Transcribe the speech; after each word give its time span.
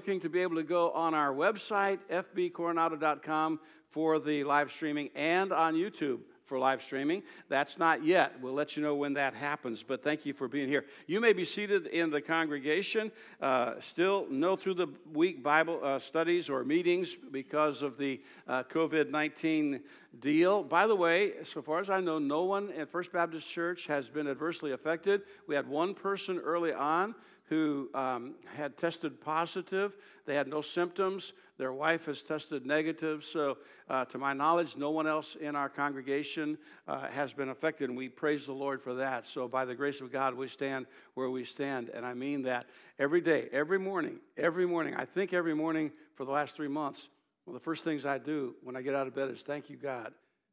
looking 0.00 0.18
to 0.18 0.30
be 0.30 0.40
able 0.40 0.56
to 0.56 0.62
go 0.62 0.90
on 0.92 1.12
our 1.12 1.30
website, 1.30 1.98
fbcoronado.com, 2.10 3.60
for 3.90 4.18
the 4.18 4.42
live 4.44 4.72
streaming 4.72 5.10
and 5.14 5.52
on 5.52 5.74
YouTube 5.74 6.20
for 6.46 6.58
live 6.58 6.82
streaming. 6.82 7.22
That's 7.50 7.78
not 7.78 8.02
yet. 8.02 8.40
We'll 8.40 8.54
let 8.54 8.78
you 8.78 8.82
know 8.82 8.94
when 8.94 9.12
that 9.12 9.34
happens, 9.34 9.82
but 9.82 10.02
thank 10.02 10.24
you 10.24 10.32
for 10.32 10.48
being 10.48 10.68
here. 10.68 10.86
You 11.06 11.20
may 11.20 11.34
be 11.34 11.44
seated 11.44 11.86
in 11.86 12.08
the 12.08 12.22
congregation. 12.22 13.12
Uh, 13.42 13.74
still, 13.80 14.26
no 14.30 14.56
through 14.56 14.74
the 14.74 14.88
week 15.12 15.42
Bible 15.42 15.80
uh, 15.82 15.98
studies 15.98 16.48
or 16.48 16.64
meetings 16.64 17.14
because 17.30 17.82
of 17.82 17.98
the 17.98 18.22
uh, 18.48 18.62
COVID 18.62 19.10
19 19.10 19.82
deal. 20.18 20.62
By 20.64 20.86
the 20.86 20.96
way, 20.96 21.34
so 21.44 21.60
far 21.60 21.80
as 21.80 21.90
I 21.90 22.00
know, 22.00 22.18
no 22.18 22.44
one 22.44 22.72
at 22.72 22.88
First 22.88 23.12
Baptist 23.12 23.46
Church 23.46 23.86
has 23.86 24.08
been 24.08 24.26
adversely 24.26 24.72
affected. 24.72 25.24
We 25.46 25.54
had 25.54 25.68
one 25.68 25.92
person 25.92 26.38
early 26.38 26.72
on 26.72 27.14
who 27.50 27.90
um, 27.94 28.36
had 28.54 28.78
tested 28.78 29.20
positive. 29.20 29.96
They 30.24 30.36
had 30.36 30.46
no 30.46 30.62
symptoms. 30.62 31.32
Their 31.58 31.72
wife 31.72 32.06
has 32.06 32.22
tested 32.22 32.64
negative. 32.64 33.24
So, 33.24 33.58
uh, 33.88 34.04
to 34.06 34.18
my 34.18 34.32
knowledge, 34.32 34.76
no 34.76 34.90
one 34.90 35.08
else 35.08 35.34
in 35.34 35.56
our 35.56 35.68
congregation 35.68 36.56
uh, 36.86 37.08
has 37.08 37.32
been 37.32 37.48
affected, 37.48 37.88
and 37.88 37.98
we 37.98 38.08
praise 38.08 38.46
the 38.46 38.52
Lord 38.52 38.80
for 38.80 38.94
that. 38.94 39.26
So, 39.26 39.48
by 39.48 39.64
the 39.64 39.74
grace 39.74 40.00
of 40.00 40.12
God, 40.12 40.34
we 40.34 40.46
stand 40.46 40.86
where 41.14 41.28
we 41.28 41.44
stand. 41.44 41.88
And 41.88 42.06
I 42.06 42.14
mean 42.14 42.42
that 42.42 42.66
every 43.00 43.20
day, 43.20 43.48
every 43.50 43.80
morning, 43.80 44.20
every 44.36 44.64
morning. 44.64 44.94
I 44.94 45.04
think 45.04 45.32
every 45.32 45.54
morning 45.54 45.90
for 46.14 46.24
the 46.24 46.30
last 46.30 46.54
three 46.54 46.68
months, 46.68 47.08
one 47.46 47.56
of 47.56 47.60
the 47.60 47.64
first 47.64 47.82
things 47.82 48.06
I 48.06 48.18
do 48.18 48.54
when 48.62 48.76
I 48.76 48.82
get 48.82 48.94
out 48.94 49.08
of 49.08 49.14
bed 49.16 49.28
is 49.28 49.42
thank 49.42 49.68
you, 49.68 49.76
God, 49.76 50.12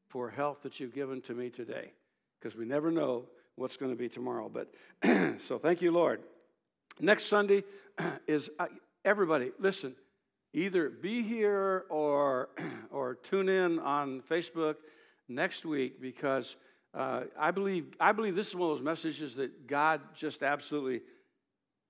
for 0.09 0.32
health 0.32 0.64
that 0.64 0.80
you've 0.80 0.95
given 0.95 1.22
to 1.22 1.36
me 1.36 1.52
today, 1.52 1.92
because 2.40 2.58
we 2.58 2.66
never 2.66 2.90
know 2.90 3.26
what's 3.56 3.78
going 3.78 3.92
to 3.92 3.98
be 3.98 4.09
tomorrow. 4.09 4.50
But 4.52 4.73
so, 5.42 5.59
thank 5.59 5.84
you, 5.84 5.92
Lord. 5.92 6.22
Next 7.00 7.26
Sunday 7.26 7.64
is 8.28 8.50
uh, 8.58 8.68
everybody, 9.06 9.52
listen, 9.60 9.96
either 10.54 10.90
be 10.90 11.22
here 11.22 11.86
or, 11.90 12.50
or 12.92 13.16
tune 13.16 13.50
in 13.50 13.80
on 13.80 14.22
Facebook 14.30 14.76
next 15.30 15.64
week 15.64 16.02
because 16.02 16.56
uh, 16.95 17.23
I, 17.40 17.52
believe, 17.52 17.86
I 18.00 18.14
believe 18.14 18.36
this 18.36 18.48
is 18.48 18.56
one 18.56 18.72
of 18.72 18.78
those 18.78 18.86
messages 18.86 19.36
that 19.36 19.68
God 19.68 20.02
just 20.16 20.42
absolutely, 20.42 21.02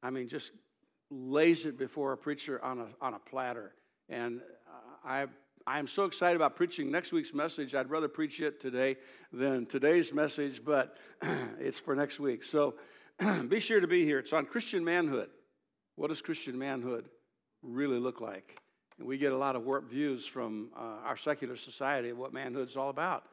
I 0.03 0.09
mean, 0.09 0.27
just 0.27 0.51
lays 1.09 1.65
it 1.65 1.77
before 1.77 2.11
a 2.11 2.17
preacher 2.17 2.61
on 2.61 2.79
a, 2.79 2.87
on 2.99 3.13
a 3.13 3.19
platter. 3.19 3.73
And 4.09 4.41
uh, 4.67 5.07
I, 5.07 5.25
I 5.65 5.79
am 5.79 5.87
so 5.87 6.03
excited 6.03 6.35
about 6.35 6.57
preaching 6.57 6.91
next 6.91 7.13
week's 7.13 7.33
message. 7.33 7.75
I'd 7.75 7.89
rather 7.89 8.09
preach 8.09 8.41
it 8.41 8.59
today 8.59 8.97
than 9.31 9.67
today's 9.67 10.11
message, 10.11 10.65
but 10.65 10.97
it's 11.59 11.79
for 11.79 11.95
next 11.95 12.19
week. 12.19 12.43
So, 12.43 12.75
be 13.47 13.59
sure 13.59 13.79
to 13.79 13.87
be 13.87 14.05
here. 14.05 14.19
It's 14.19 14.33
on 14.33 14.45
Christian 14.45 14.83
manhood. 14.83 15.29
What 15.95 16.09
does 16.09 16.21
Christian 16.21 16.57
manhood 16.57 17.09
really 17.63 17.97
look 17.97 18.21
like? 18.21 18.61
And 18.99 19.07
we 19.07 19.17
get 19.17 19.31
a 19.31 19.37
lot 19.37 19.55
of 19.55 19.63
warped 19.63 19.89
views 19.89 20.25
from 20.25 20.69
uh, 20.75 21.05
our 21.05 21.17
secular 21.17 21.55
society 21.55 22.09
of 22.09 22.17
what 22.17 22.31
manhood's 22.31 22.77
all 22.77 22.89
about. 22.89 23.23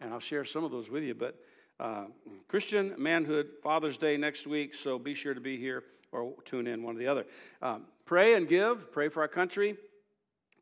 And 0.00 0.12
I'll 0.12 0.20
share 0.20 0.44
some 0.44 0.64
of 0.64 0.70
those 0.70 0.90
with 0.90 1.04
you. 1.04 1.14
But 1.14 1.36
uh, 1.78 2.04
Christian 2.48 2.94
manhood, 2.98 3.48
Father's 3.62 3.96
Day 3.96 4.16
next 4.18 4.46
week, 4.46 4.74
so 4.74 4.98
be 4.98 5.14
sure 5.14 5.32
to 5.32 5.40
be 5.40 5.56
here 5.56 5.84
or 6.12 6.34
tune 6.44 6.66
in, 6.66 6.82
one 6.82 6.96
or 6.96 6.98
the 6.98 7.06
other. 7.06 7.24
Um, 7.62 7.86
pray 8.04 8.34
and 8.34 8.46
give. 8.46 8.92
Pray 8.92 9.08
for 9.08 9.22
our 9.22 9.28
country. 9.28 9.76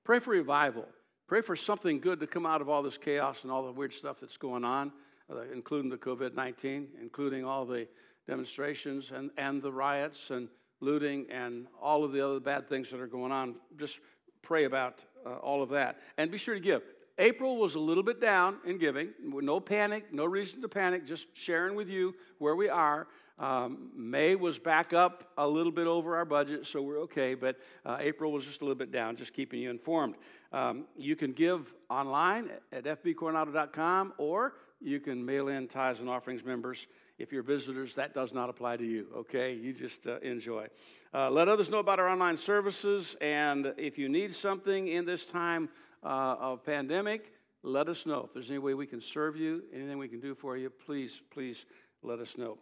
Pray 0.05 0.21
for 0.21 0.31
revival. 0.31 0.87
Pray 1.27 1.41
for 1.41 1.57
something 1.57 1.99
good 1.99 2.21
to 2.21 2.27
come 2.27 2.47
out 2.47 2.61
of 2.61 2.69
all 2.69 2.83
this 2.83 2.97
chaos 2.97 3.43
and 3.43 3.51
all 3.51 3.67
the 3.67 3.73
weird 3.73 3.93
stuff 3.93 4.19
that's 4.21 4.37
going 4.37 4.65
on, 4.65 4.93
uh, 5.31 5.43
including 5.53 5.91
the 5.91 5.99
COVID 5.99 6.35
19, 6.35 6.89
including 7.01 7.45
all 7.45 7.67
the 7.67 7.89
demonstrations 8.29 9.11
and, 9.11 9.31
and 9.37 9.61
the 9.61 9.73
riots 9.73 10.31
and 10.31 10.49
looting 10.81 11.27
and 11.31 11.67
all 11.83 12.05
of 12.05 12.13
the 12.13 12.25
other 12.25 12.39
bad 12.39 12.69
things 12.69 12.91
that 12.91 13.01
are 13.01 13.09
going 13.09 13.33
on. 13.33 13.57
Just 13.77 13.99
pray 14.43 14.65
about 14.65 15.05
uh, 15.27 15.31
all 15.37 15.63
of 15.63 15.71
that. 15.71 15.99
And 16.17 16.31
be 16.31 16.39
sure 16.39 16.55
to 16.55 16.61
give. 16.61 16.83
April 17.19 17.57
was 17.57 17.75
a 17.75 17.81
little 17.81 18.05
bit 18.05 18.21
down 18.21 18.59
in 18.65 18.79
giving. 18.79 19.09
No 19.21 19.59
panic, 19.59 20.13
no 20.13 20.25
reason 20.25 20.63
to 20.63 20.69
panic, 20.69 21.05
just 21.05 21.27
sharing 21.35 21.75
with 21.75 21.89
you 21.89 22.15
where 22.39 22.55
we 22.55 22.69
are. 22.69 23.09
Um, 23.41 23.91
May 23.97 24.35
was 24.35 24.59
back 24.59 24.93
up 24.93 25.33
a 25.37 25.47
little 25.47 25.73
bit 25.73 25.87
over 25.87 26.17
our 26.17 26.25
budget, 26.25 26.67
so 26.67 26.83
we're 26.83 27.01
okay, 27.03 27.35
but 27.35 27.57
uh, 27.85 27.97
April 28.01 28.33
was 28.33 28.45
just 28.45 28.61
a 28.61 28.65
little 28.65 28.77
bit 28.77 28.93
down, 28.93 29.17
just 29.17 29.33
keeping 29.33 29.61
you 29.61 29.71
informed. 29.71 30.17
Um, 30.53 30.87
you 30.97 31.17
can 31.17 31.33
give 31.33 31.73
online 31.89 32.51
at 32.73 32.85
fbcoronado.com 32.85 34.15
or 34.19 34.55
you 34.81 35.01
can 35.01 35.25
mail 35.25 35.49
in 35.49 35.67
tithes 35.69 36.01
and 36.01 36.09
offerings 36.09 36.45
members 36.45 36.87
if 37.19 37.33
you're 37.33 37.43
visitors, 37.43 37.95
that 37.97 38.15
does 38.15 38.33
not 38.33 38.49
apply 38.49 38.77
to 38.77 38.85
you, 38.85 39.07
okay? 39.17 39.53
You 39.53 39.73
just 39.73 40.07
uh, 40.07 40.19
enjoy. 40.21 40.69
Uh, 41.13 41.31
let 41.31 41.49
others 41.49 41.69
know 41.69 41.79
about 41.79 41.99
our 41.99 42.09
online 42.09 42.37
services, 42.37 43.17
and 43.21 43.75
if 43.77 43.99
you 43.99 44.09
need 44.09 44.35
something 44.35 44.87
in 44.87 45.05
this 45.05 45.27
time 45.27 45.69
uh, 46.05 46.37
of 46.39 46.65
pandemic, 46.65 47.33
let 47.65 47.89
us 47.89 48.07
know. 48.07 48.25
If 48.27 48.35
there's 48.35 48.51
any 48.51 48.61
way 48.61 48.75
we 48.75 48.87
can 48.87 49.01
serve 49.01 49.37
you, 49.37 49.65
anything 49.75 49.99
we 49.99 50.09
can 50.09 50.21
do 50.21 50.35
for 50.35 50.57
you, 50.57 50.71
please, 50.71 51.21
please 51.31 51.67
let 52.03 52.21
us 52.21 52.39
know. 52.39 52.57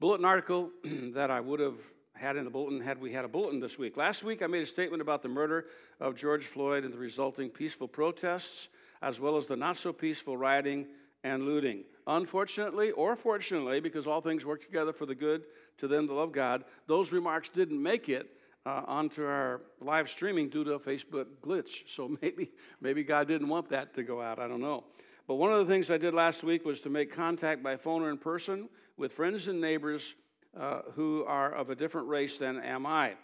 Bulletin 0.00 0.24
article 0.24 0.70
that 1.14 1.30
I 1.30 1.40
would 1.40 1.60
have 1.60 1.78
had 2.14 2.36
in 2.36 2.44
the 2.44 2.50
bulletin 2.50 2.80
had 2.80 3.00
we 3.00 3.12
had 3.12 3.24
a 3.24 3.28
bulletin 3.28 3.60
this 3.60 3.78
week. 3.78 3.96
Last 3.96 4.24
week, 4.24 4.42
I 4.42 4.46
made 4.46 4.62
a 4.62 4.66
statement 4.66 5.00
about 5.00 5.22
the 5.22 5.28
murder 5.28 5.66
of 6.00 6.16
George 6.16 6.44
Floyd 6.44 6.84
and 6.84 6.92
the 6.92 6.98
resulting 6.98 7.48
peaceful 7.48 7.86
protests, 7.86 8.68
as 9.00 9.20
well 9.20 9.36
as 9.36 9.46
the 9.46 9.56
not 9.56 9.76
so 9.76 9.92
peaceful 9.92 10.36
rioting 10.36 10.86
and 11.24 11.44
looting. 11.44 11.84
Unfortunately, 12.06 12.90
or 12.92 13.14
fortunately, 13.16 13.80
because 13.80 14.06
all 14.06 14.20
things 14.20 14.44
work 14.44 14.62
together 14.64 14.92
for 14.92 15.06
the 15.06 15.14
good 15.14 15.44
to 15.78 15.88
them 15.88 16.06
that 16.06 16.12
love 16.12 16.32
God, 16.32 16.64
those 16.86 17.12
remarks 17.12 17.48
didn't 17.48 17.82
make 17.82 18.08
it 18.08 18.30
uh, 18.66 18.82
onto 18.86 19.24
our 19.24 19.62
live 19.80 20.08
streaming 20.08 20.48
due 20.48 20.64
to 20.64 20.72
a 20.72 20.80
Facebook 20.80 21.26
glitch. 21.42 21.88
So 21.88 22.16
maybe, 22.22 22.50
maybe 22.80 23.04
God 23.04 23.28
didn't 23.28 23.48
want 23.48 23.68
that 23.70 23.94
to 23.94 24.02
go 24.02 24.20
out. 24.20 24.38
I 24.38 24.48
don't 24.48 24.60
know. 24.60 24.84
But 25.26 25.36
one 25.36 25.52
of 25.52 25.58
the 25.66 25.72
things 25.72 25.90
I 25.90 25.98
did 25.98 26.14
last 26.14 26.42
week 26.42 26.64
was 26.64 26.80
to 26.80 26.90
make 26.90 27.14
contact 27.14 27.62
by 27.62 27.76
phone 27.76 28.02
or 28.02 28.10
in 28.10 28.18
person 28.18 28.68
with 28.96 29.12
friends 29.12 29.46
and 29.46 29.60
neighbors 29.60 30.14
uh, 30.58 30.80
who 30.94 31.24
are 31.26 31.54
of 31.54 31.70
a 31.70 31.76
different 31.76 32.08
race 32.08 32.38
than 32.38 32.58
am 32.58 32.86
I. 32.86 33.14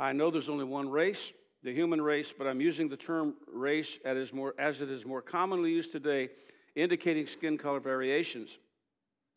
I 0.00 0.12
know 0.12 0.30
there's 0.30 0.48
only 0.48 0.64
one 0.64 0.88
race, 0.88 1.32
the 1.62 1.74
human 1.74 2.00
race, 2.00 2.32
but 2.36 2.46
I'm 2.46 2.60
using 2.60 2.88
the 2.88 2.96
term 2.96 3.34
race 3.46 3.98
as, 4.04 4.32
more, 4.32 4.54
as 4.58 4.80
it 4.80 4.90
is 4.90 5.04
more 5.04 5.20
commonly 5.20 5.70
used 5.70 5.92
today 5.92 6.30
indicating 6.74 7.26
skin 7.26 7.58
color 7.58 7.80
variations. 7.80 8.58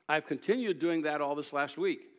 I've 0.07 0.27
continued 0.27 0.79
doing 0.79 1.03
that 1.03 1.21
all 1.21 1.35
this 1.35 1.53
last 1.53 1.77
week. 1.77 2.09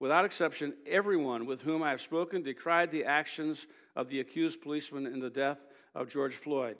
Without 0.00 0.24
exception, 0.24 0.74
everyone 0.86 1.46
with 1.46 1.62
whom 1.62 1.82
I 1.82 1.90
have 1.90 2.00
spoken 2.00 2.42
decried 2.42 2.90
the 2.90 3.04
actions 3.04 3.66
of 3.94 4.08
the 4.08 4.20
accused 4.20 4.62
policeman 4.62 5.06
in 5.06 5.20
the 5.20 5.30
death 5.30 5.58
of 5.94 6.08
George 6.08 6.34
Floyd. 6.34 6.78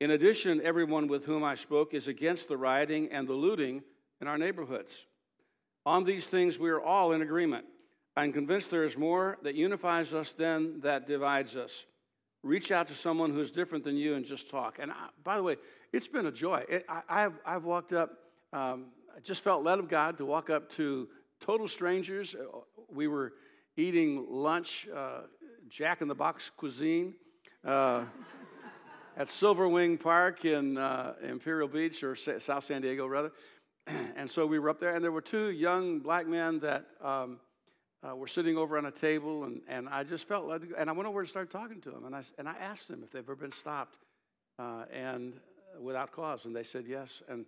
In 0.00 0.10
addition, 0.10 0.60
everyone 0.62 1.06
with 1.06 1.26
whom 1.26 1.44
I 1.44 1.54
spoke 1.54 1.94
is 1.94 2.08
against 2.08 2.48
the 2.48 2.56
rioting 2.56 3.10
and 3.12 3.28
the 3.28 3.34
looting 3.34 3.82
in 4.20 4.26
our 4.26 4.38
neighborhoods. 4.38 5.06
On 5.86 6.04
these 6.04 6.26
things, 6.26 6.58
we 6.58 6.70
are 6.70 6.80
all 6.80 7.12
in 7.12 7.22
agreement. 7.22 7.66
I'm 8.16 8.32
convinced 8.32 8.70
there 8.70 8.84
is 8.84 8.98
more 8.98 9.38
that 9.42 9.54
unifies 9.54 10.12
us 10.12 10.32
than 10.32 10.80
that 10.80 11.06
divides 11.06 11.54
us. 11.56 11.86
Reach 12.42 12.72
out 12.72 12.88
to 12.88 12.94
someone 12.94 13.32
who's 13.32 13.50
different 13.50 13.84
than 13.84 13.96
you 13.96 14.14
and 14.14 14.24
just 14.24 14.50
talk. 14.50 14.78
And 14.78 14.90
I, 14.90 15.08
by 15.24 15.36
the 15.36 15.42
way, 15.42 15.56
it's 15.92 16.08
been 16.08 16.26
a 16.26 16.32
joy. 16.32 16.64
It, 16.68 16.86
I, 16.88 17.20
have 17.20 17.34
I've 17.44 17.64
walked 17.64 17.92
up, 17.92 18.10
um, 18.52 18.86
I 19.14 19.20
just 19.20 19.42
felt 19.42 19.62
led 19.62 19.78
of 19.78 19.88
God 19.88 20.18
to 20.18 20.24
walk 20.24 20.48
up 20.48 20.70
to 20.72 21.08
total 21.40 21.68
strangers. 21.68 22.34
Uh, 22.34 22.60
we 22.92 23.08
were 23.08 23.34
eating 23.76 24.26
lunch, 24.28 24.88
uh, 24.94 25.22
Jack 25.68 26.00
in 26.00 26.08
the 26.08 26.14
Box 26.14 26.50
cuisine. 26.56 27.14
Uh, 27.64 28.04
at 29.16 29.28
Silver 29.28 29.68
Wing 29.68 29.98
Park 29.98 30.46
in 30.46 30.78
uh, 30.78 31.12
Imperial 31.22 31.68
Beach, 31.68 32.02
or 32.02 32.16
South 32.16 32.64
San 32.64 32.80
Diego, 32.80 33.06
rather. 33.06 33.32
and 34.16 34.30
so 34.30 34.46
we 34.46 34.58
were 34.58 34.70
up 34.70 34.80
there, 34.80 34.94
and 34.94 35.04
there 35.04 35.12
were 35.12 35.20
two 35.20 35.50
young 35.50 35.98
black 35.98 36.26
men 36.26 36.60
that 36.60 36.86
um, 37.02 37.38
uh, 38.08 38.16
were 38.16 38.26
sitting 38.26 38.56
over 38.56 38.78
on 38.78 38.86
a 38.86 38.90
table, 38.90 39.44
and, 39.44 39.60
and 39.68 39.88
I 39.88 40.04
just 40.04 40.26
felt, 40.26 40.46
led 40.46 40.62
and 40.76 40.88
I 40.88 40.92
went 40.92 41.08
over 41.08 41.20
and 41.20 41.28
started 41.28 41.50
talking 41.50 41.80
to 41.82 41.90
them, 41.90 42.04
and 42.06 42.14
I, 42.14 42.22
and 42.38 42.48
I 42.48 42.54
asked 42.58 42.88
them 42.88 43.02
if 43.02 43.10
they've 43.10 43.22
ever 43.22 43.36
been 43.36 43.52
stopped 43.52 43.96
uh, 44.58 44.84
and 44.92 45.34
uh, 45.34 45.80
without 45.80 46.12
cause, 46.12 46.44
and 46.44 46.56
they 46.56 46.62
said 46.62 46.86
yes. 46.88 47.22
And 47.28 47.44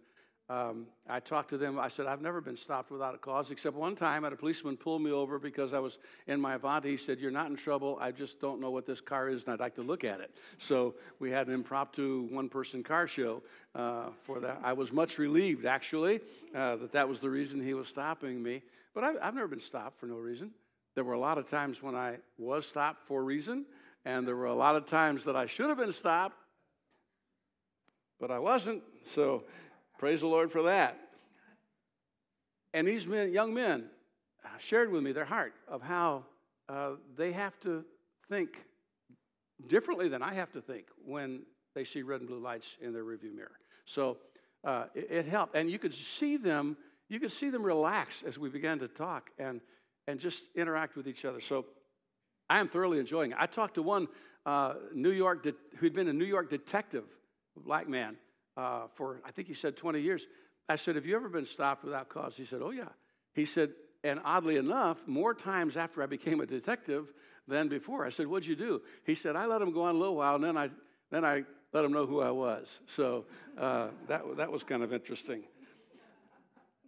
um, 0.53 0.87
I 1.09 1.19
talked 1.21 1.49
to 1.51 1.57
them. 1.57 1.79
I 1.79 1.89
said, 1.89 2.05
I've 2.07 2.21
never 2.21 2.43
been 2.43 2.59
stopped 2.59 2.91
without 2.91 3.15
a 3.15 3.19
cause, 3.19 3.51
except 3.51 3.75
one 3.75 3.97
time 3.97 4.25
had 4.25 4.35
a 4.35 4.37
policeman 4.37 4.77
pull 4.77 4.99
me 4.99 5.11
over 5.11 5.39
because 5.39 5.73
I 5.73 5.79
was 5.79 5.99
in 6.27 6.43
my 6.43 6.55
Avanti. 6.55 6.91
He 6.91 6.97
said, 6.99 7.21
You're 7.21 7.31
not 7.31 7.49
in 7.49 7.57
trouble. 7.57 7.97
I 7.99 8.11
just 8.11 8.39
don't 8.39 8.61
know 8.61 8.71
what 8.71 8.85
this 8.85 9.01
car 9.01 9.31
is, 9.31 9.45
and 9.45 9.55
I'd 9.55 9.61
like 9.61 9.77
to 9.77 9.83
look 9.83 10.05
at 10.05 10.21
it. 10.21 10.31
So 10.59 10.95
we 11.21 11.31
had 11.31 11.47
an 11.47 11.55
impromptu 11.55 12.29
one 12.31 12.51
person 12.51 12.83
car 12.83 13.07
show 13.07 13.43
uh, 13.75 14.09
for 14.25 14.41
that. 14.41 14.61
I 14.63 14.75
was 14.75 14.93
much 14.93 15.17
relieved, 15.17 15.65
actually, 15.65 16.21
uh, 16.55 16.77
that 16.77 16.93
that 16.93 17.09
was 17.09 17.21
the 17.21 17.31
reason 17.31 17.63
he 17.63 17.73
was 17.73 17.89
stopping 17.89 18.43
me. 18.43 18.63
But 18.95 19.05
I, 19.05 19.15
I've 19.23 19.35
never 19.35 19.49
been 19.49 19.61
stopped 19.61 19.99
for 19.99 20.07
no 20.07 20.17
reason. 20.17 20.51
There 20.95 21.05
were 21.05 21.15
a 21.15 21.21
lot 21.21 21.39
of 21.39 21.49
times 21.49 21.83
when 21.83 21.95
I 21.95 22.19
was 22.37 22.67
stopped 22.67 23.07
for 23.07 23.23
a 23.23 23.25
reason, 23.25 23.65
and 24.05 24.29
there 24.29 24.37
were 24.37 24.47
a 24.47 24.55
lot 24.55 24.77
of 24.77 24.85
times 24.85 25.25
that 25.25 25.35
I 25.35 25.47
should 25.47 25.71
have 25.71 25.79
been 25.79 25.93
stopped, 25.93 26.37
but 28.21 28.31
I 28.31 28.39
wasn't. 28.39 28.83
So 29.03 29.45
praise 30.03 30.21
the 30.21 30.27
Lord 30.27 30.51
for 30.51 30.63
that. 30.63 30.99
And 32.75 32.89
these 32.89 33.07
men, 33.07 33.33
young 33.33 33.55
men 33.55 33.85
shared 34.59 34.91
with 34.91 35.01
me 35.01 35.13
their 35.13 35.25
heart 35.25 35.55
of 35.69 35.81
how 35.81 36.25
uh, 36.69 36.95
they 37.17 37.31
have 37.31 37.57
to 37.61 37.85
think 38.29 38.65
differently 39.69 40.09
than 40.09 40.21
I 40.21 40.35
have 40.35 40.51
to 40.55 40.61
think 40.61 40.87
when 41.07 41.43
they 41.77 41.85
see 41.85 42.03
red 42.03 42.19
and 42.19 42.29
blue 42.29 42.41
lights 42.41 42.67
in 42.81 42.93
their 42.93 43.05
rearview 43.05 43.33
mirror. 43.33 43.53
So 43.85 44.17
uh, 44.65 44.87
it, 44.93 45.07
it, 45.09 45.27
helped, 45.27 45.55
and 45.55 45.71
you 45.71 45.79
could 45.79 45.95
see 45.95 46.37
them. 46.37 46.77
You 47.09 47.21
could 47.21 47.31
see 47.31 47.51
them 47.51 47.63
relax 47.63 48.25
as 48.27 48.37
we 48.37 48.49
began 48.49 48.81
to 48.81 48.89
talk 48.89 49.31
and 49.39 49.61
and 50.09 50.19
just 50.19 50.43
interact 50.57 50.97
with 50.97 51.07
each 51.07 51.25
other. 51.25 51.41
So 51.41 51.65
I 52.51 52.59
am 52.59 52.69
thoroughly 52.69 52.99
enjoying 52.99 53.31
it. 53.31 53.37
I 53.39 53.47
talked 53.47 53.75
to 53.75 53.83
one 53.83 54.09
uh, 54.47 54.75
New 54.93 55.13
York 55.13 55.45
de- 55.45 55.55
who'd 55.77 55.95
been 55.95 56.09
a 56.09 56.13
New 56.13 56.25
York 56.25 56.51
detective, 56.51 57.05
black 57.57 57.89
man, 57.89 58.17
uh, 58.57 58.89
for 58.95 59.21
I 59.25 59.31
think 59.31 59.49
he 59.49 59.55
said 59.55 59.77
20 59.77 60.01
years. 60.01 60.27
I 60.69 60.77
said, 60.77 60.95
"Have 60.97 61.07
you 61.07 61.17
ever 61.17 61.29
been 61.29 61.47
stopped 61.47 61.85
without 61.85 62.09
cause?" 62.09 62.37
He 62.37 62.45
said, 62.45 62.61
"Oh 62.63 62.71
yeah." 62.71 62.89
He 63.35 63.47
said, 63.47 63.71
and 64.05 64.21
oddly 64.25 64.57
enough, 64.57 65.07
more 65.07 65.35
times 65.35 65.77
after 65.77 66.03
I 66.03 66.07
became 66.07 66.41
a 66.41 66.47
detective 66.47 67.13
than 67.47 67.69
before. 67.69 68.05
I 68.05 68.11
said, 68.11 68.27
What'd 68.27 68.47
you 68.47 68.57
do? 68.57 68.83
He 69.05 69.15
said, 69.15 69.37
I 69.37 69.47
let 69.47 69.63
him 69.63 69.73
go 69.73 69.83
on 69.83 69.95
a 69.95 69.99
little 69.99 70.17
while, 70.17 70.35
and 70.37 70.45
then 70.45 70.57
I, 70.57 70.71
then 71.11 71.25
I 71.25 71.45
let 71.73 71.85
him 71.85 71.93
know 71.93 72.07
who 72.07 72.21
I 72.21 72.31
was. 72.31 72.81
So 72.87 73.27
uh, 73.57 73.89
that, 74.09 74.23
that 74.37 74.51
was 74.51 74.65
kind 74.65 74.83
of 74.83 74.93
interesting. 74.93 75.45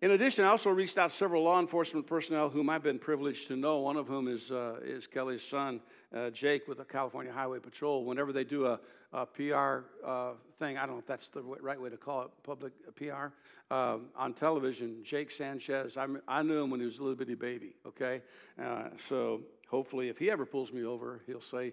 In 0.04 0.10
addition, 0.10 0.44
I 0.44 0.48
also 0.48 0.68
reached 0.68 0.98
out 0.98 1.12
several 1.12 1.44
law 1.44 1.58
enforcement 1.58 2.06
personnel 2.06 2.50
whom 2.50 2.68
I've 2.68 2.82
been 2.82 2.98
privileged 2.98 3.48
to 3.48 3.56
know. 3.56 3.78
One 3.78 3.96
of 3.96 4.06
whom 4.06 4.28
is, 4.28 4.50
uh, 4.50 4.76
is 4.84 5.06
Kelly's 5.06 5.42
son, 5.42 5.80
uh, 6.14 6.28
Jake, 6.28 6.68
with 6.68 6.76
the 6.76 6.84
California 6.84 7.32
Highway 7.32 7.58
Patrol. 7.58 8.04
Whenever 8.04 8.30
they 8.30 8.44
do 8.44 8.66
a, 8.66 8.78
a 9.14 9.24
PR 9.24 9.86
uh, 10.04 10.32
thing, 10.58 10.76
I 10.76 10.84
don't 10.84 10.96
know 10.96 10.98
if 10.98 11.06
that's 11.06 11.30
the 11.30 11.40
right 11.42 11.80
way 11.80 11.88
to 11.88 11.96
call 11.96 12.20
it, 12.20 12.28
public 12.42 12.74
PR, 12.96 13.28
um, 13.74 14.08
on 14.14 14.34
television, 14.34 15.02
Jake 15.02 15.30
Sanchez, 15.30 15.96
I, 15.96 16.06
I 16.28 16.42
knew 16.42 16.62
him 16.62 16.68
when 16.68 16.80
he 16.80 16.86
was 16.86 16.98
a 16.98 17.00
little 17.00 17.16
bitty 17.16 17.36
baby, 17.36 17.74
okay? 17.86 18.20
Uh, 18.62 18.90
so 19.08 19.40
hopefully, 19.70 20.10
if 20.10 20.18
he 20.18 20.30
ever 20.30 20.44
pulls 20.44 20.70
me 20.70 20.84
over, 20.84 21.22
he'll 21.26 21.40
say, 21.40 21.72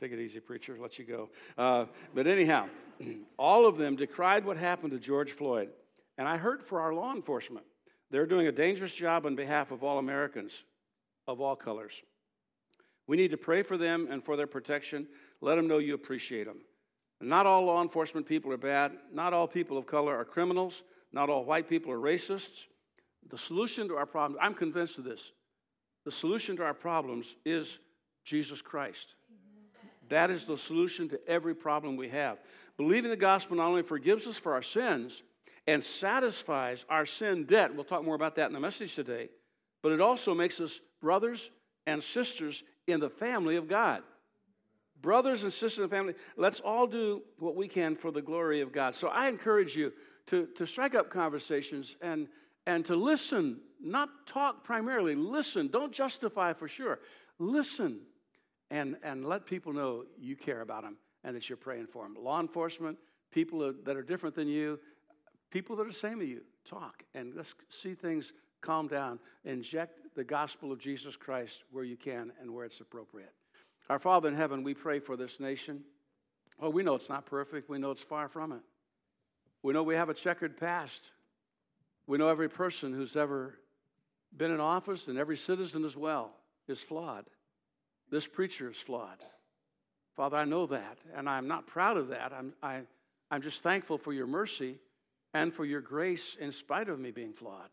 Take 0.00 0.12
it 0.12 0.18
easy, 0.18 0.40
preacher, 0.40 0.74
let 0.80 0.98
you 0.98 1.04
go. 1.04 1.28
Uh, 1.58 1.84
but 2.14 2.26
anyhow, 2.26 2.66
all 3.38 3.66
of 3.66 3.76
them 3.76 3.94
decried 3.94 4.46
what 4.46 4.56
happened 4.56 4.92
to 4.92 4.98
George 4.98 5.32
Floyd. 5.32 5.68
And 6.18 6.28
I 6.28 6.36
heard 6.36 6.62
for 6.62 6.80
our 6.80 6.94
law 6.94 7.14
enforcement, 7.14 7.66
they're 8.10 8.26
doing 8.26 8.46
a 8.46 8.52
dangerous 8.52 8.94
job 8.94 9.26
on 9.26 9.34
behalf 9.34 9.70
of 9.70 9.82
all 9.82 9.98
Americans 9.98 10.64
of 11.26 11.40
all 11.40 11.56
colors. 11.56 12.02
We 13.06 13.16
need 13.16 13.30
to 13.30 13.36
pray 13.36 13.62
for 13.62 13.76
them 13.76 14.08
and 14.10 14.24
for 14.24 14.36
their 14.36 14.46
protection. 14.46 15.08
Let 15.40 15.56
them 15.56 15.66
know 15.66 15.78
you 15.78 15.94
appreciate 15.94 16.46
them. 16.46 16.60
Not 17.20 17.46
all 17.46 17.64
law 17.64 17.82
enforcement 17.82 18.26
people 18.26 18.52
are 18.52 18.58
bad. 18.58 18.92
Not 19.12 19.32
all 19.32 19.46
people 19.46 19.78
of 19.78 19.86
color 19.86 20.16
are 20.16 20.24
criminals. 20.24 20.82
Not 21.12 21.30
all 21.30 21.44
white 21.44 21.68
people 21.68 21.92
are 21.92 21.98
racists. 21.98 22.66
The 23.30 23.38
solution 23.38 23.88
to 23.88 23.96
our 23.96 24.06
problems, 24.06 24.38
I'm 24.42 24.54
convinced 24.54 24.98
of 24.98 25.04
this, 25.04 25.32
the 26.04 26.12
solution 26.12 26.56
to 26.56 26.64
our 26.64 26.74
problems 26.74 27.36
is 27.44 27.78
Jesus 28.24 28.60
Christ. 28.60 29.14
That 30.08 30.30
is 30.30 30.46
the 30.46 30.58
solution 30.58 31.08
to 31.10 31.20
every 31.28 31.54
problem 31.54 31.96
we 31.96 32.08
have. 32.08 32.38
Believing 32.76 33.10
the 33.10 33.16
gospel 33.16 33.56
not 33.56 33.68
only 33.68 33.82
forgives 33.82 34.26
us 34.26 34.36
for 34.36 34.52
our 34.52 34.62
sins 34.62 35.22
and 35.66 35.82
satisfies 35.82 36.84
our 36.88 37.06
sin 37.06 37.44
debt, 37.44 37.74
we'll 37.74 37.84
talk 37.84 38.04
more 38.04 38.14
about 38.14 38.36
that 38.36 38.46
in 38.48 38.52
the 38.52 38.60
message 38.60 38.94
today, 38.94 39.28
but 39.82 39.92
it 39.92 40.00
also 40.00 40.34
makes 40.34 40.60
us 40.60 40.80
brothers 41.00 41.50
and 41.86 42.02
sisters 42.02 42.62
in 42.86 43.00
the 43.00 43.10
family 43.10 43.56
of 43.56 43.68
God. 43.68 44.02
Brothers 45.00 45.42
and 45.42 45.52
sisters 45.52 45.78
in 45.78 45.82
the 45.90 45.96
family, 45.96 46.14
let's 46.36 46.60
all 46.60 46.86
do 46.86 47.22
what 47.38 47.56
we 47.56 47.66
can 47.66 47.96
for 47.96 48.12
the 48.12 48.22
glory 48.22 48.60
of 48.60 48.72
God. 48.72 48.94
So 48.94 49.08
I 49.08 49.28
encourage 49.28 49.76
you 49.76 49.92
to, 50.26 50.46
to 50.56 50.66
strike 50.66 50.94
up 50.94 51.10
conversations 51.10 51.96
and, 52.00 52.28
and 52.66 52.84
to 52.86 52.94
listen, 52.94 53.60
not 53.80 54.26
talk 54.26 54.62
primarily, 54.62 55.16
listen. 55.16 55.68
Don't 55.68 55.92
justify 55.92 56.52
for 56.52 56.68
sure. 56.68 57.00
Listen 57.40 58.00
and, 58.70 58.96
and 59.02 59.24
let 59.24 59.44
people 59.44 59.72
know 59.72 60.04
you 60.18 60.36
care 60.36 60.60
about 60.60 60.82
them 60.82 60.96
and 61.24 61.34
that 61.34 61.48
you're 61.48 61.56
praying 61.56 61.88
for 61.88 62.04
them. 62.04 62.16
Law 62.18 62.40
enforcement, 62.40 62.96
people 63.32 63.74
that 63.84 63.96
are 63.96 64.02
different 64.02 64.36
than 64.36 64.46
you, 64.46 64.78
people 65.52 65.76
that 65.76 65.86
are 65.86 65.92
same 65.92 66.20
as 66.22 66.28
you, 66.28 66.40
talk 66.64 67.04
and 67.14 67.34
let's 67.36 67.54
see 67.68 67.94
things 67.94 68.32
calm 68.62 68.88
down. 68.88 69.18
Inject 69.44 70.14
the 70.16 70.24
gospel 70.24 70.72
of 70.72 70.78
Jesus 70.78 71.14
Christ 71.14 71.62
where 71.70 71.84
you 71.84 71.96
can 71.96 72.32
and 72.40 72.52
where 72.52 72.64
it's 72.64 72.80
appropriate. 72.80 73.32
Our 73.90 73.98
Father 73.98 74.28
in 74.28 74.34
heaven, 74.34 74.62
we 74.62 74.74
pray 74.74 74.98
for 74.98 75.16
this 75.16 75.38
nation. 75.38 75.82
Oh, 76.60 76.70
we 76.70 76.82
know 76.82 76.94
it's 76.94 77.08
not 77.08 77.26
perfect. 77.26 77.68
We 77.68 77.78
know 77.78 77.90
it's 77.90 78.02
far 78.02 78.28
from 78.28 78.52
it. 78.52 78.60
We 79.62 79.72
know 79.72 79.82
we 79.82 79.94
have 79.94 80.08
a 80.08 80.14
checkered 80.14 80.56
past. 80.56 81.10
We 82.06 82.18
know 82.18 82.28
every 82.28 82.48
person 82.48 82.94
who's 82.94 83.16
ever 83.16 83.58
been 84.34 84.50
in 84.50 84.60
office 84.60 85.08
and 85.08 85.18
every 85.18 85.36
citizen 85.36 85.84
as 85.84 85.96
well 85.96 86.32
is 86.68 86.80
flawed. 86.80 87.26
This 88.10 88.26
preacher 88.26 88.70
is 88.70 88.76
flawed. 88.76 89.18
Father, 90.16 90.36
I 90.36 90.44
know 90.44 90.66
that, 90.66 90.98
and 91.14 91.28
I'm 91.28 91.48
not 91.48 91.66
proud 91.66 91.96
of 91.96 92.08
that. 92.08 92.32
I'm, 92.32 92.52
I, 92.62 92.82
i 93.30 93.36
am 93.36 93.42
just 93.42 93.62
thankful 93.62 93.98
for 93.98 94.12
your 94.12 94.26
mercy 94.26 94.78
and 95.34 95.54
for 95.54 95.64
your 95.64 95.80
grace 95.80 96.36
in 96.38 96.52
spite 96.52 96.88
of 96.88 96.98
me 96.98 97.10
being 97.10 97.32
flawed. 97.32 97.70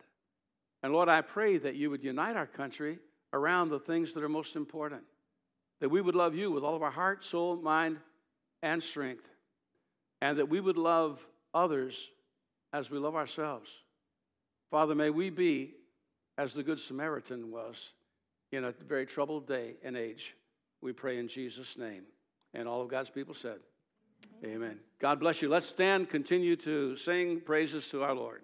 And 0.81 0.93
Lord, 0.93 1.09
I 1.09 1.21
pray 1.21 1.57
that 1.57 1.75
you 1.75 1.89
would 1.89 2.03
unite 2.03 2.35
our 2.35 2.47
country 2.47 2.99
around 3.33 3.69
the 3.69 3.79
things 3.79 4.13
that 4.13 4.23
are 4.23 4.29
most 4.29 4.55
important, 4.55 5.03
that 5.81 5.89
we 5.89 6.01
would 6.01 6.15
love 6.15 6.35
you 6.35 6.51
with 6.51 6.63
all 6.63 6.75
of 6.75 6.83
our 6.83 6.91
heart, 6.91 7.23
soul, 7.23 7.57
mind, 7.57 7.97
and 8.61 8.81
strength, 8.81 9.27
and 10.21 10.37
that 10.37 10.49
we 10.49 10.59
would 10.59 10.77
love 10.77 11.19
others 11.53 12.09
as 12.73 12.89
we 12.89 12.97
love 12.97 13.15
ourselves. 13.15 13.69
Father, 14.71 14.95
may 14.95 15.09
we 15.09 15.29
be 15.29 15.73
as 16.37 16.53
the 16.53 16.63
Good 16.63 16.79
Samaritan 16.79 17.51
was 17.51 17.93
in 18.51 18.63
a 18.63 18.71
very 18.71 19.05
troubled 19.05 19.47
day 19.47 19.75
and 19.83 19.97
age. 19.97 20.35
We 20.81 20.93
pray 20.93 21.17
in 21.17 21.27
Jesus' 21.27 21.77
name. 21.77 22.03
And 22.53 22.67
all 22.67 22.81
of 22.81 22.89
God's 22.89 23.09
people 23.09 23.33
said, 23.33 23.59
Amen. 24.43 24.79
God 24.99 25.19
bless 25.19 25.41
you. 25.41 25.49
Let's 25.49 25.65
stand, 25.65 26.09
continue 26.09 26.55
to 26.57 26.95
sing 26.95 27.41
praises 27.41 27.87
to 27.89 28.03
our 28.03 28.13
Lord. 28.13 28.43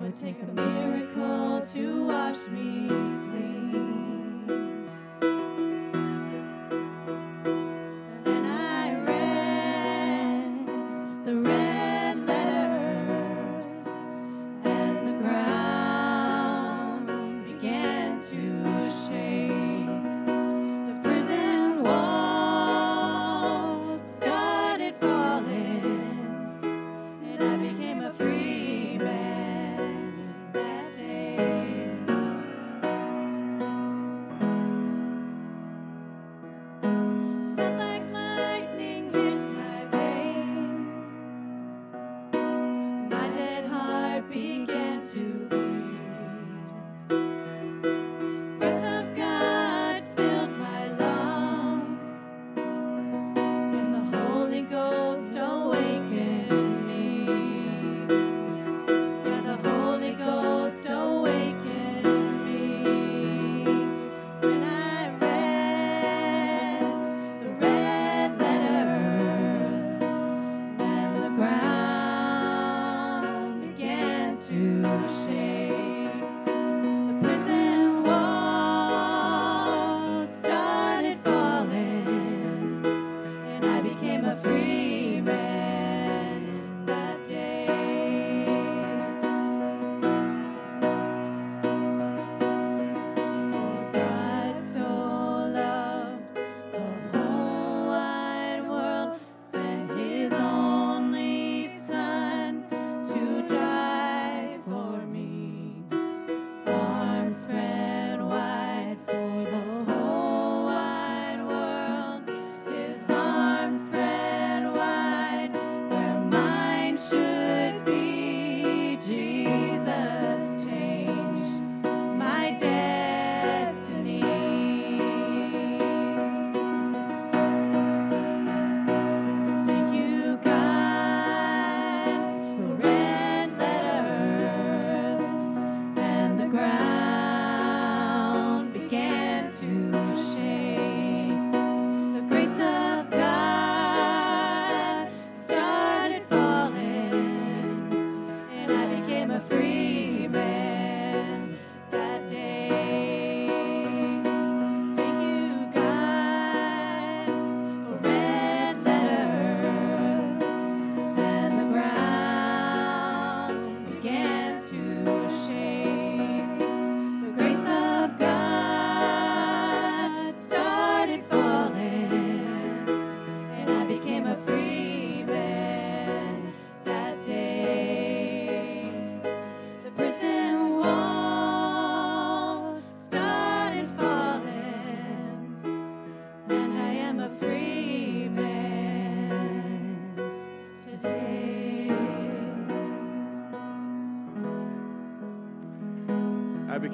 That 0.00 0.36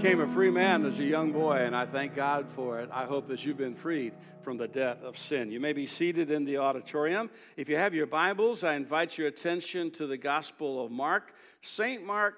became 0.02 0.20
a 0.20 0.26
free 0.26 0.50
man 0.50 0.84
as 0.84 0.98
a 0.98 1.04
young 1.04 1.30
boy, 1.30 1.58
and 1.58 1.76
I 1.76 1.86
thank 1.86 2.16
God 2.16 2.48
for 2.48 2.80
it. 2.80 2.90
I 2.92 3.04
hope 3.04 3.28
that 3.28 3.46
you've 3.46 3.56
been 3.56 3.76
freed 3.76 4.12
from 4.42 4.56
the 4.56 4.66
debt 4.66 4.98
of 5.00 5.16
sin. 5.16 5.52
You 5.52 5.60
may 5.60 5.72
be 5.72 5.86
seated 5.86 6.28
in 6.28 6.44
the 6.44 6.58
auditorium. 6.58 7.30
If 7.56 7.68
you 7.68 7.76
have 7.76 7.94
your 7.94 8.06
Bibles, 8.06 8.64
I 8.64 8.74
invite 8.74 9.16
your 9.16 9.28
attention 9.28 9.92
to 9.92 10.08
the 10.08 10.16
Gospel 10.16 10.84
of 10.84 10.90
Mark, 10.90 11.32
St. 11.60 12.04
Mark 12.04 12.34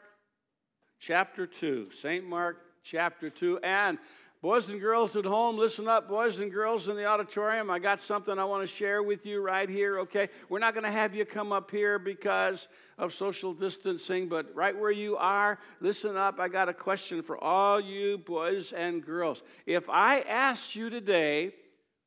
chapter 0.98 1.46
2. 1.46 1.88
St. 1.90 2.28
Mark 2.28 2.58
chapter 2.82 3.30
2. 3.30 3.60
And 3.60 3.96
Boys 4.44 4.68
and 4.68 4.78
girls 4.78 5.16
at 5.16 5.24
home, 5.24 5.56
listen 5.56 5.88
up. 5.88 6.06
Boys 6.06 6.38
and 6.38 6.52
girls 6.52 6.88
in 6.88 6.96
the 6.96 7.06
auditorium, 7.06 7.70
I 7.70 7.78
got 7.78 7.98
something 7.98 8.38
I 8.38 8.44
want 8.44 8.60
to 8.60 8.66
share 8.66 9.02
with 9.02 9.24
you 9.24 9.40
right 9.40 9.70
here, 9.70 10.00
okay? 10.00 10.28
We're 10.50 10.58
not 10.58 10.74
going 10.74 10.84
to 10.84 10.90
have 10.90 11.14
you 11.14 11.24
come 11.24 11.50
up 11.50 11.70
here 11.70 11.98
because 11.98 12.68
of 12.98 13.14
social 13.14 13.54
distancing, 13.54 14.28
but 14.28 14.54
right 14.54 14.78
where 14.78 14.90
you 14.90 15.16
are, 15.16 15.58
listen 15.80 16.18
up. 16.18 16.40
I 16.40 16.48
got 16.48 16.68
a 16.68 16.74
question 16.74 17.22
for 17.22 17.42
all 17.42 17.80
you 17.80 18.18
boys 18.18 18.72
and 18.72 19.02
girls. 19.02 19.42
If 19.64 19.88
I 19.88 20.20
asked 20.20 20.76
you 20.76 20.90
today, 20.90 21.54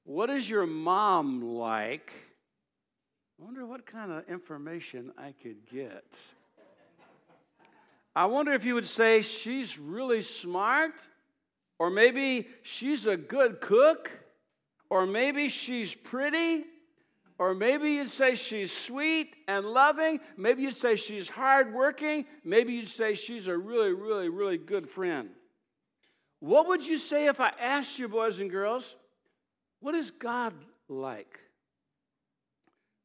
what 0.03 0.29
is 0.29 0.48
your 0.48 0.67
mom 0.67 1.41
like? 1.41 2.13
I 3.41 3.46
wonder 3.46 3.65
what 3.65 3.88
kind 3.88 4.12
of 4.12 4.29
information 4.29 5.12
I 5.17 5.34
could 5.41 5.67
get. 5.74 6.06
I 8.15 8.27
wonder 8.27 8.51
if 8.51 8.63
you 8.63 8.75
would 8.75 8.86
say 8.86 9.24
she's 9.24 9.79
really 9.79 10.22
smart 10.22 10.94
or 11.79 11.89
maybe 11.89 12.48
she's 12.63 13.05
a 13.05 13.17
good 13.17 13.62
cook. 13.62 14.12
Or 14.89 15.05
maybe 15.05 15.50
she's 15.50 15.93
pretty. 15.93 16.65
Or 17.38 17.53
maybe 17.53 17.91
you'd 17.91 18.10
say 18.10 18.36
she's 18.36 18.72
sweet 18.72 19.36
and 19.48 19.65
loving. 19.65 20.19
Maybe 20.38 20.63
you'd 20.63 20.75
say 20.75 20.96
she's 20.96 21.29
hardworking. 21.29 22.25
Maybe 22.43 22.74
you'd 22.74 22.88
say 22.88 23.13
she's 23.13 23.48
a 23.48 23.57
really, 23.57 23.93
really, 23.93 24.29
really 24.29 24.57
good 24.57 24.89
friend. 24.89 25.29
What 26.39 26.67
would 26.67 26.86
you 26.86 26.98
say 26.98 27.27
if 27.27 27.39
I 27.39 27.51
asked 27.60 28.00
you, 28.00 28.07
boys 28.07 28.39
and 28.39 28.50
girls, 28.50 28.96
what 29.81 29.93
is 29.93 30.10
God 30.10 30.53
like? 30.88 31.39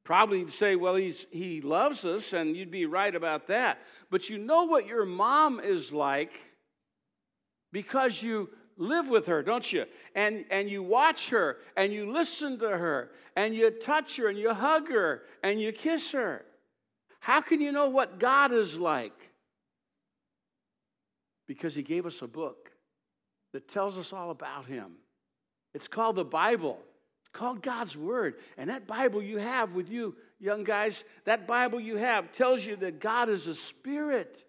Probably 0.04 0.40
you'd 0.40 0.52
say, 0.52 0.76
well, 0.76 0.96
he's, 0.96 1.26
he 1.30 1.60
loves 1.60 2.04
us, 2.04 2.32
and 2.32 2.56
you'd 2.56 2.70
be 2.70 2.86
right 2.86 3.14
about 3.14 3.46
that. 3.48 3.78
But 4.10 4.28
you 4.28 4.38
know 4.38 4.64
what 4.64 4.86
your 4.86 5.04
mom 5.04 5.60
is 5.60 5.92
like 5.92 6.40
because 7.72 8.22
you 8.22 8.50
live 8.76 9.08
with 9.08 9.26
her, 9.26 9.42
don't 9.42 9.72
you? 9.72 9.84
And, 10.14 10.44
and 10.50 10.68
you 10.68 10.82
watch 10.82 11.30
her 11.30 11.58
and 11.76 11.92
you 11.92 12.10
listen 12.10 12.58
to 12.58 12.68
her 12.68 13.10
and 13.36 13.54
you 13.54 13.70
touch 13.70 14.16
her 14.16 14.28
and 14.28 14.38
you 14.38 14.52
hug 14.52 14.88
her 14.88 15.22
and 15.42 15.60
you 15.60 15.72
kiss 15.72 16.12
her. 16.12 16.44
How 17.20 17.40
can 17.40 17.60
you 17.60 17.70
know 17.70 17.88
what 17.88 18.18
God 18.18 18.52
is 18.52 18.78
like? 18.78 19.30
Because 21.46 21.74
He 21.74 21.82
gave 21.82 22.06
us 22.06 22.20
a 22.22 22.26
book 22.26 22.72
that 23.52 23.68
tells 23.68 23.96
us 23.96 24.12
all 24.12 24.30
about 24.30 24.66
Him. 24.66 24.92
It's 25.74 25.88
called 25.88 26.16
the 26.16 26.24
Bible. 26.24 26.78
It's 27.20 27.30
called 27.30 27.62
God's 27.62 27.96
Word. 27.96 28.34
And 28.58 28.70
that 28.70 28.86
Bible 28.86 29.22
you 29.22 29.38
have 29.38 29.74
with 29.74 29.88
you, 29.88 30.16
young 30.40 30.64
guys, 30.64 31.04
that 31.24 31.46
Bible 31.46 31.78
you 31.78 31.96
have 31.96 32.32
tells 32.32 32.66
you 32.66 32.76
that 32.76 33.00
God 33.00 33.28
is 33.28 33.46
a 33.46 33.54
spirit. 33.54 34.44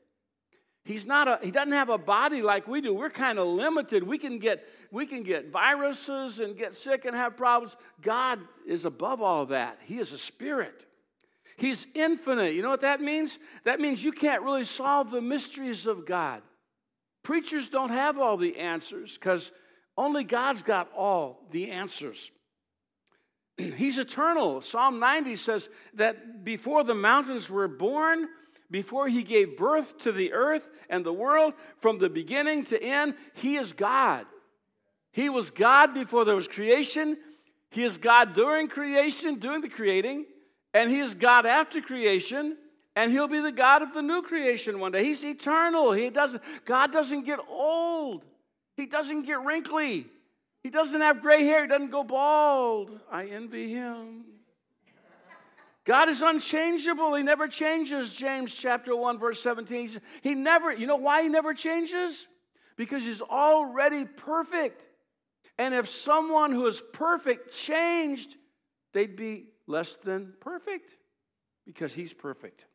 He's 0.86 1.06
not 1.06 1.28
a, 1.28 1.40
he 1.42 1.50
doesn't 1.50 1.72
have 1.72 1.90
a 1.90 1.98
body 1.98 2.42
like 2.42 2.68
we 2.68 2.82
do. 2.82 2.94
We're 2.94 3.10
kind 3.10 3.40
of 3.40 3.48
limited. 3.48 4.04
We 4.04 4.18
can 4.18 4.38
get 4.38 4.68
we 4.92 5.06
can 5.06 5.24
get 5.24 5.50
viruses 5.50 6.40
and 6.40 6.58
get 6.58 6.76
sick 6.76 7.06
and 7.06 7.16
have 7.16 7.38
problems. 7.38 7.78
God 8.02 8.40
is 8.68 8.84
above 8.84 9.22
all 9.22 9.46
that. 9.48 9.80
He 9.84 10.00
is 10.00 10.12
a 10.12 10.18
spirit. 10.18 10.86
He's 11.56 11.88
infinite. 11.94 12.54
You 12.54 12.64
know 12.64 12.70
what 12.70 12.82
that 12.82 13.00
means? 13.00 13.40
That 13.64 13.80
means 13.80 14.04
you 14.04 14.12
can't 14.12 14.44
really 14.44 14.66
solve 14.66 15.10
the 15.10 15.22
mysteries 15.22 15.86
of 15.86 16.06
God. 16.06 16.42
Preachers 17.24 17.70
don't 17.70 17.92
have 17.92 18.18
all 18.18 18.36
the 18.36 18.58
answers 18.58 19.14
because 19.14 19.52
only 19.98 20.26
God's 20.26 20.64
got 20.64 20.92
all 20.94 21.48
the 21.52 21.72
answers. 21.72 22.32
He's 23.58 23.98
eternal. 23.98 24.62
Psalm 24.62 25.00
90 25.00 25.36
says 25.38 25.70
that 25.94 26.44
before 26.44 26.84
the 26.84 26.96
mountains 26.96 27.50
were 27.50 27.68
born, 27.70 28.28
before 28.74 29.08
he 29.08 29.22
gave 29.22 29.56
birth 29.56 30.00
to 30.00 30.12
the 30.12 30.34
earth 30.34 30.68
and 30.90 31.06
the 31.06 31.14
world, 31.14 31.54
from 31.78 32.00
the 32.00 32.10
beginning 32.10 32.66
to 32.66 32.84
end, 32.84 33.14
he 33.36 33.56
is 33.56 33.72
God. 33.72 34.26
He 35.12 35.30
was 35.30 35.52
God 35.52 35.94
before 35.94 36.26
there 36.26 36.36
was 36.36 36.48
creation. 36.48 37.18
He 37.70 37.84
is 37.84 38.00
God 38.00 38.34
during 38.34 38.68
creation, 38.68 39.36
doing 39.36 39.62
the 39.62 39.70
creating, 39.70 40.26
and 40.74 40.90
he 40.90 41.00
is 41.00 41.14
God 41.14 41.46
after 41.46 41.82
creation, 41.82 42.58
and 42.96 43.12
he'll 43.12 43.28
be 43.28 43.42
the 43.42 43.52
God 43.52 43.84
of 43.84 43.94
the 43.94 44.02
new 44.02 44.24
creation 44.24 44.80
one 44.80 44.92
day. 44.92 45.04
He's 45.04 45.24
eternal. 45.24 45.92
He 45.92 46.10
doesn't 46.10 46.42
God 46.66 46.92
doesn't 46.92 47.26
get 47.26 47.40
old. 47.48 48.26
He 48.76 48.88
doesn't 48.88 49.22
get 49.28 49.40
wrinkly. 49.42 50.08
He 50.64 50.72
doesn't 50.72 51.02
have 51.02 51.22
gray 51.22 51.44
hair. 51.44 51.62
He 51.62 51.68
doesn't 51.68 51.92
go 51.92 52.04
bald. 52.04 53.00
I 53.12 53.26
envy 53.26 53.72
him. 53.72 54.26
God 55.86 56.10
is 56.10 56.22
unchangeable. 56.22 57.14
He 57.16 57.24
never 57.24 57.48
changes. 57.48 58.12
James 58.12 58.54
chapter 58.54 58.96
1, 58.96 59.20
verse 59.20 59.42
17. 59.42 60.02
He 60.22 60.34
never, 60.34 60.72
you 60.72 60.88
know 60.88 60.96
why 60.96 61.24
he 61.24 61.30
never 61.30 61.54
changes? 61.54 62.28
Because 62.78 63.04
he's 63.04 63.22
already 63.22 64.06
perfect. 64.06 64.84
And 65.58 65.74
if 65.74 65.90
someone 65.90 66.52
who 66.52 66.68
is 66.68 66.82
perfect 66.94 67.54
changed, 67.54 68.36
they'd 68.94 69.16
be 69.16 69.48
less 69.68 69.96
than 69.96 70.34
perfect 70.40 70.96
because 71.66 71.94
he's 71.94 72.14
perfect. 72.14 72.66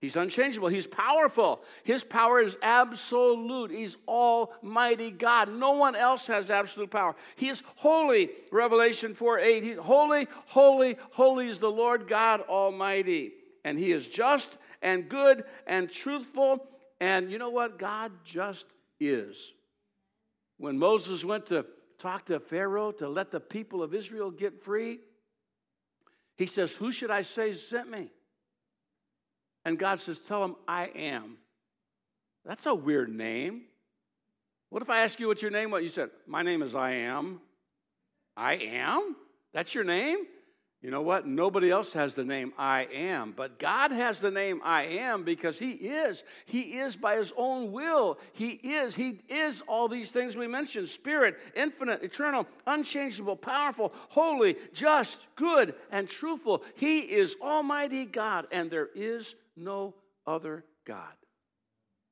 He's 0.00 0.14
unchangeable. 0.14 0.68
He's 0.68 0.86
powerful. 0.86 1.60
His 1.82 2.04
power 2.04 2.40
is 2.40 2.56
absolute. 2.62 3.72
He's 3.72 3.96
Almighty 4.06 5.10
God. 5.10 5.52
No 5.52 5.72
one 5.72 5.96
else 5.96 6.28
has 6.28 6.50
absolute 6.50 6.90
power. 6.90 7.16
He 7.34 7.48
is 7.48 7.64
holy. 7.76 8.30
Revelation 8.52 9.14
4 9.14 9.40
8. 9.40 9.62
He, 9.64 9.72
holy, 9.72 10.28
holy, 10.46 10.96
holy 11.10 11.48
is 11.48 11.58
the 11.58 11.70
Lord 11.70 12.06
God 12.06 12.42
Almighty. 12.42 13.32
And 13.64 13.76
He 13.76 13.90
is 13.90 14.06
just 14.06 14.56
and 14.82 15.08
good 15.08 15.42
and 15.66 15.90
truthful. 15.90 16.68
And 17.00 17.32
you 17.32 17.38
know 17.38 17.50
what? 17.50 17.78
God 17.78 18.12
just 18.24 18.66
is. 19.00 19.52
When 20.58 20.78
Moses 20.78 21.24
went 21.24 21.46
to 21.46 21.66
talk 21.98 22.26
to 22.26 22.38
Pharaoh 22.38 22.92
to 22.92 23.08
let 23.08 23.32
the 23.32 23.40
people 23.40 23.82
of 23.82 23.94
Israel 23.94 24.30
get 24.30 24.62
free, 24.62 25.00
he 26.36 26.46
says, 26.46 26.72
Who 26.74 26.92
should 26.92 27.10
I 27.10 27.22
say 27.22 27.52
sent 27.52 27.90
me? 27.90 28.10
And 29.64 29.78
God 29.78 30.00
says, 30.00 30.18
Tell 30.20 30.44
him, 30.44 30.56
I 30.66 30.86
am. 30.86 31.38
That's 32.44 32.66
a 32.66 32.74
weird 32.74 33.10
name. 33.10 33.62
What 34.70 34.82
if 34.82 34.90
I 34.90 35.02
ask 35.02 35.18
you 35.20 35.26
what 35.26 35.42
your 35.42 35.50
name 35.50 35.70
was? 35.70 35.82
You 35.82 35.88
said, 35.88 36.10
My 36.26 36.42
name 36.42 36.62
is 36.62 36.74
I 36.74 36.92
am. 36.92 37.40
I 38.36 38.54
am? 38.54 39.16
That's 39.52 39.74
your 39.74 39.84
name? 39.84 40.18
You 40.80 40.92
know 40.92 41.02
what? 41.02 41.26
Nobody 41.26 41.72
else 41.72 41.92
has 41.94 42.14
the 42.14 42.24
name 42.24 42.52
I 42.56 42.86
am, 42.92 43.32
but 43.36 43.58
God 43.58 43.90
has 43.90 44.20
the 44.20 44.30
name 44.30 44.60
I 44.64 44.84
am 44.84 45.24
because 45.24 45.58
He 45.58 45.72
is. 45.72 46.22
He 46.46 46.78
is 46.78 46.94
by 46.94 47.16
His 47.16 47.32
own 47.36 47.72
will. 47.72 48.18
He 48.32 48.50
is. 48.50 48.94
He 48.94 49.20
is 49.28 49.60
all 49.66 49.88
these 49.88 50.12
things 50.12 50.36
we 50.36 50.46
mentioned 50.46 50.86
spirit, 50.86 51.36
infinite, 51.56 52.04
eternal, 52.04 52.46
unchangeable, 52.64 53.34
powerful, 53.34 53.92
holy, 54.08 54.56
just, 54.72 55.26
good, 55.34 55.74
and 55.90 56.08
truthful. 56.08 56.62
He 56.76 57.00
is 57.00 57.34
Almighty 57.42 58.04
God, 58.04 58.46
and 58.52 58.70
there 58.70 58.88
is 58.94 59.34
no 59.56 59.94
other 60.28 60.64
God. 60.84 61.12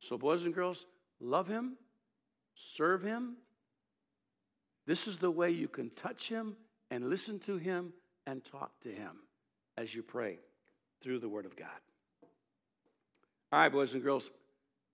So, 0.00 0.18
boys 0.18 0.42
and 0.42 0.52
girls, 0.52 0.86
love 1.20 1.46
Him, 1.46 1.76
serve 2.54 3.04
Him. 3.04 3.36
This 4.88 5.06
is 5.06 5.18
the 5.18 5.30
way 5.30 5.52
you 5.52 5.68
can 5.68 5.90
touch 5.90 6.28
Him 6.28 6.56
and 6.90 7.08
listen 7.08 7.38
to 7.40 7.58
Him 7.58 7.92
and 8.26 8.44
talk 8.44 8.72
to 8.80 8.88
Him 8.90 9.16
as 9.76 9.94
you 9.94 10.02
pray 10.02 10.38
through 11.02 11.20
the 11.20 11.28
Word 11.28 11.46
of 11.46 11.56
God. 11.56 11.68
All 13.52 13.60
right, 13.60 13.70
boys 13.70 13.94
and 13.94 14.02
girls, 14.02 14.30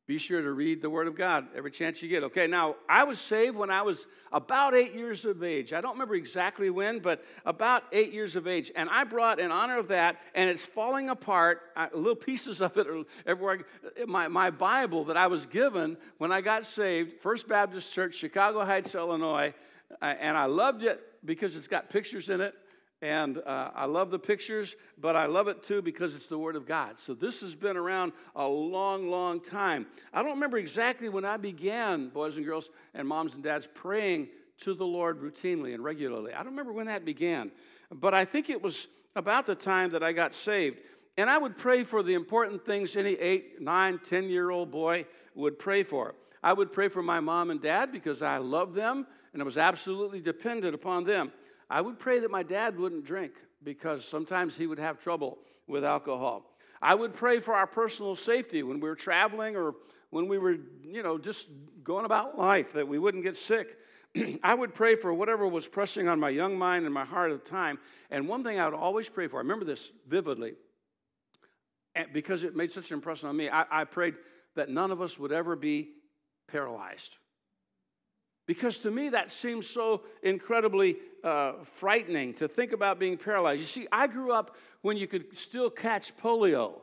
be 0.06 0.18
sure 0.18 0.42
to 0.42 0.50
read 0.50 0.82
the 0.82 0.90
Word 0.90 1.06
of 1.06 1.14
God 1.14 1.46
every 1.56 1.70
chance 1.70 2.02
you 2.02 2.08
get. 2.08 2.24
Okay, 2.24 2.46
now 2.46 2.76
I 2.88 3.04
was 3.04 3.20
saved 3.20 3.56
when 3.56 3.70
I 3.70 3.82
was 3.82 4.06
about 4.32 4.74
eight 4.74 4.94
years 4.94 5.24
of 5.24 5.44
age. 5.44 5.72
I 5.72 5.80
don't 5.80 5.92
remember 5.92 6.16
exactly 6.16 6.70
when, 6.70 6.98
but 6.98 7.24
about 7.46 7.84
eight 7.92 8.12
years 8.12 8.34
of 8.34 8.48
age. 8.48 8.72
And 8.74 8.90
I 8.90 9.04
brought 9.04 9.38
in 9.38 9.52
honor 9.52 9.78
of 9.78 9.88
that, 9.88 10.18
and 10.34 10.50
it's 10.50 10.66
falling 10.66 11.08
apart. 11.08 11.60
I, 11.76 11.88
little 11.94 12.16
pieces 12.16 12.60
of 12.60 12.76
it 12.76 12.88
are 12.88 13.04
everywhere. 13.26 13.60
My, 14.06 14.26
my 14.28 14.50
Bible 14.50 15.04
that 15.04 15.16
I 15.16 15.28
was 15.28 15.46
given 15.46 15.96
when 16.18 16.32
I 16.32 16.40
got 16.40 16.66
saved, 16.66 17.20
First 17.20 17.48
Baptist 17.48 17.92
Church, 17.92 18.16
Chicago 18.16 18.64
Heights, 18.64 18.94
Illinois, 18.94 19.54
uh, 20.00 20.04
and 20.04 20.36
I 20.36 20.46
loved 20.46 20.82
it 20.82 21.00
because 21.24 21.54
it's 21.54 21.68
got 21.68 21.90
pictures 21.90 22.28
in 22.28 22.40
it 22.40 22.54
and 23.02 23.38
uh, 23.38 23.72
I 23.74 23.86
love 23.86 24.12
the 24.12 24.18
pictures, 24.18 24.76
but 24.98 25.16
I 25.16 25.26
love 25.26 25.48
it 25.48 25.64
too 25.64 25.82
because 25.82 26.14
it's 26.14 26.28
the 26.28 26.38
Word 26.38 26.54
of 26.54 26.64
God. 26.64 27.00
So 27.00 27.14
this 27.14 27.40
has 27.40 27.56
been 27.56 27.76
around 27.76 28.12
a 28.36 28.46
long, 28.46 29.10
long 29.10 29.40
time. 29.40 29.86
I 30.12 30.22
don't 30.22 30.30
remember 30.30 30.56
exactly 30.56 31.08
when 31.08 31.24
I 31.24 31.36
began, 31.36 32.08
boys 32.08 32.36
and 32.36 32.46
girls, 32.46 32.70
and 32.94 33.06
moms 33.06 33.34
and 33.34 33.42
dads, 33.42 33.68
praying 33.74 34.28
to 34.60 34.72
the 34.72 34.86
Lord 34.86 35.20
routinely 35.20 35.74
and 35.74 35.82
regularly. 35.82 36.32
I 36.32 36.38
don't 36.38 36.52
remember 36.52 36.72
when 36.72 36.86
that 36.86 37.04
began, 37.04 37.50
but 37.90 38.14
I 38.14 38.24
think 38.24 38.48
it 38.48 38.62
was 38.62 38.86
about 39.16 39.46
the 39.46 39.56
time 39.56 39.90
that 39.90 40.04
I 40.04 40.12
got 40.12 40.32
saved. 40.32 40.78
And 41.18 41.28
I 41.28 41.36
would 41.36 41.58
pray 41.58 41.82
for 41.82 42.02
the 42.02 42.14
important 42.14 42.64
things 42.64 42.96
any 42.96 43.14
eight, 43.14 43.60
nine, 43.60 43.98
ten 43.98 44.30
year 44.30 44.50
old 44.50 44.70
boy 44.70 45.06
would 45.34 45.58
pray 45.58 45.82
for. 45.82 46.14
I 46.42 46.52
would 46.52 46.72
pray 46.72 46.88
for 46.88 47.02
my 47.02 47.20
mom 47.20 47.50
and 47.50 47.60
dad 47.60 47.92
because 47.92 48.22
I 48.22 48.38
loved 48.38 48.74
them 48.74 49.06
and 49.32 49.42
I 49.42 49.44
was 49.44 49.58
absolutely 49.58 50.20
dependent 50.20 50.74
upon 50.74 51.04
them. 51.04 51.32
I 51.72 51.80
would 51.80 51.98
pray 51.98 52.18
that 52.18 52.30
my 52.30 52.42
dad 52.42 52.78
wouldn't 52.78 53.06
drink 53.06 53.32
because 53.64 54.04
sometimes 54.04 54.54
he 54.54 54.66
would 54.66 54.78
have 54.78 54.98
trouble 54.98 55.38
with 55.66 55.86
alcohol. 55.86 56.44
I 56.82 56.94
would 56.94 57.14
pray 57.14 57.40
for 57.40 57.54
our 57.54 57.66
personal 57.66 58.14
safety 58.14 58.62
when 58.62 58.78
we 58.78 58.90
were 58.90 58.94
traveling 58.94 59.56
or 59.56 59.76
when 60.10 60.28
we 60.28 60.36
were, 60.36 60.58
you 60.84 61.02
know, 61.02 61.16
just 61.16 61.48
going 61.82 62.04
about 62.04 62.38
life, 62.38 62.74
that 62.74 62.86
we 62.86 62.98
wouldn't 62.98 63.24
get 63.24 63.38
sick. 63.38 63.78
I 64.42 64.52
would 64.52 64.74
pray 64.74 64.96
for 64.96 65.14
whatever 65.14 65.48
was 65.48 65.66
pressing 65.66 66.08
on 66.08 66.20
my 66.20 66.28
young 66.28 66.58
mind 66.58 66.84
and 66.84 66.92
my 66.92 67.06
heart 67.06 67.32
at 67.32 67.42
the 67.42 67.50
time. 67.50 67.78
And 68.10 68.28
one 68.28 68.44
thing 68.44 68.60
I 68.60 68.66
would 68.66 68.74
always 68.74 69.08
pray 69.08 69.26
for, 69.26 69.36
I 69.36 69.38
remember 69.38 69.64
this 69.64 69.90
vividly, 70.06 70.52
because 72.12 72.44
it 72.44 72.54
made 72.54 72.70
such 72.70 72.90
an 72.90 72.96
impression 72.98 73.30
on 73.30 73.36
me. 73.38 73.48
I, 73.48 73.64
I 73.70 73.84
prayed 73.84 74.16
that 74.56 74.68
none 74.68 74.90
of 74.90 75.00
us 75.00 75.18
would 75.18 75.32
ever 75.32 75.56
be 75.56 75.88
paralyzed. 76.48 77.16
Because 78.46 78.78
to 78.78 78.90
me, 78.90 79.10
that 79.10 79.30
seems 79.30 79.68
so 79.68 80.02
incredibly 80.22 80.96
uh, 81.22 81.52
frightening 81.62 82.34
to 82.34 82.48
think 82.48 82.72
about 82.72 82.98
being 82.98 83.16
paralyzed. 83.16 83.60
You 83.60 83.66
see, 83.66 83.86
I 83.92 84.06
grew 84.08 84.32
up 84.32 84.56
when 84.82 84.96
you 84.96 85.06
could 85.06 85.38
still 85.38 85.70
catch 85.70 86.16
polio 86.16 86.80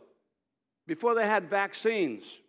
before 0.87 1.15
they 1.15 1.27
had 1.27 1.49
vaccines. 1.49 2.39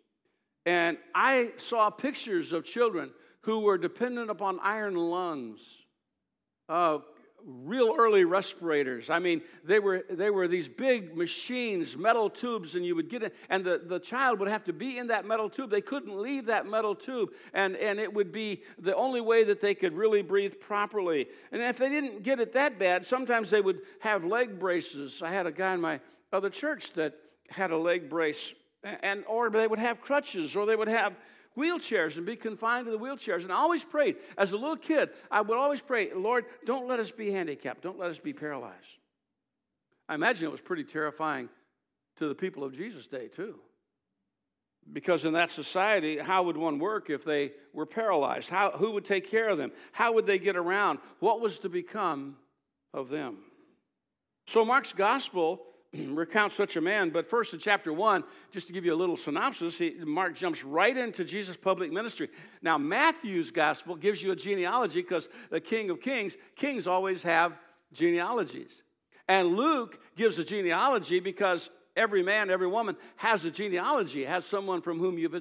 And 0.65 0.97
I 1.13 1.51
saw 1.57 1.89
pictures 1.89 2.53
of 2.53 2.63
children 2.63 3.11
who 3.41 3.59
were 3.59 3.77
dependent 3.77 4.29
upon 4.29 4.59
iron 4.61 4.95
lungs, 4.95 5.61
uh, 6.69 6.99
real 7.45 7.95
early 7.97 8.23
respirators. 8.25 9.09
I 9.09 9.19
mean, 9.19 9.41
they 9.63 9.79
were, 9.79 10.05
they 10.09 10.29
were 10.29 10.47
these 10.47 10.67
big 10.67 11.15
machines, 11.15 11.97
metal 11.97 12.29
tubes, 12.29 12.75
and 12.75 12.85
you 12.85 12.95
would 12.95 13.09
get 13.09 13.23
it, 13.23 13.35
and 13.49 13.63
the, 13.63 13.79
the 13.79 13.99
child 13.99 14.39
would 14.39 14.49
have 14.49 14.63
to 14.65 14.73
be 14.73 14.97
in 14.97 15.07
that 15.07 15.25
metal 15.25 15.49
tube. 15.49 15.69
They 15.69 15.81
couldn't 15.81 16.15
leave 16.15 16.45
that 16.45 16.65
metal 16.65 16.95
tube, 16.95 17.31
and, 17.53 17.75
and 17.77 17.99
it 17.99 18.13
would 18.13 18.31
be 18.31 18.63
the 18.79 18.95
only 18.95 19.21
way 19.21 19.43
that 19.43 19.61
they 19.61 19.73
could 19.73 19.93
really 19.93 20.21
breathe 20.21 20.59
properly. 20.59 21.27
And 21.51 21.61
if 21.61 21.77
they 21.77 21.89
didn't 21.89 22.23
get 22.23 22.39
it 22.39 22.53
that 22.53 22.79
bad, 22.79 23.05
sometimes 23.05 23.49
they 23.49 23.61
would 23.61 23.81
have 23.99 24.23
leg 24.23 24.59
braces. 24.59 25.21
I 25.21 25.31
had 25.31 25.45
a 25.45 25.51
guy 25.51 25.73
in 25.73 25.81
my 25.81 25.99
other 26.33 26.49
church 26.49 26.93
that 26.93 27.15
had 27.49 27.71
a 27.71 27.77
leg 27.77 28.09
brace, 28.09 28.53
and 29.03 29.23
or 29.27 29.49
they 29.49 29.67
would 29.67 29.79
have 29.79 30.01
crutches, 30.01 30.55
or 30.55 30.65
they 30.65 30.75
would 30.75 30.87
have 30.87 31.13
wheelchairs 31.57 32.17
and 32.17 32.25
be 32.25 32.35
confined 32.35 32.85
to 32.85 32.91
the 32.91 32.99
wheelchairs. 32.99 33.43
And 33.43 33.51
I 33.51 33.55
always 33.55 33.83
prayed, 33.83 34.17
as 34.37 34.51
a 34.51 34.57
little 34.57 34.77
kid, 34.77 35.09
I 35.29 35.41
would 35.41 35.57
always 35.57 35.81
pray, 35.81 36.13
Lord, 36.13 36.45
don't 36.65 36.87
let 36.87 36.99
us 36.99 37.11
be 37.11 37.31
handicapped, 37.31 37.81
don't 37.81 37.99
let 37.99 38.09
us 38.09 38.19
be 38.19 38.33
paralyzed. 38.33 38.97
I 40.07 40.15
imagine 40.15 40.47
it 40.47 40.51
was 40.51 40.61
pretty 40.61 40.83
terrifying 40.83 41.49
to 42.17 42.27
the 42.27 42.35
people 42.35 42.63
of 42.63 42.75
Jesus' 42.75 43.07
day, 43.07 43.27
too. 43.27 43.59
Because 44.91 45.25
in 45.25 45.33
that 45.33 45.51
society, 45.51 46.17
how 46.17 46.43
would 46.43 46.57
one 46.57 46.79
work 46.79 47.09
if 47.09 47.23
they 47.23 47.51
were 47.71 47.85
paralyzed? 47.85 48.49
How, 48.49 48.71
who 48.71 48.91
would 48.91 49.05
take 49.05 49.29
care 49.29 49.47
of 49.47 49.57
them? 49.57 49.71
How 49.91 50.13
would 50.13 50.25
they 50.25 50.39
get 50.39 50.55
around? 50.55 50.99
What 51.19 51.39
was 51.39 51.59
to 51.59 51.69
become 51.69 52.37
of 52.93 53.09
them? 53.09 53.37
So, 54.47 54.65
Mark's 54.65 54.91
gospel 54.91 55.61
recount 56.07 56.53
such 56.53 56.75
a 56.75 56.81
man. 56.81 57.09
But 57.09 57.29
first, 57.29 57.53
in 57.53 57.59
chapter 57.59 57.91
1, 57.91 58.23
just 58.51 58.67
to 58.67 58.73
give 58.73 58.85
you 58.85 58.93
a 58.93 58.95
little 58.95 59.17
synopsis, 59.17 59.77
he, 59.77 59.95
Mark 60.03 60.35
jumps 60.35 60.63
right 60.63 60.95
into 60.95 61.23
Jesus' 61.23 61.57
public 61.57 61.91
ministry. 61.91 62.29
Now, 62.61 62.77
Matthew's 62.77 63.51
gospel 63.51 63.95
gives 63.95 64.21
you 64.23 64.31
a 64.31 64.35
genealogy 64.35 65.01
because 65.01 65.29
the 65.49 65.59
King 65.59 65.89
of 65.89 66.01
Kings, 66.01 66.37
kings 66.55 66.87
always 66.87 67.23
have 67.23 67.57
genealogies. 67.93 68.83
And 69.27 69.55
Luke 69.55 69.99
gives 70.15 70.39
a 70.39 70.43
genealogy 70.43 71.19
because 71.19 71.69
every 71.95 72.23
man, 72.23 72.49
every 72.49 72.67
woman 72.67 72.95
has 73.17 73.45
a 73.45 73.51
genealogy, 73.51 74.23
has 74.23 74.45
someone 74.45 74.81
from 74.81 74.99
whom 74.99 75.17
you've 75.17 75.35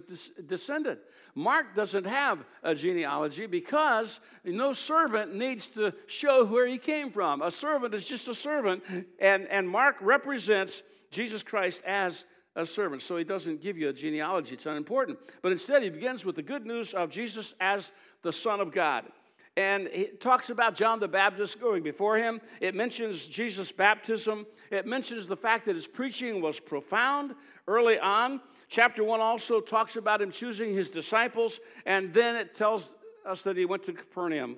descended. 0.47 0.99
Mark 1.35 1.75
doesn't 1.75 2.07
have 2.07 2.45
a 2.63 2.75
genealogy 2.75 3.47
because 3.47 4.21
no 4.45 4.73
servant 4.73 5.35
needs 5.35 5.69
to 5.71 5.95
show 6.07 6.45
where 6.45 6.67
he 6.67 6.79
came 6.79 7.11
from. 7.11 7.43
A 7.43 7.51
servant 7.51 7.95
is 7.95 8.07
just 8.09 8.29
a 8.29 8.35
servant, 8.35 8.83
and, 9.19 9.47
and 9.47 9.69
Mark 9.69 9.97
represents 10.01 10.83
Jesus 11.11 11.43
Christ 11.43 11.83
as 11.87 12.25
a 12.57 12.67
servant. 12.67 13.03
So 13.03 13.17
he 13.17 13.25
doesn't 13.25 13.63
give 13.63 13.79
you 13.79 13.89
a 13.89 13.93
genealogy, 13.93 14.55
it's 14.55 14.67
unimportant. 14.67 15.19
But 15.43 15.53
instead, 15.53 15.83
he 15.83 15.91
begins 15.91 16.25
with 16.25 16.37
the 16.37 16.43
good 16.43 16.67
news 16.67 16.95
of 16.95 17.11
Jesus 17.11 17.55
as 17.61 17.93
the 18.23 18.33
Son 18.33 18.61
of 18.61 18.73
God 18.73 19.05
and 19.61 19.89
it 19.89 20.23
talks 20.23 20.49
about 20.49 20.75
John 20.75 21.01
the 21.01 21.09
Baptist 21.09 21.61
going 21.61 21.83
before 21.83 22.17
him. 22.17 22.41
It 22.63 22.75
mentions 22.75 23.27
Jesus' 23.27 23.71
baptism. 23.71 24.47
It 24.71 24.87
mentions 24.87 25.27
the 25.27 25.37
fact 25.37 25.67
that 25.67 25.75
his 25.75 25.87
preaching 25.87 26.41
was 26.41 26.59
profound 26.59 27.35
early 27.69 27.99
on. 27.99 28.41
Chapter 28.69 29.05
1 29.05 29.21
also 29.21 29.61
talks 29.61 29.97
about 29.97 30.23
him 30.23 30.31
choosing 30.31 30.73
his 30.73 30.91
disciples, 30.91 31.61
and 31.85 32.15
then 32.15 32.37
it 32.37 32.55
tells 32.55 32.95
us 33.27 33.43
that 33.43 33.59
he 33.59 33.67
went 33.67 33.85
to 33.85 33.93
Capernaum. 33.93 34.57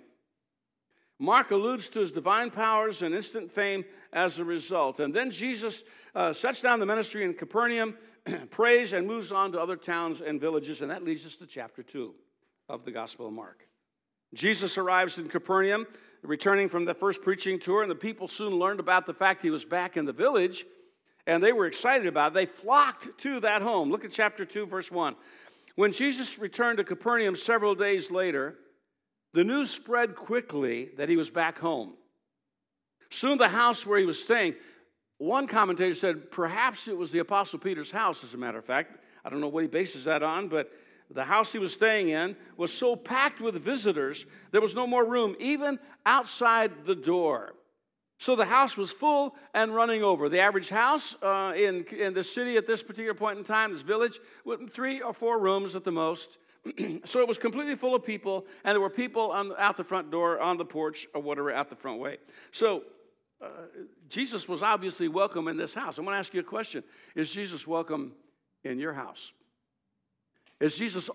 Mark 1.19 1.51
alludes 1.51 1.89
to 1.91 2.01
his 2.01 2.13
divine 2.13 2.51
powers 2.51 3.03
and 3.03 3.13
instant 3.13 3.51
fame 3.51 3.85
as 4.13 4.39
a 4.39 4.45
result. 4.45 5.01
And 5.01 5.13
then 5.13 5.33
Jesus 5.33 5.83
uh, 6.15 6.33
sets 6.33 6.63
down 6.63 6.79
the 6.79 6.87
ministry 6.87 7.25
in 7.25 7.35
Capernaum, 7.35 7.97
prays, 8.51 8.93
and 8.93 9.07
moves 9.07 9.33
on 9.33 9.51
to 9.51 9.61
other 9.61 9.77
towns 9.77 10.21
and 10.21 10.41
villages, 10.41 10.81
and 10.81 10.91
that 10.93 11.03
leads 11.05 11.27
us 11.27 11.35
to 11.37 11.47
chapter 11.47 11.83
2 11.83 12.15
of 12.69 12.85
the 12.85 12.93
Gospel 12.93 13.27
of 13.27 13.33
Mark. 13.33 13.67
Jesus 14.35 14.79
arrives 14.79 15.19
in 15.19 15.29
Capernaum, 15.29 15.87
returning 16.23 16.69
from 16.69 16.85
the 16.85 16.95
first 16.95 17.23
preaching 17.23 17.59
tour, 17.59 17.83
and 17.83 17.91
the 17.91 17.97
people 17.97 18.29
soon 18.29 18.55
learned 18.55 18.81
about 18.81 19.07
the 19.07 19.15
fact 19.15 19.43
he 19.43 19.51
was 19.51 19.65
back 19.65 19.97
in 19.97 20.05
the 20.05 20.13
village, 20.13 20.65
and 21.27 21.43
they 21.43 21.53
were 21.53 21.67
excited 21.67 22.07
about 22.07 22.33
it. 22.33 22.35
They 22.35 22.47
flocked 22.47 23.19
to 23.19 23.41
that 23.41 23.63
home. 23.63 23.91
Look 23.91 24.05
at 24.05 24.13
chapter 24.13 24.45
2, 24.45 24.67
verse 24.67 24.91
1. 24.91 25.17
When 25.75 25.93
Jesus 25.93 26.39
returned 26.39 26.79
to 26.79 26.85
Capernaum 26.85 27.37
several 27.37 27.75
days 27.75 28.11
later, 28.11 28.57
the 29.33 29.45
news 29.45 29.71
spread 29.71 30.15
quickly 30.15 30.91
that 30.97 31.09
he 31.09 31.17
was 31.17 31.31
back 31.31 31.59
home. 31.59 31.95
Soon, 33.11 33.39
the 33.39 33.49
house 33.49 33.87
where 33.87 33.99
he 33.99 34.05
was 34.05 34.23
staying, 34.23 34.55
one 35.19 35.47
commentator 35.47 35.95
said 35.95 36.31
perhaps 36.31 36.89
it 36.89 36.97
was 36.97 37.13
the 37.13 37.21
Apostle 37.21 37.59
Peter's 37.59 37.91
house, 37.91 38.25
as 38.25 38.35
a 38.35 38.37
matter 38.37 38.59
of 38.59 38.65
fact. 38.65 38.99
I 39.25 39.31
don't 39.31 39.41
know 39.41 39.49
what 39.49 39.63
he 39.63 39.69
bases 39.69 40.05
that 40.05 40.23
on, 40.23 40.49
but 40.49 40.71
the 41.15 41.25
house 41.25 41.53
he 41.53 41.59
was 41.59 41.73
staying 41.73 42.09
in 42.09 42.37
was 42.57 42.73
so 42.73 42.97
packed 42.97 43.41
with 43.41 43.55
visitors, 43.57 44.27
there 44.51 44.61
was 44.61 44.75
no 44.75 44.87
more 44.87 45.05
room, 45.05 45.37
even 45.39 45.79
outside 46.07 46.87
the 46.87 46.95
door. 46.95 47.55
So 48.19 48.37
the 48.37 48.45
house 48.45 48.77
was 48.77 48.93
full 48.93 49.35
and 49.53 49.75
running 49.75 50.05
over. 50.05 50.29
The 50.29 50.39
average 50.39 50.69
house 50.69 51.17
uh, 51.23 51.55
in, 51.57 51.85
in 51.87 52.15
the 52.15 52.23
city 52.23 52.57
at 52.57 52.69
this 52.69 52.83
particular 52.83 53.15
point 53.15 53.39
in 53.39 53.45
time, 53.45 53.73
this 53.73 53.83
village, 53.83 54.21
with 54.45 54.73
three 54.73 55.01
or 55.01 55.13
four 55.13 55.41
rooms 55.41 55.75
at 55.75 55.83
the 55.83 55.91
most. 55.91 56.39
so 57.05 57.19
it 57.19 57.27
was 57.27 57.39
completely 57.39 57.75
full 57.75 57.97
of 57.97 58.05
people, 58.05 58.47
and 58.65 58.75
there 58.75 58.81
were 58.81 58.91
people 58.91 59.33
on, 59.33 59.53
out 59.59 59.77
the 59.77 59.83
front 59.83 60.11
door, 60.13 60.41
on 60.41 60.57
the 60.57 60.65
porch, 60.65 61.09
or 61.15 61.21
whatever, 61.21 61.53
out 61.53 61.69
the 61.69 61.75
front 61.75 61.99
way. 61.99 62.19
So 62.53 62.85
uh, 63.43 63.49
Jesus 64.09 64.49
was 64.49 64.63
obviously 64.63 65.09
welcome 65.09 65.49
in 65.49 65.57
this 65.57 65.75
house. 65.75 65.99
I'm 65.99 66.05
going 66.05 66.15
to 66.15 66.19
ask 66.21 66.33
you 66.33 66.41
a 66.41 66.45
question 66.45 66.85
Is 67.17 67.33
Jesus 67.33 67.67
welcome 67.67 68.13
in 68.63 68.79
your 68.79 68.93
house? 68.93 69.33
Is 70.63 70.77
Jesus 70.77 71.09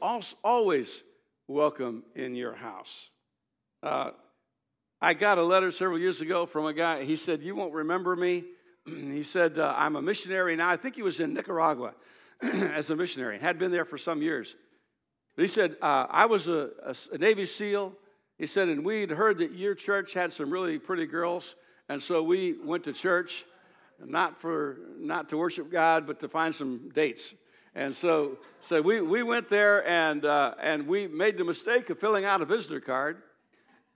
always 0.44 1.04
welcome 1.48 2.04
in 2.16 2.36
your 2.36 2.54
house? 2.54 3.12
Uh, 3.82 4.12
I 5.00 5.14
got 5.14 5.38
a 5.38 5.42
letter 5.42 5.72
several 5.72 5.98
years 5.98 6.20
ago 6.20 6.46
from 6.46 6.66
a 6.66 6.74
guy. 6.74 7.06
He 7.06 7.16
said, 7.16 7.42
You 7.42 7.56
won't 7.56 7.72
remember 7.72 8.14
me. 8.18 8.44
he 8.86 9.24
said, 9.24 9.58
uh, 9.58 9.74
I'm 9.78 9.96
a 9.96 10.02
missionary 10.02 10.58
now. 10.58 10.70
I 10.70 10.76
think 10.76 10.96
he 10.96 11.02
was 11.02 11.22
in 11.22 11.34
Nicaragua 11.34 11.94
as 12.42 12.90
a 12.90 12.96
missionary, 12.98 13.40
had 13.40 13.58
been 13.58 13.72
there 13.72 13.86
for 13.86 13.98
some 13.98 14.22
years. 14.22 14.54
But 15.38 15.44
he 15.44 15.48
said, 15.48 15.78
uh, 15.82 16.08
I 16.10 16.26
was 16.26 16.50
a, 16.50 16.72
a, 16.84 16.96
a 17.14 17.18
Navy 17.18 17.46
SEAL. 17.46 17.94
He 18.38 18.48
said, 18.48 18.68
and 18.68 18.84
we'd 18.84 19.12
heard 19.12 19.38
that 19.38 19.54
your 19.54 19.76
church 19.76 20.14
had 20.14 20.34
some 20.34 20.52
really 20.52 20.78
pretty 20.78 21.06
girls. 21.06 21.56
And 21.88 22.04
so 22.04 22.22
we 22.22 22.58
went 22.62 22.84
to 22.84 22.92
church, 22.92 23.46
not, 24.04 24.42
for, 24.42 24.80
not 24.98 25.30
to 25.30 25.38
worship 25.38 25.72
God, 25.72 26.06
but 26.06 26.20
to 26.20 26.28
find 26.28 26.54
some 26.54 26.90
dates. 26.94 27.34
And 27.78 27.96
so, 27.96 28.40
so 28.60 28.82
we, 28.82 29.02
we 29.02 29.22
went 29.22 29.52
there 29.52 29.88
and, 29.88 30.26
uh, 30.26 30.56
and 30.60 30.88
we 30.88 31.06
made 31.06 31.38
the 31.38 31.44
mistake 31.44 31.92
of 31.92 32.00
filling 32.00 32.26
out 32.26 32.42
a 32.42 32.46
visitor 32.46 32.80
card. 32.80 33.22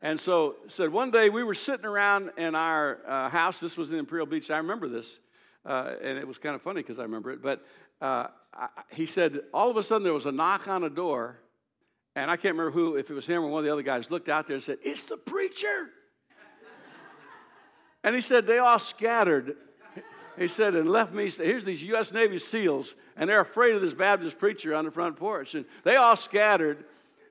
And 0.04 0.20
so 0.20 0.58
said 0.68 0.92
one 0.92 1.10
day 1.10 1.30
we 1.30 1.44
were 1.44 1.56
sitting 1.56 1.88
around 1.88 2.30
in 2.38 2.54
our 2.54 3.00
uh, 3.08 3.30
house. 3.30 3.60
This 3.60 3.78
was 3.78 3.90
in 3.90 3.98
Imperial 3.98 4.28
Beach. 4.28 4.52
I 4.52 4.58
remember 4.58 4.88
this, 4.88 5.18
uh, 5.66 5.94
and 6.00 6.20
it 6.20 6.28
was 6.28 6.38
kind 6.38 6.54
of 6.54 6.62
funny 6.62 6.84
because 6.84 7.00
I 7.00 7.04
remember 7.04 7.32
it. 7.32 7.42
But 7.42 7.66
uh, 8.00 8.28
I, 8.54 8.68
he 8.92 9.08
said 9.08 9.42
all 9.52 9.72
of 9.72 9.78
a 9.78 9.84
sudden 9.84 10.04
there 10.04 10.14
was 10.14 10.28
a 10.28 10.32
knock 10.32 10.68
on 10.68 10.84
a 10.84 10.90
door, 10.90 11.40
and 12.16 12.30
I 12.30 12.36
can't 12.36 12.54
remember 12.54 12.70
who, 12.70 12.98
if 12.98 13.10
it 13.10 13.16
was 13.16 13.26
him 13.26 13.44
or 13.44 13.48
one 13.48 13.60
of 13.60 13.66
the 13.66 13.74
other 13.74 13.82
guys, 13.82 14.12
looked 14.12 14.30
out 14.30 14.46
there 14.46 14.56
and 14.56 14.64
said, 14.64 14.78
"It's 14.84 15.06
the 15.06 15.18
preacher." 15.18 15.90
and 18.04 18.14
he 18.14 18.22
said 18.22 18.46
they 18.46 18.60
all 18.60 18.80
scattered 18.80 19.56
he 20.38 20.48
said, 20.48 20.76
and 20.76 20.90
left 20.90 21.14
me, 21.14 21.30
here's 21.30 21.66
these 21.66 21.84
U.S. 21.84 22.12
Navy 22.12 22.40
SEALs, 22.40 22.96
and 23.16 23.30
they're 23.30 23.42
afraid 23.42 23.76
of 23.76 23.82
this 23.82 23.94
Baptist 23.94 24.38
preacher 24.38 24.74
on 24.74 24.86
the 24.86 24.92
front 24.92 25.18
porch. 25.18 25.56
And 25.56 25.66
they 25.84 25.96
all 25.96 26.16
scattered. 26.16 26.86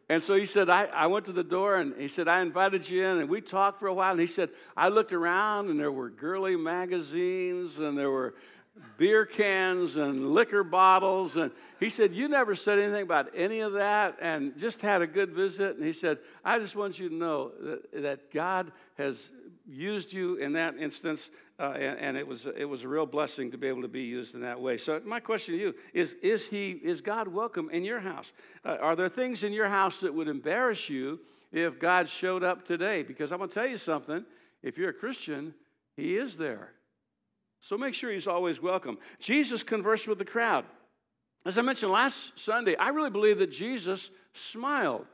And 0.09 0.21
so 0.23 0.35
he 0.35 0.45
said, 0.45 0.69
I, 0.69 0.87
I 0.87 1.07
went 1.07 1.27
to 1.27 1.33
the 1.33 1.45
door 1.45 1.77
and 1.77 1.95
he 1.97 2.09
said, 2.09 2.27
I 2.27 2.41
invited 2.41 2.89
you 2.91 3.05
in 3.05 3.21
and 3.21 3.29
we 3.29 3.41
talked 3.41 3.79
for 3.79 3.87
a 3.87 3.95
while. 3.95 4.11
And 4.11 4.21
he 4.21 4.27
said, 4.27 4.51
I 4.77 4.89
looked 4.89 5.13
around 5.13 5.71
and 5.71 5.79
there 5.79 5.93
were 5.93 6.11
girly 6.11 6.57
magazines 6.57 7.79
and 7.79 7.97
there 7.97 8.11
were 8.11 8.35
beer 8.97 9.25
cans 9.25 9.97
and 9.97 10.35
liquor 10.35 10.65
bottles. 10.65 11.37
And 11.37 11.53
he 11.79 11.91
said, 11.91 12.13
You 12.13 12.27
never 12.27 12.57
said 12.57 12.81
anything 12.81 13.03
about 13.03 13.31
any 13.37 13.61
of 13.61 13.75
that 13.75 14.17
and 14.21 14.59
just 14.59 14.81
had 14.81 15.01
a 15.01 15.07
good 15.07 15.31
visit. 15.31 15.77
And 15.77 15.87
he 15.87 15.93
said, 15.93 16.19
I 16.45 16.59
just 16.59 16.75
want 16.75 16.99
you 16.99 17.09
to 17.09 17.15
know 17.15 17.53
that, 17.61 18.03
that 18.03 18.33
God 18.33 18.73
has 18.99 19.31
used 19.69 20.13
you 20.13 20.37
in 20.37 20.55
that 20.55 20.77
instance, 20.77 21.31
uh, 21.61 21.73
and, 21.73 21.99
and, 21.99 22.17
it, 22.17 22.27
was, 22.27 22.47
it 22.57 22.65
was 22.65 22.85
a 22.85 22.89
real 22.89 23.05
blessing 23.05 23.51
to 23.51 23.59
be 23.59 23.69
able 23.69 23.83
to 23.83 23.89
be 23.89 24.03
used 24.03 24.35
in 24.35 24.41
that 24.41 24.61
way. 24.61 24.79
So, 24.79 25.01
my 25.05 25.21
question 25.21 25.55
to 25.55 25.61
you 25.61 25.75
is 25.93 26.15
Is, 26.23 26.47
he, 26.47 26.71
is 26.71 27.01
God 27.03 27.29
welcome 27.29 27.69
in 27.71 27.85
your 27.85 28.01
house? 28.01 28.33
Uh, 28.65 28.79
are 28.81 28.97
there 28.97 29.11
things 29.11 29.45
in 29.45 29.53
your 29.53 29.69
house 29.69 30.01
that 30.01 30.15
would 30.15 30.29
embarrass 30.29 30.89
you 30.89 31.21
if 31.53 31.79
God 31.79 32.09
showed 32.09 32.43
up 32.43 32.65
today? 32.65 33.03
Because 33.03 33.31
I'm 33.31 33.39
going 33.39 33.51
to 33.51 33.55
tell 33.55 33.69
you 33.69 33.77
something 33.77 34.25
if 34.63 34.79
you're 34.79 34.91
a 34.91 34.95
Christian, 34.95 35.55
He 35.97 36.17
is 36.17 36.39
there. 36.39 36.73
So 37.61 37.77
make 37.77 37.95
sure 37.95 38.11
he's 38.11 38.27
always 38.27 38.61
welcome. 38.61 38.99
Jesus 39.19 39.63
conversed 39.63 40.09
with 40.09 40.19
the 40.19 40.25
crowd. 40.25 40.65
As 41.45 41.59
I 41.59 41.63
mentioned 41.63 41.93
last 41.93 42.39
Sunday, 42.39 42.77
I 42.77 42.89
really 42.89 43.11
believe 43.11 43.39
that 43.39 43.51
Jesus 43.51 44.11
smiled. 44.33 45.07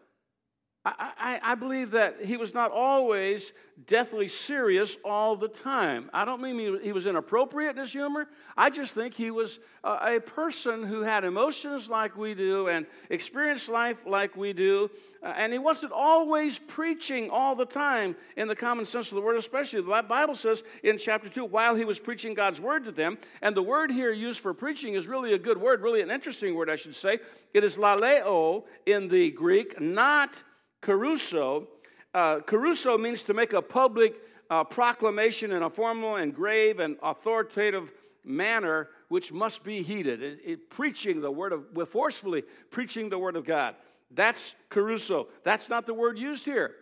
I, 0.87 1.11
I, 1.19 1.41
I, 1.43 1.55
believe 1.57 1.91
that 1.91 2.25
he 2.25 2.37
was 2.37 2.55
not 2.55 2.71
always 2.71 3.53
deathly 3.89 4.29
serious 4.29 4.97
all 5.05 5.35
the 5.35 5.49
time. 5.49 6.09
I 6.15 6.25
don't 6.25 6.41
mean 6.41 6.81
he, 6.81 6.93
was 6.93 7.07
inappropriate 7.07 7.73
in 7.73 7.79
his 7.79 7.91
humor. 7.91 8.29
I 8.57 8.71
just 8.71 8.95
think 8.95 9.15
he 9.15 9.33
was 9.33 9.59
a, 9.83 10.15
a, 10.15 10.21
person 10.21 10.85
who 10.85 11.01
had 11.01 11.25
emotions 11.25 11.89
like 11.89 12.17
we 12.17 12.35
do 12.35 12.69
and 12.69 12.87
experienced 13.11 13.69
life 13.69 14.07
like 14.07 14.37
we 14.37 14.53
do. 14.53 14.89
Uh, 15.25 15.35
and 15.37 15.53
he 15.53 15.59
wasn't 15.59 15.91
always 15.91 16.61
preaching 16.61 17.31
all 17.31 17.57
the 17.57 17.67
time 17.67 18.15
in 18.37 18.47
the 18.47 18.55
common 18.55 18.87
sense 18.87 19.09
of 19.09 19.17
the 19.17 19.21
word, 19.21 19.37
especially 19.37 19.81
the 19.81 20.05
Bible 20.09 20.37
says 20.37 20.63
in 20.85 20.99
chapter 20.99 21.29
2, 21.29 21.47
while 21.47 21.75
he 21.75 21.85
was 21.85 21.99
preaching 21.99 22.33
God's 22.33 22.61
word 22.61 22.85
to 22.85 22.93
them. 22.93 23.19
And 23.43 23.57
the 23.57 23.63
word 23.63 23.91
here 23.91 24.13
used 24.13 24.39
for 24.39 24.55
preaching 24.55 24.95
is 24.95 25.09
really 25.09 25.33
a 25.33 25.39
good 25.39 25.61
word, 25.61 25.83
really 25.83 26.01
an 26.01 26.13
interesting 26.13 26.55
word, 26.55 26.71
I 26.71 26.77
should 26.77 26.95
say. 26.95 27.19
It 27.53 27.65
is 27.65 27.77
laleo 27.77 28.63
in 28.87 29.09
the 29.09 29.33
Greek, 29.33 29.81
not 29.81 30.45
kerusso. 30.87 31.67
Uh, 32.15 32.39
kerusso 32.41 32.99
means 32.99 33.25
to 33.25 33.35
make 33.35 33.53
a 33.53 33.61
public 33.61 34.15
uh, 34.49 34.63
proclamation 34.65 35.53
in 35.53 35.63
a 35.63 35.71
formal 35.71 36.17
and 36.17 36.35
grave 36.35 36.79
and 36.79 36.97
authoritative 37.03 37.93
manner 38.25 38.89
which 39.09 39.33
must 39.33 39.65
be 39.65 39.83
heeded. 39.83 40.23
It, 40.23 40.41
it, 40.45 40.71
preaching 40.71 41.21
the 41.21 41.31
word 41.31 41.53
of, 41.53 41.89
forcefully 41.89 42.43
preaching 42.71 43.09
the 43.09 43.19
word 43.19 43.37
of 43.37 43.45
God. 43.45 43.75
That's 44.11 44.55
kerusso. 44.71 45.27
That's 45.43 45.69
not 45.69 45.87
the 45.87 45.95
word 45.95 46.19
used 46.19 46.45
here. 46.45 46.75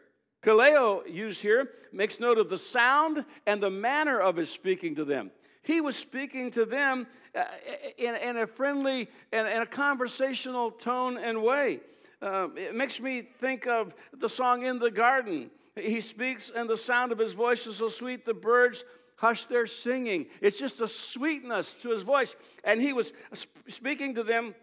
Kaleo, 0.42 1.02
used 1.10 1.40
here, 1.40 1.70
makes 1.90 2.20
note 2.20 2.36
of 2.36 2.50
the 2.50 2.58
sound 2.58 3.24
and 3.46 3.62
the 3.62 3.70
manner 3.70 4.20
of 4.20 4.36
his 4.36 4.50
speaking 4.50 4.94
to 4.96 5.04
them. 5.04 5.30
He 5.62 5.80
was 5.80 5.96
speaking 5.96 6.50
to 6.52 6.66
them 6.66 7.06
uh, 7.34 7.44
in, 7.96 8.14
in 8.16 8.36
a 8.36 8.46
friendly 8.46 9.08
and 9.32 9.48
a 9.48 9.64
conversational 9.64 10.70
tone 10.70 11.16
and 11.16 11.42
way. 11.42 11.80
Uh, 12.24 12.48
it 12.56 12.74
makes 12.74 13.00
me 13.00 13.20
think 13.38 13.66
of 13.66 13.94
the 14.18 14.30
song 14.30 14.64
In 14.64 14.78
the 14.78 14.90
Garden. 14.90 15.50
He 15.76 16.00
speaks, 16.00 16.50
and 16.54 16.70
the 16.70 16.76
sound 16.76 17.12
of 17.12 17.18
his 17.18 17.32
voice 17.32 17.66
is 17.66 17.76
so 17.76 17.90
sweet, 17.90 18.24
the 18.24 18.32
birds 18.32 18.82
hush 19.16 19.44
their 19.44 19.66
singing. 19.66 20.26
It's 20.40 20.58
just 20.58 20.80
a 20.80 20.88
sweetness 20.88 21.74
to 21.82 21.90
his 21.90 22.02
voice. 22.02 22.34
And 22.64 22.80
he 22.80 22.94
was 22.94 23.12
speaking 23.68 24.14
to 24.14 24.22
them, 24.22 24.54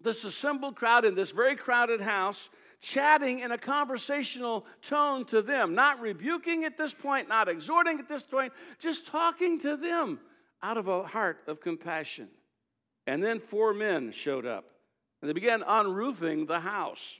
this 0.00 0.24
assembled 0.24 0.76
crowd 0.76 1.04
in 1.04 1.14
this 1.14 1.30
very 1.30 1.56
crowded 1.56 2.00
house, 2.00 2.48
chatting 2.80 3.40
in 3.40 3.52
a 3.52 3.58
conversational 3.58 4.64
tone 4.80 5.26
to 5.26 5.42
them, 5.42 5.74
not 5.74 6.00
rebuking 6.00 6.64
at 6.64 6.78
this 6.78 6.94
point, 6.94 7.28
not 7.28 7.50
exhorting 7.50 7.98
at 7.98 8.08
this 8.08 8.22
point, 8.22 8.54
just 8.78 9.06
talking 9.06 9.60
to 9.60 9.76
them 9.76 10.20
out 10.62 10.78
of 10.78 10.88
a 10.88 11.02
heart 11.02 11.42
of 11.48 11.60
compassion. 11.60 12.28
And 13.06 13.22
then 13.22 13.40
four 13.40 13.74
men 13.74 14.10
showed 14.10 14.46
up 14.46 14.73
and 15.24 15.30
they 15.30 15.32
began 15.32 15.64
unroofing 15.66 16.44
the 16.44 16.60
house. 16.60 17.18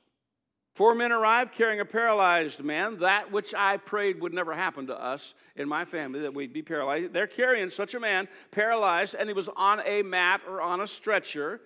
Four 0.74 0.94
men 0.94 1.10
arrived 1.10 1.54
carrying 1.54 1.80
a 1.80 1.86
paralyzed 1.86 2.62
man, 2.62 2.98
that 2.98 3.32
which 3.32 3.54
I 3.54 3.78
prayed 3.78 4.20
would 4.20 4.34
never 4.34 4.52
happen 4.52 4.88
to 4.88 5.02
us 5.02 5.32
in 5.56 5.66
my 5.66 5.86
family, 5.86 6.20
that 6.20 6.34
we'd 6.34 6.52
be 6.52 6.60
paralyzed. 6.60 7.14
They're 7.14 7.26
carrying 7.26 7.70
such 7.70 7.94
a 7.94 8.00
man, 8.00 8.28
paralyzed, 8.50 9.14
and 9.14 9.26
he 9.26 9.32
was 9.32 9.48
on 9.56 9.80
a 9.86 10.02
mat 10.02 10.42
or 10.46 10.60
on 10.60 10.82
a 10.82 10.86
stretcher. 10.86 11.62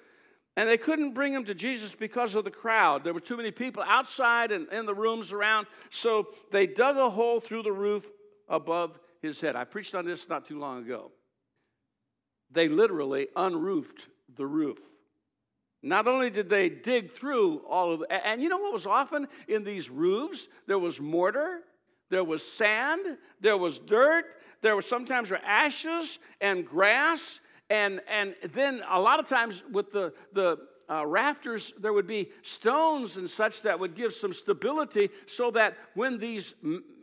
And 0.57 0.69
they 0.69 0.77
couldn't 0.77 1.13
bring 1.13 1.33
him 1.33 1.45
to 1.47 1.55
Jesus 1.55 1.97
because 1.97 2.37
of 2.37 2.45
the 2.45 2.53
crowd. 2.53 3.03
There 3.03 3.13
were 3.13 3.19
too 3.19 3.37
many 3.37 3.51
people 3.51 3.83
outside 3.83 4.53
and 4.53 4.69
in 4.69 4.87
the 4.87 4.95
rooms 4.95 5.33
around. 5.33 5.67
So 5.91 6.29
they 6.53 6.69
dug 6.69 6.97
a 6.99 7.11
hole 7.11 7.41
through 7.41 7.65
the 7.65 7.73
roof 7.73 8.09
above 8.49 8.97
his 9.23 9.41
head. 9.41 9.57
I 9.57 9.65
preached 9.65 9.97
on 9.97 10.05
this 10.05 10.29
not 10.29 10.47
too 10.47 10.61
long 10.61 10.85
ago. 10.85 11.11
They 12.49 12.69
literally 12.69 13.27
unroofed 13.35 14.07
the 14.37 14.47
roof. 14.47 14.79
Not 15.83 16.09
only 16.09 16.31
did 16.31 16.49
they 16.51 16.69
dig 16.69 17.13
through 17.13 17.63
all 17.69 17.93
of 17.93 18.01
the, 18.01 18.27
and 18.27 18.43
you 18.43 18.49
know 18.49 18.59
what 18.59 18.73
was 18.73 18.87
often 18.87 19.29
in 19.47 19.63
these 19.63 19.89
roofs? 19.89 20.49
There 20.67 20.79
was 20.79 21.01
mortar, 21.01 21.61
there 22.11 22.25
was 22.25 22.43
sand, 22.43 23.17
there 23.41 23.57
was 23.57 23.79
dirt, 23.79 24.25
there 24.61 24.75
was 24.75 24.87
sometimes 24.87 25.31
were 25.31 25.41
ashes 25.45 26.19
and 26.41 26.67
grass, 26.67 27.41
and 27.71 28.01
and 28.09 28.35
then 28.53 28.83
a 28.89 29.01
lot 29.01 29.21
of 29.21 29.29
times 29.29 29.63
with 29.71 29.93
the 29.93 30.13
the 30.33 30.59
uh, 30.91 31.07
rafters 31.07 31.73
there 31.79 31.93
would 31.93 32.07
be 32.07 32.31
stones 32.43 33.17
and 33.17 33.31
such 33.31 33.63
that 33.63 33.79
would 33.79 33.95
give 33.95 34.13
some 34.13 34.33
stability, 34.33 35.11
so 35.27 35.51
that 35.53 35.77
when 35.95 36.19
these 36.19 36.55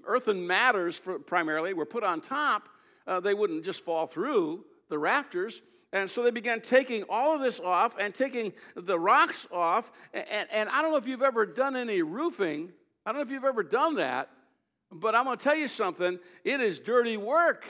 earthen 0.05 0.45
matters 0.45 1.01
primarily 1.25 1.73
were 1.73 1.85
put 1.85 2.03
on 2.03 2.19
top, 2.19 2.67
uh, 3.07 3.21
they 3.21 3.33
wouldn't 3.33 3.63
just 3.63 3.85
fall 3.85 4.05
through 4.05 4.65
the 4.89 4.97
rafters. 4.99 5.61
And 5.95 6.11
so 6.11 6.23
they 6.23 6.31
began 6.31 6.59
taking 6.59 7.03
all 7.03 7.33
of 7.33 7.39
this 7.39 7.57
off 7.57 7.95
and 7.97 8.13
taking 8.13 8.51
the 8.75 8.99
rocks 8.99 9.47
off. 9.49 9.93
And, 10.13 10.45
and, 10.51 10.67
I 10.67 10.81
don't 10.81 10.91
know 10.91 10.97
if 10.97 11.07
you've 11.07 11.21
ever 11.21 11.45
done 11.45 11.77
any 11.77 12.01
roofing. 12.01 12.73
I 13.05 13.13
don't 13.13 13.19
know 13.19 13.21
if 13.21 13.31
you've 13.31 13.45
ever 13.45 13.63
done 13.63 13.95
that. 13.95 14.29
But 14.91 15.15
I'm 15.15 15.23
going 15.23 15.37
to 15.37 15.43
tell 15.43 15.55
you 15.55 15.69
something. 15.69 16.19
It 16.43 16.59
is 16.59 16.81
dirty 16.81 17.15
work. 17.15 17.65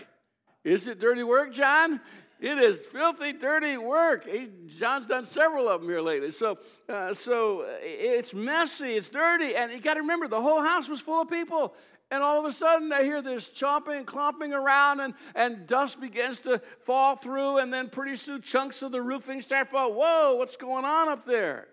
Is 0.63 0.87
it 0.87 0.99
dirty 0.99 1.21
work, 1.21 1.53
John? 1.53 2.01
It 2.39 2.57
is 2.57 2.79
filthy, 2.79 3.31
dirty 3.31 3.77
work. 3.77 4.27
He, 4.27 4.49
John's 4.65 5.05
done 5.05 5.25
several 5.25 5.69
of 5.69 5.81
them 5.81 5.89
here 5.89 6.01
lately. 6.01 6.31
So, 6.31 6.57
uh, 6.89 7.13
so 7.13 7.63
it's 7.81 8.33
messy, 8.33 8.95
it's 8.95 9.09
dirty, 9.09 9.55
and 9.55 9.71
you 9.71 9.79
got 9.79 9.93
to 9.93 10.01
remember 10.01 10.27
the 10.27 10.41
whole 10.41 10.61
house 10.61 10.89
was 10.89 10.99
full 10.99 11.21
of 11.21 11.29
people. 11.29 11.75
And 12.11 12.21
all 12.21 12.39
of 12.39 12.45
a 12.45 12.53
sudden, 12.53 12.89
they 12.89 13.03
hear 13.03 13.21
this 13.21 13.49
chomping 13.49 13.97
and 13.97 14.05
clomping 14.05 14.53
around, 14.53 14.99
and, 14.99 15.15
and 15.33 15.65
dust 15.65 15.99
begins 15.99 16.39
to 16.41 16.61
fall 16.81 17.15
through, 17.15 17.57
and 17.57 17.73
then 17.73 17.89
pretty 17.89 18.15
soon 18.15 18.41
chunks 18.41 18.81
of 18.83 18.91
the 18.91 19.01
roofing 19.01 19.41
start 19.41 19.71
falling. 19.71 19.95
Whoa, 19.95 20.35
what's 20.35 20.55
going 20.55 20.85
on 20.85 21.09
up 21.09 21.25
there? 21.25 21.67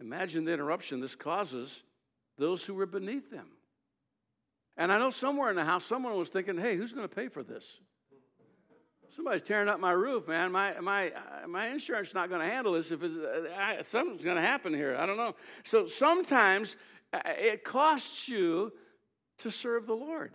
Imagine 0.00 0.44
the 0.44 0.52
interruption 0.52 1.00
this 1.00 1.14
causes 1.14 1.82
those 2.38 2.64
who 2.64 2.74
were 2.74 2.86
beneath 2.86 3.30
them. 3.30 3.48
And 4.76 4.90
I 4.90 4.98
know 4.98 5.10
somewhere 5.10 5.50
in 5.50 5.56
the 5.56 5.64
house, 5.64 5.84
someone 5.84 6.16
was 6.16 6.30
thinking, 6.30 6.56
hey, 6.56 6.76
who's 6.76 6.92
going 6.92 7.06
to 7.06 7.14
pay 7.14 7.28
for 7.28 7.42
this? 7.42 7.78
Somebody's 9.10 9.42
tearing 9.42 9.68
up 9.68 9.78
my 9.78 9.90
roof, 9.90 10.26
man. 10.26 10.50
My, 10.50 10.80
my, 10.80 11.12
my 11.46 11.68
insurance 11.68 12.08
is 12.08 12.14
not 12.14 12.30
going 12.30 12.40
to 12.40 12.46
handle 12.46 12.72
this 12.72 12.90
if 12.90 13.02
it's, 13.02 13.14
uh, 13.14 13.82
something's 13.82 14.24
going 14.24 14.36
to 14.36 14.42
happen 14.42 14.72
here. 14.72 14.96
I 14.98 15.04
don't 15.04 15.18
know. 15.18 15.34
So 15.64 15.86
sometimes 15.86 16.76
uh, 17.12 17.20
it 17.26 17.62
costs 17.62 18.26
you 18.26 18.72
to 19.42 19.50
serve 19.50 19.86
the 19.86 19.94
Lord. 19.94 20.32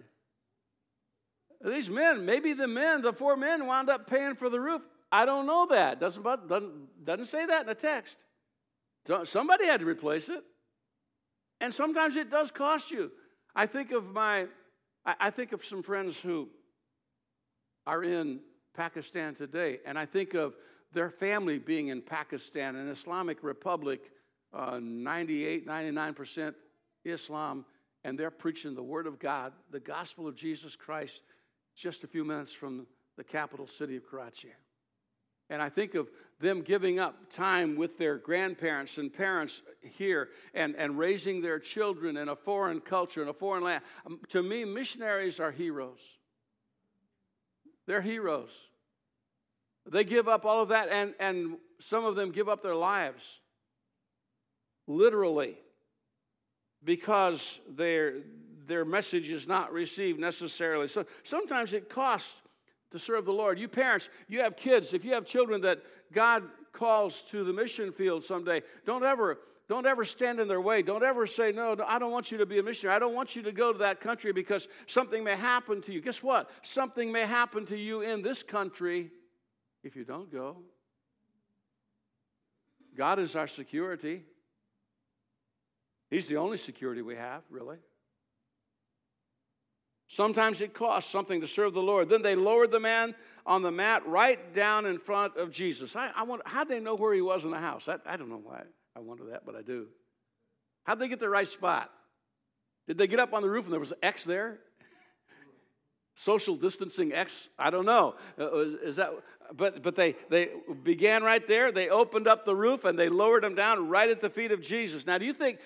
These 1.63 1.89
men, 1.89 2.25
maybe 2.25 2.53
the 2.53 2.67
men, 2.67 3.01
the 3.01 3.13
four 3.13 3.35
men 3.35 3.65
wound 3.65 3.89
up 3.89 4.07
paying 4.07 4.35
for 4.35 4.49
the 4.49 4.59
roof. 4.59 4.87
I 5.11 5.25
don't 5.25 5.47
know 5.47 5.65
that. 5.67 5.99
Doesn't, 5.99 6.23
doesn't, 6.23 7.05
doesn't 7.05 7.25
say 7.25 7.45
that 7.45 7.61
in 7.61 7.67
the 7.67 7.75
text. 7.75 8.17
So 9.05 9.23
somebody 9.23 9.65
had 9.65 9.79
to 9.79 9.85
replace 9.85 10.29
it. 10.29 10.43
And 11.59 11.73
sometimes 11.73 12.15
it 12.15 12.29
does 12.29 12.51
cost 12.51 12.91
you. 12.91 13.11
I 13.55 13.65
think 13.65 13.91
of 13.91 14.13
my, 14.13 14.47
I 15.05 15.31
think 15.31 15.53
of 15.53 15.65
some 15.65 15.81
friends 15.81 16.19
who 16.19 16.49
are 17.87 18.03
in 18.03 18.41
Pakistan 18.75 19.33
today, 19.33 19.79
and 19.85 19.97
I 19.97 20.05
think 20.05 20.35
of 20.35 20.53
their 20.93 21.09
family 21.09 21.57
being 21.57 21.87
in 21.87 22.01
Pakistan, 22.01 22.75
an 22.75 22.89
Islamic 22.89 23.41
republic, 23.41 24.11
uh, 24.53 24.79
98, 24.81 25.65
99% 25.67 26.53
Islam 27.03 27.65
and 28.03 28.17
they're 28.17 28.31
preaching 28.31 28.75
the 28.75 28.83
Word 28.83 29.07
of 29.07 29.19
God, 29.19 29.53
the 29.71 29.79
gospel 29.79 30.27
of 30.27 30.36
Jesus 30.36 30.75
Christ, 30.75 31.21
just 31.75 32.03
a 32.03 32.07
few 32.07 32.23
minutes 32.23 32.53
from 32.53 32.88
the 33.17 33.23
capital 33.23 33.67
city 33.67 33.95
of 33.95 34.05
Karachi. 34.07 34.53
And 35.49 35.62
I 35.62 35.69
think 35.69 35.95
of 35.95 36.10
them 36.39 36.62
giving 36.62 36.99
up 36.99 37.29
time 37.29 37.75
with 37.75 37.97
their 37.97 38.17
grandparents 38.17 38.97
and 38.97 39.13
parents 39.13 39.62
here 39.81 40.29
and, 40.53 40.75
and 40.75 40.97
raising 40.99 41.41
their 41.41 41.60
children 41.60 42.17
in 42.17 42.29
a 42.29 42.36
foreign 42.36 42.81
culture, 42.81 43.21
in 43.21 43.29
a 43.29 43.33
foreign 43.33 43.63
land. 43.63 43.83
Um, 44.05 44.19
to 44.29 44.43
me, 44.43 44.65
missionaries 44.65 45.39
are 45.39 45.51
heroes. 45.51 46.01
They're 47.86 48.01
heroes. 48.01 48.51
They 49.89 50.03
give 50.03 50.27
up 50.27 50.45
all 50.45 50.62
of 50.62 50.69
that, 50.69 50.89
and, 50.89 51.13
and 51.17 51.57
some 51.79 52.03
of 52.03 52.17
them 52.17 52.31
give 52.31 52.49
up 52.49 52.62
their 52.62 52.75
lives, 52.75 53.39
literally, 54.86 55.57
because 56.83 57.59
their, 57.69 58.15
their 58.67 58.85
message 58.85 59.29
is 59.29 59.47
not 59.47 59.71
received 59.71 60.19
necessarily. 60.19 60.87
So 60.87 61.05
sometimes 61.23 61.73
it 61.73 61.89
costs 61.89 62.41
to 62.91 62.99
serve 62.99 63.25
the 63.25 63.33
Lord. 63.33 63.59
You 63.59 63.67
parents, 63.67 64.09
you 64.27 64.41
have 64.41 64.55
kids. 64.55 64.93
If 64.93 65.03
you 65.03 65.13
have 65.13 65.25
children 65.25 65.61
that 65.61 65.81
God 66.13 66.43
calls 66.71 67.21
to 67.23 67.43
the 67.43 67.53
mission 67.53 67.91
field 67.91 68.23
someday, 68.23 68.61
don't 68.85 69.03
ever 69.03 69.39
don't 69.67 69.85
ever 69.85 70.05
stand 70.05 70.39
in 70.39 70.47
their 70.47 70.61
way. 70.61 70.81
Don't 70.81 71.03
ever 71.03 71.25
say, 71.25 71.51
No, 71.51 71.75
I 71.85 71.99
don't 71.99 72.11
want 72.11 72.31
you 72.31 72.37
to 72.37 72.45
be 72.45 72.57
a 72.57 72.63
missionary. 72.63 72.95
I 72.95 72.99
don't 72.99 73.13
want 73.13 73.35
you 73.35 73.41
to 73.43 73.51
go 73.51 73.73
to 73.73 73.79
that 73.79 73.99
country 73.99 74.31
because 74.31 74.67
something 74.87 75.23
may 75.23 75.35
happen 75.35 75.81
to 75.81 75.93
you. 75.93 75.99
Guess 75.99 76.23
what? 76.23 76.49
Something 76.61 77.11
may 77.11 77.25
happen 77.25 77.65
to 77.65 77.77
you 77.77 78.01
in 78.01 78.21
this 78.21 78.43
country 78.43 79.11
if 79.83 79.95
you 79.95 80.05
don't 80.05 80.31
go. 80.31 80.57
God 82.95 83.19
is 83.19 83.35
our 83.35 83.47
security. 83.47 84.23
He's 86.09 86.27
the 86.27 86.37
only 86.37 86.57
security 86.57 87.01
we 87.01 87.15
have, 87.15 87.43
really. 87.49 87.77
Sometimes 90.07 90.61
it 90.61 90.73
costs 90.73 91.11
something 91.11 91.41
to 91.41 91.47
serve 91.47 91.73
the 91.73 91.81
Lord. 91.81 92.09
Then 92.09 92.21
they 92.21 92.35
lowered 92.35 92.71
the 92.71 92.79
man 92.79 93.13
on 93.45 93.61
the 93.61 93.71
mat 93.71 94.07
right 94.07 94.53
down 94.53 94.85
in 94.85 94.99
front 94.99 95.35
of 95.35 95.51
Jesus. 95.51 95.95
I, 95.95 96.11
I 96.15 96.23
wonder, 96.23 96.43
how'd 96.45 96.69
they 96.69 96.79
know 96.79 96.95
where 96.95 97.13
he 97.13 97.21
was 97.21 97.43
in 97.43 97.51
the 97.51 97.59
house? 97.59 97.89
I, 97.89 97.97
I 98.05 98.15
don't 98.15 98.29
know 98.29 98.41
why. 98.41 98.63
I 98.95 98.99
wonder 98.99 99.25
that, 99.31 99.45
but 99.45 99.55
I 99.55 99.61
do. 99.61 99.87
How'd 100.85 100.99
they 100.99 101.09
get 101.09 101.19
the 101.19 101.29
right 101.29 101.47
spot? 101.47 101.91
Did 102.87 102.97
they 102.97 103.07
get 103.07 103.19
up 103.19 103.33
on 103.33 103.41
the 103.41 103.49
roof 103.49 103.65
and 103.65 103.73
there 103.73 103.81
was 103.81 103.91
an 103.91 103.97
X 104.01 104.23
there? 104.23 104.59
Social 106.15 106.55
distancing 106.55 107.13
X? 107.13 107.49
I 107.59 107.69
don't 107.69 107.85
know. 107.85 108.15
Uh, 108.39 108.59
is 108.59 108.95
that? 108.95 109.11
But 109.55 109.81
but 109.81 109.95
they 109.95 110.15
they 110.29 110.49
began 110.83 111.23
right 111.23 111.45
there. 111.47 111.71
They 111.71 111.89
opened 111.89 112.27
up 112.27 112.45
the 112.45 112.55
roof 112.55 112.86
and 112.86 112.97
they 112.97 113.10
lowered 113.10 113.43
him 113.43 113.55
down 113.55 113.88
right 113.88 114.10
at 114.10 114.21
the 114.21 114.29
feet 114.29 114.51
of 114.51 114.62
Jesus. 114.62 115.05
Now, 115.05 115.17
do 115.17 115.25
you 115.25 115.33
think? 115.33 115.60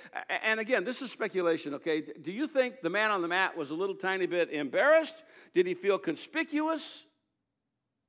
And 0.43 0.59
again, 0.59 0.83
this 0.83 1.01
is 1.01 1.11
speculation. 1.11 1.73
Okay, 1.75 2.01
do 2.21 2.31
you 2.31 2.47
think 2.47 2.81
the 2.81 2.89
man 2.89 3.11
on 3.11 3.21
the 3.21 3.27
mat 3.27 3.57
was 3.57 3.71
a 3.71 3.75
little 3.75 3.95
tiny 3.95 4.27
bit 4.27 4.51
embarrassed? 4.51 5.23
Did 5.55 5.65
he 5.65 5.73
feel 5.73 5.97
conspicuous? 5.97 7.03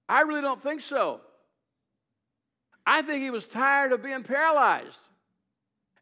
I 0.08 0.22
really 0.22 0.42
don't 0.42 0.62
think 0.62 0.80
so. 0.80 1.20
I 2.84 3.02
think 3.02 3.22
he 3.22 3.30
was 3.30 3.46
tired 3.46 3.92
of 3.92 4.02
being 4.02 4.22
paralyzed. 4.22 4.98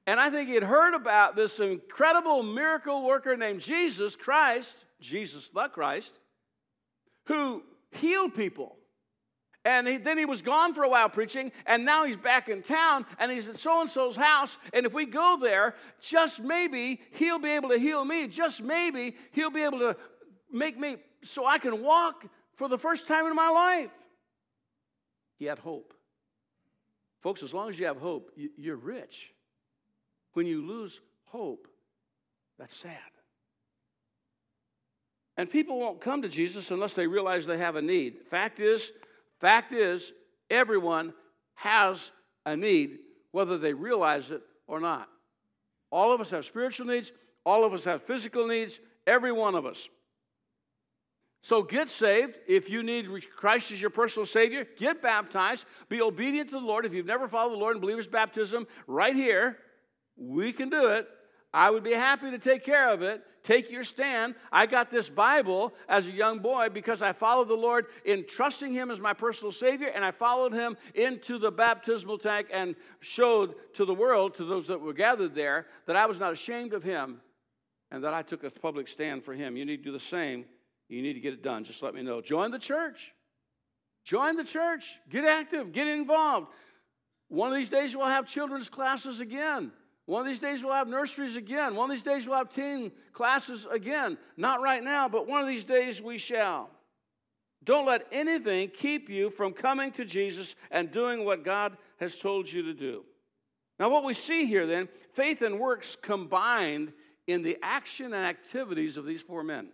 And 0.07 0.19
I 0.19 0.31
think 0.31 0.49
he 0.49 0.55
had 0.55 0.65
heard 0.65 0.95
about 0.95 1.37
this 1.37 1.61
incredible 1.61 2.43
miracle 2.43 3.05
worker 3.05 3.37
named 3.37 3.61
Jesus 3.61 4.17
Christ, 4.17 4.85
Jesus 5.01 5.49
the 5.51 5.69
Christ, 5.69 6.19
who 7.27 7.63
healed 7.93 8.35
people. 8.35 8.77
And 9.65 9.87
he, 9.87 9.97
then 9.99 10.17
he 10.17 10.25
was 10.25 10.41
gone 10.41 10.73
for 10.73 10.85
a 10.85 10.89
while 10.89 11.11
preaching, 11.11 11.53
and 11.67 11.85
now 11.85 12.05
he's 12.05 12.17
back 12.17 12.49
in 12.49 12.63
town, 12.63 13.05
and 13.19 13.31
he's 13.31 13.47
at 13.47 13.59
so 13.59 13.83
and 13.83 13.91
so's 13.91 14.17
house. 14.17 14.57
And 14.73 14.87
if 14.87 14.95
we 14.95 15.05
go 15.05 15.37
there, 15.41 15.75
just 16.01 16.41
maybe 16.41 17.01
he'll 17.13 17.39
be 17.39 17.51
able 17.51 17.69
to 17.69 17.79
heal 17.79 18.05
me. 18.05 18.27
Just 18.27 18.63
maybe 18.63 19.17
he'll 19.33 19.51
be 19.51 19.63
able 19.63 19.81
to 19.81 19.97
make 20.51 20.79
me 20.79 20.97
so 21.23 21.47
I 21.47 21.59
can 21.59 21.83
walk 21.83 22.25
for 22.55 22.69
the 22.69 22.79
first 22.79 23.07
time 23.07 23.27
in 23.27 23.35
my 23.35 23.51
life. 23.51 23.91
He 25.39 25.45
had 25.45 25.59
hope. 25.59 25.93
Folks, 27.21 27.43
as 27.43 27.53
long 27.53 27.69
as 27.69 27.79
you 27.79 27.85
have 27.87 27.99
hope, 27.99 28.31
you're 28.57 28.77
rich. 28.77 29.35
When 30.33 30.47
you 30.47 30.67
lose 30.67 31.01
hope, 31.25 31.69
that's 32.59 32.75
sad. 32.75 32.97
And 35.37 35.51
people 35.51 35.79
won't 35.79 36.01
come 36.01 36.23
to 36.23 36.29
Jesus 36.29 36.71
unless 36.71 36.95
they 36.95 37.07
realize 37.07 37.47
they 37.47 37.59
have 37.59 37.77
a 37.77 37.83
need. 37.83 38.27
Fact 38.29 38.61
is, 38.61 38.93
fact 39.41 39.73
is, 39.73 40.13
everyone 40.49 41.13
has 41.55 42.11
a 42.47 42.57
need, 42.57 42.99
whether 43.33 43.59
they 43.59 43.73
realize 43.73 44.31
it 44.31 44.43
or 44.67 44.81
not. 44.81 45.09
All 45.91 46.13
of 46.13 46.21
us 46.21 46.31
have 46.31 46.45
spiritual 46.45 46.87
needs, 46.87 47.13
all 47.45 47.65
of 47.65 47.73
us 47.73 47.85
have 47.85 48.03
physical 48.03 48.47
needs, 48.47 48.79
every 49.07 49.33
one 49.33 49.55
of 49.55 49.67
us. 49.67 49.89
So 51.43 51.63
get 51.63 51.89
saved. 51.89 52.39
If 52.47 52.69
you 52.69 52.83
need 52.83 53.09
Christ 53.35 53.73
as 53.73 53.81
your 53.81 53.91
personal 53.91 54.27
Savior, 54.27 54.67
get 54.77 55.01
baptized. 55.01 55.65
Be 55.89 56.03
obedient 56.03 56.51
to 56.51 56.61
the 56.61 56.67
Lord. 56.67 56.85
If 56.85 56.93
you've 56.93 57.07
never 57.07 57.29
followed 57.29 57.53
the 57.53 57.57
Lord 57.57 57.77
in 57.77 57.81
believer's 57.81 58.07
baptism, 58.07 58.67
right 58.87 59.17
here, 59.17 59.57
we 60.17 60.53
can 60.53 60.69
do 60.69 60.89
it. 60.89 61.09
I 61.53 61.71
would 61.71 61.83
be 61.83 61.93
happy 61.93 62.31
to 62.31 62.39
take 62.39 62.65
care 62.65 62.89
of 62.89 63.03
it. 63.03 63.23
Take 63.43 63.71
your 63.71 63.85
stand. 63.85 64.35
I 64.53 64.67
got 64.67 64.91
this 64.91 65.09
Bible 65.09 65.73
as 65.89 66.07
a 66.07 66.11
young 66.11 66.39
boy 66.41 66.69
because 66.69 67.03
I 67.03 67.13
followed 67.13 67.49
the 67.49 67.57
Lord 67.57 67.87
in 68.05 68.27
trusting 68.27 68.73
Him 68.73 68.91
as 68.91 69.01
my 69.01 69.15
personal 69.15 69.51
Savior, 69.51 69.89
and 69.89 70.05
I 70.05 70.11
followed 70.11 70.53
Him 70.53 70.77
into 70.95 71.39
the 71.39 71.51
baptismal 71.51 72.19
tank 72.19 72.49
and 72.53 72.77
showed 73.01 73.55
to 73.75 73.85
the 73.85 73.95
world, 73.95 74.35
to 74.35 74.45
those 74.45 74.67
that 74.69 74.81
were 74.81 74.93
gathered 74.93 75.35
there, 75.35 75.67
that 75.87 75.97
I 75.97 76.07
was 76.07 76.21
not 76.21 76.33
ashamed 76.33 76.75
of 76.75 76.83
Him 76.83 77.21
and 77.91 78.05
that 78.05 78.15
I 78.15 78.23
took 78.23 78.45
a 78.45 78.51
public 78.51 78.87
stand 78.87 79.25
for 79.25 79.35
Him. 79.35 79.57
You 79.57 79.65
need 79.65 79.79
to 79.79 79.83
do 79.83 79.93
the 79.93 79.99
same. 79.99 80.45
You 80.89 81.03
need 81.03 81.15
to 81.15 81.21
get 81.21 81.33
it 81.33 81.43
done. 81.43 81.65
Just 81.65 81.83
let 81.83 81.95
me 81.95 82.03
know. 82.03 82.21
Join 82.21 82.51
the 82.51 82.59
church. 82.59 83.15
Join 84.05 84.37
the 84.37 84.45
church. 84.45 84.99
Get 85.09 85.25
active. 85.25 85.73
Get 85.73 85.89
involved. 85.89 86.49
One 87.29 87.51
of 87.51 87.57
these 87.57 87.71
days 87.71 87.97
we'll 87.97 88.07
have 88.07 88.27
children's 88.27 88.69
classes 88.69 89.21
again. 89.21 89.73
One 90.11 90.23
of 90.23 90.27
these 90.27 90.41
days 90.41 90.65
we'll 90.65 90.73
have 90.73 90.89
nurseries 90.89 91.37
again. 91.37 91.77
One 91.77 91.89
of 91.89 91.97
these 91.97 92.03
days 92.03 92.27
we'll 92.27 92.39
have 92.39 92.49
teen 92.49 92.91
classes 93.13 93.65
again. 93.71 94.19
Not 94.37 94.61
right 94.61 94.83
now, 94.83 95.09
but 95.09 95.29
one 95.29 95.41
of 95.41 95.47
these 95.47 95.65
days 95.65 96.03
we 96.03 96.19
shall. 96.19 96.69
Don't 97.63 97.87
let 97.87 98.09
anything 98.11 98.71
keep 98.71 99.09
you 99.09 99.31
from 99.31 99.53
coming 99.53 99.93
to 99.93 100.05
Jesus 100.05 100.57
and 100.73 100.91
doing 100.91 101.25
what 101.25 101.45
God 101.45 101.77
has 102.01 102.19
told 102.19 102.51
you 102.51 102.65
to 102.65 102.75
do. 102.75 103.05
Now, 103.79 103.89
what 103.89 104.03
we 104.03 104.13
see 104.15 104.47
here 104.47 104.67
then, 104.67 104.89
faith 105.13 105.43
and 105.43 105.61
works 105.61 105.97
combined 106.03 106.93
in 107.29 107.45
the 107.45 107.57
action 107.63 108.07
and 108.07 108.27
activities 108.27 108.97
of 108.97 109.07
these 109.07 109.23
four 109.23 109.45
men. 109.45 109.69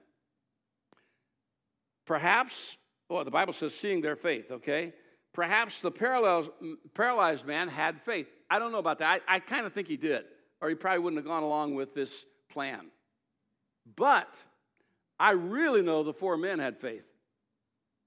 Perhaps, 2.07 2.77
well, 3.09 3.25
the 3.25 3.31
Bible 3.31 3.55
says 3.55 3.75
seeing 3.75 4.03
their 4.03 4.17
faith, 4.17 4.51
okay? 4.51 4.93
Perhaps 5.33 5.81
the 5.81 5.91
paralyzed 5.91 7.47
man 7.47 7.69
had 7.69 8.03
faith. 8.03 8.29
I 8.49 8.59
don't 8.59 8.73
know 8.73 8.79
about 8.79 8.99
that. 9.01 9.23
I, 9.29 9.37
I 9.37 9.39
kind 9.41 9.67
of 9.67 9.73
think 9.73 9.89
he 9.89 9.97
did, 9.97 10.25
or 10.61 10.69
he 10.69 10.75
probably 10.75 11.01
wouldn't 11.01 11.19
have 11.19 11.27
gone 11.27 11.43
along 11.43 11.75
with 11.75 11.95
this 11.95 12.25
plan. 12.49 12.87
But 13.97 14.35
I 15.19 15.31
really 15.31 15.83
know 15.83 16.03
the 16.03 16.13
four 16.13 16.37
men 16.37 16.59
had 16.59 16.79
faith. 16.79 17.05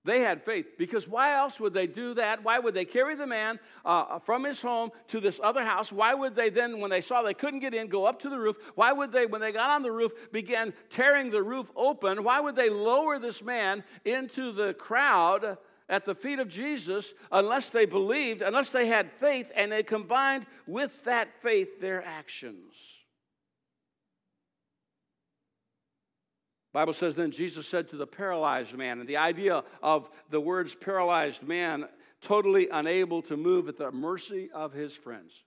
They 0.06 0.21
had 0.21 0.43
faith 0.43 0.78
because 0.78 1.08
why 1.08 1.36
else 1.36 1.60
would 1.60 1.73
they 1.73 1.86
do 1.86 2.13
that? 2.13 2.43
Why 2.43 2.58
would 2.58 2.73
they 2.73 2.86
carry 2.86 3.15
the 3.15 3.28
man 3.28 3.60
uh, 3.84 4.19
from 4.19 4.45
his 4.45 4.62
home 4.62 4.91
to 5.08 5.19
this 5.19 5.41
other 5.43 5.63
house? 5.63 5.92
Why 5.92 6.13
would 6.13 6.35
they 6.35 6.50
then, 6.50 6.79
when 6.79 6.90
they 6.90 7.02
saw 7.02 7.21
they 7.21 7.33
couldn't 7.33 7.60
get 7.60 7.75
in, 7.75 7.87
go 7.87 8.06
up 8.06 8.21
to 8.21 8.29
the 8.29 8.40
roof? 8.40 8.56
Why 8.75 8.94
would 8.94 9.12
they, 9.12 9.25
when 9.25 9.42
they 9.42 9.52
got 9.52 9.69
on 9.69 9.83
the 9.83 9.92
roof, 9.92 10.13
begin 10.31 10.73
tearing 10.90 11.29
the 11.29 11.44
roof 11.44 11.69
open? 11.75 12.23
Why 12.23 12.40
would 12.40 12.56
they 12.56 12.69
lower 12.69 13.19
this 13.19 13.44
man 13.44 13.83
into 14.06 14.54
the 14.54 14.73
crowd 14.73 15.58
at 15.90 16.06
the 16.06 16.15
feet 16.15 16.40
of 16.40 16.48
Jesus 16.48 17.13
unless 17.31 17.71
they 17.71 17.85
believed, 17.85 18.42
unless 18.42 18.69
they 18.69 18.85
had 18.85 19.12
faith, 19.12 19.52
and 19.56 19.71
they 19.71 19.83
combined 19.83 20.46
with 20.67 20.92
that 21.04 21.42
faith 21.42 21.81
their 21.81 22.06
actions? 22.06 22.73
Bible 26.71 26.94
says 26.94 27.15
then 27.15 27.31
Jesus 27.31 27.67
said 27.67 27.90
to 27.90 27.96
the 27.98 28.06
paralyzed 28.06 28.75
man, 28.75 29.00
and 29.00 29.10
the 29.10 29.17
idea 29.17 29.63
of 29.81 30.10
the 30.29 30.40
words 30.40 30.75
paralyzed 30.75 31.42
man, 31.44 31.87
totally 32.21 32.69
unable 32.71 33.21
to 33.23 33.35
move 33.35 33.67
at 33.67 33.77
the 33.77 33.92
mercy 33.92 34.50
of 34.54 34.71
his 34.71 34.94
friends. 34.94 35.44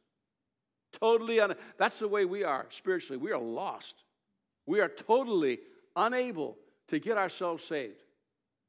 Totally 1.01 1.41
un- 1.41 1.55
that's 1.79 1.99
the 1.99 2.09
way 2.09 2.25
we 2.25 2.45
are 2.45 2.67
spiritually. 2.71 3.19
We 3.19 3.33
are 3.33 3.41
lost. 3.41 3.95
We 4.67 4.81
are 4.81 4.89
totally 4.89 5.61
unable 5.97 6.57
to 6.89 6.99
get 6.99 7.17
ourselves 7.17 7.65
saved. 7.65 8.03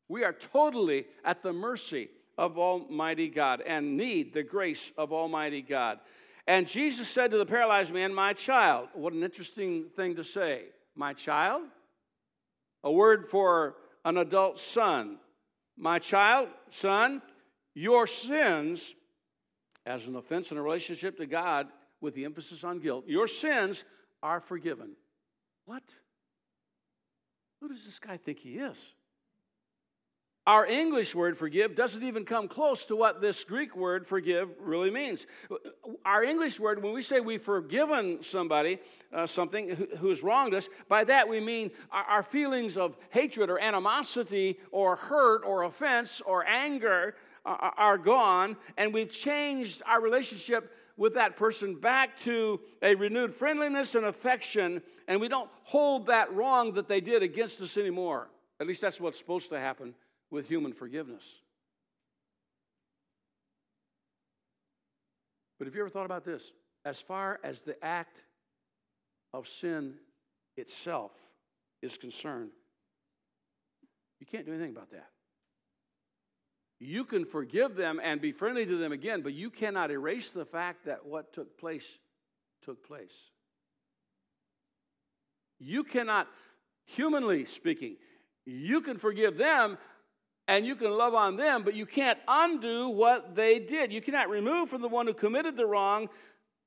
We 0.10 0.24
are 0.24 0.34
totally 0.34 1.06
at 1.24 1.42
the 1.42 1.54
mercy 1.54 2.10
of 2.38 2.58
Almighty 2.58 3.30
God 3.30 3.62
and 3.62 3.98
need 3.98 4.34
the 4.34 4.44
grace 4.44 4.92
of 4.98 5.14
Almighty 5.14 5.62
God. 5.62 6.00
And 6.48 6.68
Jesus 6.68 7.08
said 7.08 7.32
to 7.32 7.38
the 7.38 7.46
paralyzed 7.46 7.94
man, 7.94 8.14
My 8.14 8.34
child, 8.34 8.90
what 8.94 9.14
an 9.14 9.24
interesting 9.24 9.86
thing 9.96 10.16
to 10.16 10.24
say. 10.24 10.64
My 10.96 11.14
child? 11.14 11.64
a 12.84 12.92
word 12.92 13.26
for 13.26 13.76
an 14.06 14.18
adult 14.18 14.60
son. 14.60 15.18
My 15.78 16.00
child, 16.00 16.50
son, 16.70 17.22
your 17.74 18.06
sins, 18.06 18.94
as 19.86 20.08
an 20.08 20.16
offense 20.16 20.52
in 20.52 20.58
a 20.58 20.62
relationship 20.62 21.18
to 21.18 21.26
God 21.26 21.68
with 22.02 22.14
the 22.14 22.26
emphasis 22.26 22.64
on 22.64 22.80
guilt, 22.80 23.06
your 23.08 23.28
sins 23.28 23.84
are 24.22 24.40
forgiven. 24.40 24.96
What? 25.66 25.84
Who 27.62 27.70
does 27.70 27.86
this 27.86 28.00
guy 28.00 28.18
think 28.18 28.40
he 28.40 28.58
is? 28.58 28.78
Our 30.46 30.66
English 30.66 31.16
word 31.16 31.38
forgive 31.38 31.74
doesn't 31.74 32.04
even 32.04 32.26
come 32.26 32.50
close 32.50 32.86
to 32.88 32.98
what 32.98 33.22
this 33.22 33.46
Greek 33.46 33.78
word 33.78 34.06
forgive 34.06 34.50
really 34.60 34.92
means. 34.92 35.26
Our 36.04 36.22
English 36.22 36.60
word, 36.60 36.84
when 36.84 36.94
we 36.94 37.02
say 37.02 37.22
we've 37.22 37.42
forgiven 37.42 38.22
somebody 38.22 38.80
uh, 39.14 39.26
something 39.26 39.70
who, 39.70 39.88
who's 40.00 40.22
wronged 40.22 40.54
us, 40.54 40.68
by 40.90 41.06
that 41.06 41.30
we 41.30 41.40
mean 41.40 41.72
our, 41.94 42.04
our 42.04 42.24
feelings 42.24 42.76
of 42.76 42.98
hatred 43.12 43.50
or 43.50 43.58
animosity 43.58 44.60
or 44.72 44.98
hurt 44.98 45.44
or 45.46 45.64
offense 45.64 46.22
or 46.26 46.46
anger 46.46 47.16
are, 47.46 47.74
are 47.78 47.98
gone, 47.98 48.58
and 48.76 48.94
we've 48.94 49.12
changed 49.12 49.82
our 49.86 50.02
relationship 50.02 50.76
with 50.98 51.14
that 51.14 51.38
person 51.38 51.76
back 51.76 52.18
to 52.20 52.60
a 52.82 52.96
renewed 52.96 53.34
friendliness 53.34 53.96
and 53.96 54.06
affection, 54.06 54.82
and 55.08 55.22
we 55.22 55.30
don't 55.30 55.50
hold 55.64 56.08
that 56.08 56.34
wrong 56.34 56.74
that 56.74 56.90
they 56.90 57.00
did 57.00 57.24
against 57.24 57.62
us 57.62 57.78
anymore. 57.78 58.28
At 58.60 58.68
least 58.68 58.82
that's 58.82 59.00
what's 59.00 59.18
supposed 59.18 59.50
to 59.50 59.60
happen 59.60 59.96
with 60.34 60.48
human 60.48 60.74
forgiveness. 60.74 61.24
But 65.60 65.68
have 65.68 65.76
you 65.76 65.82
ever 65.82 65.92
thought 65.92 66.08
about 66.08 66.26
this? 66.26 66.52
As 66.84 67.00
far 67.00 67.40
as 67.44 67.62
the 67.62 67.82
act 67.86 68.24
of 69.32 69.48
sin 69.48 69.94
itself 70.58 71.12
is 71.84 71.98
concerned, 71.98 72.50
you 74.20 74.26
can't 74.26 74.48
do 74.48 74.54
anything 74.54 74.72
about 74.72 74.90
that. 74.90 75.10
You 76.80 77.06
can 77.06 77.26
forgive 77.26 77.76
them 77.76 78.02
and 78.04 78.20
be 78.20 78.32
friendly 78.32 78.66
to 78.66 78.76
them 78.76 78.92
again, 78.92 79.22
but 79.22 79.34
you 79.34 79.52
cannot 79.52 79.92
erase 79.92 80.32
the 80.32 80.46
fact 80.46 80.86
that 80.86 81.06
what 81.06 81.32
took 81.32 81.60
place 81.60 82.00
took 82.64 82.84
place. 82.84 83.14
You 85.60 85.84
cannot, 85.84 86.28
humanly 86.86 87.46
speaking, 87.46 87.98
you 88.46 88.82
can 88.82 88.98
forgive 88.98 89.38
them 89.38 89.78
and 90.48 90.66
you 90.66 90.76
can 90.76 90.92
love 90.92 91.14
on 91.14 91.38
them, 91.38 91.64
but 91.64 91.74
you 91.74 91.86
can't 91.86 92.20
undo 92.28 92.90
what 92.90 93.36
they 93.36 93.60
did. 93.60 93.94
You 93.94 94.02
cannot 94.02 94.30
remove 94.30 94.70
from 94.70 94.82
the 94.82 94.90
one 94.90 95.08
who 95.08 95.14
committed 95.14 95.56
the 95.56 95.66
wrong 95.66 96.10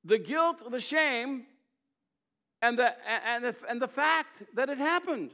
the 0.07 0.19
guilt, 0.19 0.71
the 0.71 0.81
shame, 0.81 1.47
and 2.63 2.79
the, 2.79 2.95
and 3.29 3.45
the, 3.45 3.57
and 3.69 3.83
the 3.83 3.89
fact 3.89 4.43
that 4.55 4.69
it 4.69 4.79
happened. 4.79 5.33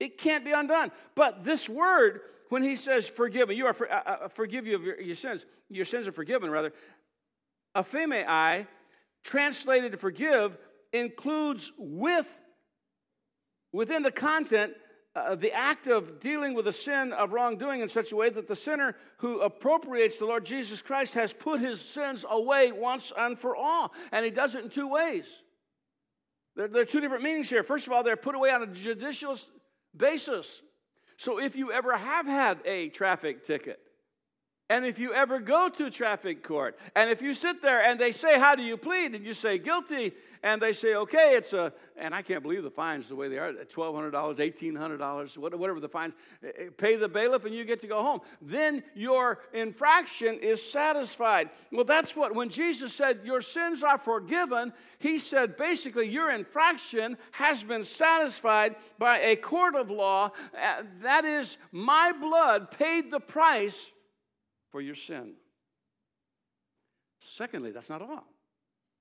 It 0.00 0.16
can't 0.16 0.44
be 0.44 0.52
undone. 0.52 0.90
But 1.14 1.44
this 1.44 1.68
word, 1.68 2.20
when 2.48 2.62
he 2.62 2.76
says 2.76 3.08
forgiven, 3.08 3.56
you 3.56 3.66
are 3.66 3.72
for, 3.72 3.92
uh, 3.92 4.02
uh, 4.06 4.28
forgive 4.28 4.66
you 4.66 4.76
of 4.76 4.84
your, 4.84 5.00
your, 5.00 5.16
sins, 5.16 5.44
your 5.68 5.84
sins 5.84 6.06
are 6.06 6.12
forgiven, 6.12 6.50
rather. 6.50 6.72
Aphiemi, 7.76 8.66
translated 9.24 9.92
to 9.92 9.98
forgive, 9.98 10.56
includes 10.92 11.72
with, 11.78 12.28
within 13.72 14.02
the 14.02 14.12
content, 14.12 14.74
uh, 15.14 15.34
the 15.34 15.52
act 15.52 15.86
of 15.88 16.20
dealing 16.20 16.54
with 16.54 16.64
the 16.64 16.72
sin 16.72 17.12
of 17.12 17.32
wrongdoing 17.32 17.80
in 17.80 17.88
such 17.88 18.12
a 18.12 18.16
way 18.16 18.30
that 18.30 18.48
the 18.48 18.56
sinner 18.56 18.96
who 19.18 19.40
appropriates 19.40 20.18
the 20.18 20.24
Lord 20.24 20.44
Jesus 20.44 20.80
Christ 20.80 21.14
has 21.14 21.34
put 21.34 21.60
his 21.60 21.80
sins 21.80 22.24
away 22.28 22.72
once 22.72 23.12
and 23.16 23.38
for 23.38 23.54
all. 23.54 23.92
And 24.10 24.24
he 24.24 24.30
does 24.30 24.54
it 24.54 24.64
in 24.64 24.70
two 24.70 24.88
ways. 24.88 25.42
There, 26.56 26.68
there 26.68 26.82
are 26.82 26.86
two 26.86 27.00
different 27.00 27.22
meanings 27.22 27.50
here. 27.50 27.62
First 27.62 27.86
of 27.86 27.92
all, 27.92 28.02
they're 28.02 28.16
put 28.16 28.34
away 28.34 28.50
on 28.50 28.62
a 28.62 28.66
judicial 28.66 29.36
basis. 29.94 30.62
So 31.18 31.38
if 31.38 31.56
you 31.56 31.72
ever 31.72 31.94
have 31.94 32.26
had 32.26 32.58
a 32.64 32.88
traffic 32.88 33.44
ticket, 33.44 33.80
and 34.72 34.86
if 34.86 34.98
you 34.98 35.12
ever 35.12 35.38
go 35.38 35.68
to 35.68 35.90
traffic 35.90 36.42
court, 36.42 36.78
and 36.96 37.10
if 37.10 37.20
you 37.20 37.34
sit 37.34 37.60
there 37.60 37.84
and 37.84 38.00
they 38.00 38.10
say, 38.10 38.38
How 38.38 38.54
do 38.54 38.62
you 38.62 38.78
plead? 38.78 39.14
and 39.14 39.22
you 39.24 39.34
say, 39.34 39.58
Guilty, 39.58 40.12
and 40.42 40.62
they 40.62 40.72
say, 40.72 40.94
Okay, 40.94 41.34
it's 41.34 41.52
a, 41.52 41.74
and 41.94 42.14
I 42.14 42.22
can't 42.22 42.42
believe 42.42 42.62
the 42.62 42.70
fines 42.70 43.06
the 43.06 43.14
way 43.14 43.28
they 43.28 43.36
are 43.36 43.52
$1,200, 43.52 44.12
$1,800, 44.12 45.36
whatever 45.36 45.78
the 45.78 45.90
fines, 45.90 46.14
eh, 46.42 46.48
eh, 46.56 46.64
pay 46.74 46.96
the 46.96 47.08
bailiff 47.08 47.44
and 47.44 47.54
you 47.54 47.66
get 47.66 47.82
to 47.82 47.86
go 47.86 48.02
home. 48.02 48.20
Then 48.40 48.82
your 48.94 49.40
infraction 49.52 50.38
is 50.38 50.62
satisfied. 50.62 51.50
Well, 51.70 51.84
that's 51.84 52.16
what, 52.16 52.34
when 52.34 52.48
Jesus 52.48 52.94
said, 52.94 53.20
Your 53.24 53.42
sins 53.42 53.82
are 53.82 53.98
forgiven, 53.98 54.72
he 54.98 55.18
said, 55.18 55.58
basically, 55.58 56.08
your 56.08 56.30
infraction 56.30 57.18
has 57.32 57.62
been 57.62 57.84
satisfied 57.84 58.76
by 58.98 59.20
a 59.20 59.36
court 59.36 59.76
of 59.76 59.90
law. 59.90 60.30
Eh, 60.54 60.82
that 61.02 61.26
is, 61.26 61.58
my 61.72 62.12
blood 62.12 62.70
paid 62.70 63.10
the 63.10 63.20
price 63.20 63.92
for 64.72 64.80
your 64.80 64.96
sin. 64.96 65.34
Secondly, 67.20 67.70
that's 67.70 67.90
not 67.90 68.02
all. 68.02 68.26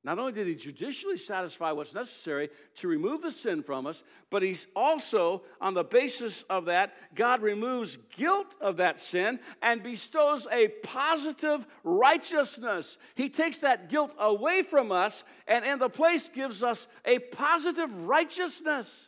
Not 0.03 0.17
only 0.17 0.31
did 0.31 0.47
he 0.47 0.55
judicially 0.55 1.17
satisfy 1.17 1.71
what's 1.71 1.93
necessary 1.93 2.49
to 2.77 2.87
remove 2.87 3.21
the 3.21 3.31
sin 3.31 3.61
from 3.61 3.85
us, 3.85 4.03
but 4.31 4.41
he's 4.41 4.65
also, 4.75 5.43
on 5.59 5.75
the 5.75 5.83
basis 5.83 6.43
of 6.49 6.65
that, 6.65 6.95
God 7.13 7.43
removes 7.43 7.97
guilt 8.15 8.55
of 8.59 8.77
that 8.77 8.99
sin 8.99 9.39
and 9.61 9.83
bestows 9.83 10.47
a 10.51 10.69
positive 10.69 11.67
righteousness. 11.83 12.97
He 13.13 13.29
takes 13.29 13.59
that 13.59 13.89
guilt 13.89 14.11
away 14.17 14.63
from 14.63 14.91
us 14.91 15.23
and 15.47 15.63
in 15.63 15.77
the 15.77 15.89
place 15.89 16.29
gives 16.29 16.63
us 16.63 16.87
a 17.05 17.19
positive 17.19 18.07
righteousness. 18.07 19.07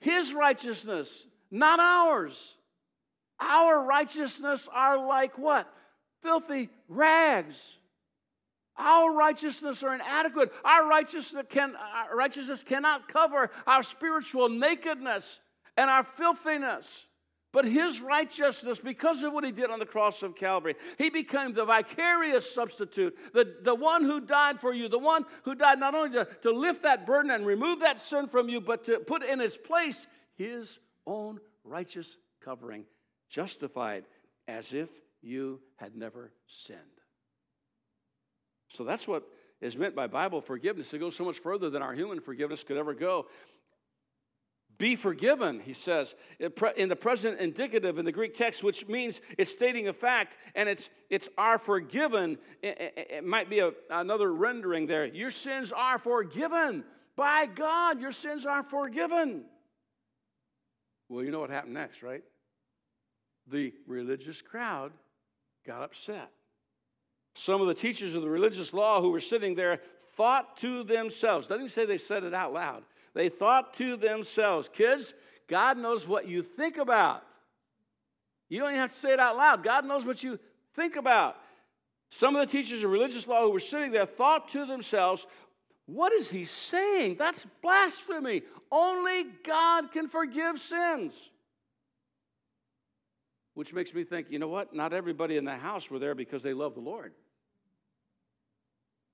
His 0.00 0.34
righteousness, 0.34 1.24
not 1.52 1.78
ours. 1.78 2.56
Our 3.40 3.84
righteousness 3.84 4.68
are 4.72 4.98
like 4.98 5.38
what? 5.38 5.70
Filthy 6.22 6.70
rags. 6.88 7.78
Our 8.78 9.12
righteousness 9.12 9.82
are 9.82 9.94
inadequate. 9.94 10.52
Our 10.64 10.86
righteousness, 10.86 11.44
can, 11.48 11.74
our 11.76 12.16
righteousness 12.16 12.62
cannot 12.62 13.08
cover 13.08 13.50
our 13.66 13.82
spiritual 13.82 14.48
nakedness 14.48 15.40
and 15.76 15.90
our 15.90 16.02
filthiness. 16.02 17.06
But 17.52 17.64
his 17.64 18.02
righteousness, 18.02 18.80
because 18.80 19.22
of 19.22 19.32
what 19.32 19.44
he 19.44 19.50
did 19.50 19.70
on 19.70 19.78
the 19.78 19.86
cross 19.86 20.22
of 20.22 20.34
Calvary, 20.34 20.74
he 20.98 21.08
became 21.08 21.54
the 21.54 21.64
vicarious 21.64 22.52
substitute, 22.52 23.16
the, 23.32 23.56
the 23.62 23.74
one 23.74 24.04
who 24.04 24.20
died 24.20 24.60
for 24.60 24.74
you, 24.74 24.88
the 24.88 24.98
one 24.98 25.24
who 25.44 25.54
died 25.54 25.78
not 25.78 25.94
only 25.94 26.10
to, 26.10 26.28
to 26.42 26.50
lift 26.50 26.82
that 26.82 27.06
burden 27.06 27.30
and 27.30 27.46
remove 27.46 27.80
that 27.80 28.00
sin 28.00 28.28
from 28.28 28.50
you, 28.50 28.60
but 28.60 28.84
to 28.84 28.98
put 28.98 29.24
in 29.24 29.40
its 29.40 29.56
place 29.56 30.06
his 30.34 30.78
own 31.06 31.40
righteous 31.64 32.18
covering 32.44 32.84
justified 33.28 34.04
as 34.48 34.72
if 34.72 34.88
you 35.22 35.60
had 35.76 35.96
never 35.96 36.32
sinned. 36.46 36.80
So 38.68 38.84
that's 38.84 39.06
what 39.06 39.24
is 39.60 39.76
meant 39.76 39.94
by 39.94 40.06
Bible 40.06 40.40
forgiveness. 40.40 40.92
It 40.92 40.98
goes 40.98 41.16
so 41.16 41.24
much 41.24 41.38
further 41.38 41.70
than 41.70 41.82
our 41.82 41.94
human 41.94 42.20
forgiveness 42.20 42.62
could 42.64 42.76
ever 42.76 42.94
go. 42.94 43.26
Be 44.78 44.94
forgiven, 44.94 45.60
he 45.60 45.72
says, 45.72 46.14
in 46.76 46.90
the 46.90 46.96
present 46.96 47.40
indicative 47.40 47.98
in 47.98 48.04
the 48.04 48.12
Greek 48.12 48.34
text, 48.34 48.62
which 48.62 48.86
means 48.86 49.22
it's 49.38 49.50
stating 49.50 49.88
a 49.88 49.92
fact 49.94 50.36
and 50.54 50.68
it's, 50.68 50.90
it's 51.08 51.30
are 51.38 51.56
forgiven. 51.56 52.36
It, 52.62 53.24
might 53.24 53.48
be 53.48 53.60
a, 53.60 53.72
another 53.90 54.30
rendering 54.34 54.86
there. 54.86 55.06
Your 55.06 55.30
sins 55.30 55.72
are 55.72 55.98
forgiven. 55.98 56.84
By 57.16 57.46
God, 57.46 58.02
your 58.02 58.12
sins 58.12 58.44
are 58.44 58.62
forgiven. 58.62 59.46
Well, 61.08 61.24
you 61.24 61.30
know 61.30 61.40
what 61.40 61.48
happened 61.48 61.74
next, 61.74 62.02
right? 62.02 62.22
The 63.46 63.72
religious 63.86 64.42
crowd 64.42 64.92
got 65.66 65.82
upset. 65.82 66.30
Some 67.34 67.60
of 67.60 67.66
the 67.66 67.74
teachers 67.74 68.14
of 68.14 68.22
the 68.22 68.30
religious 68.30 68.72
law 68.72 69.00
who 69.00 69.10
were 69.10 69.20
sitting 69.20 69.54
there 69.54 69.80
thought 70.14 70.56
to 70.58 70.82
themselves, 70.82 71.46
doesn't 71.46 71.62
even 71.62 71.70
say 71.70 71.84
they 71.84 71.98
said 71.98 72.24
it 72.24 72.32
out 72.32 72.52
loud. 72.52 72.82
They 73.14 73.28
thought 73.28 73.74
to 73.74 73.96
themselves, 73.96 74.68
kids, 74.68 75.14
God 75.48 75.76
knows 75.78 76.08
what 76.08 76.26
you 76.26 76.42
think 76.42 76.78
about. 76.78 77.22
You 78.48 78.60
don't 78.60 78.70
even 78.70 78.80
have 78.80 78.90
to 78.90 78.96
say 78.96 79.12
it 79.12 79.20
out 79.20 79.36
loud. 79.36 79.62
God 79.62 79.84
knows 79.84 80.04
what 80.04 80.22
you 80.22 80.38
think 80.74 80.96
about. 80.96 81.36
Some 82.10 82.36
of 82.36 82.40
the 82.40 82.50
teachers 82.50 82.82
of 82.82 82.90
religious 82.90 83.26
law 83.26 83.42
who 83.42 83.50
were 83.50 83.60
sitting 83.60 83.90
there 83.90 84.06
thought 84.06 84.48
to 84.50 84.64
themselves, 84.64 85.26
what 85.86 86.12
is 86.12 86.30
he 86.30 86.44
saying? 86.44 87.16
That's 87.18 87.46
blasphemy. 87.62 88.42
Only 88.70 89.24
God 89.44 89.92
can 89.92 90.08
forgive 90.08 90.58
sins. 90.58 91.14
Which 93.56 93.72
makes 93.72 93.94
me 93.94 94.04
think, 94.04 94.26
you 94.28 94.38
know 94.38 94.48
what? 94.48 94.74
Not 94.74 94.92
everybody 94.92 95.38
in 95.38 95.46
the 95.46 95.56
house 95.56 95.90
were 95.90 95.98
there 95.98 96.14
because 96.14 96.42
they 96.42 96.52
love 96.52 96.74
the 96.74 96.82
Lord. 96.82 97.14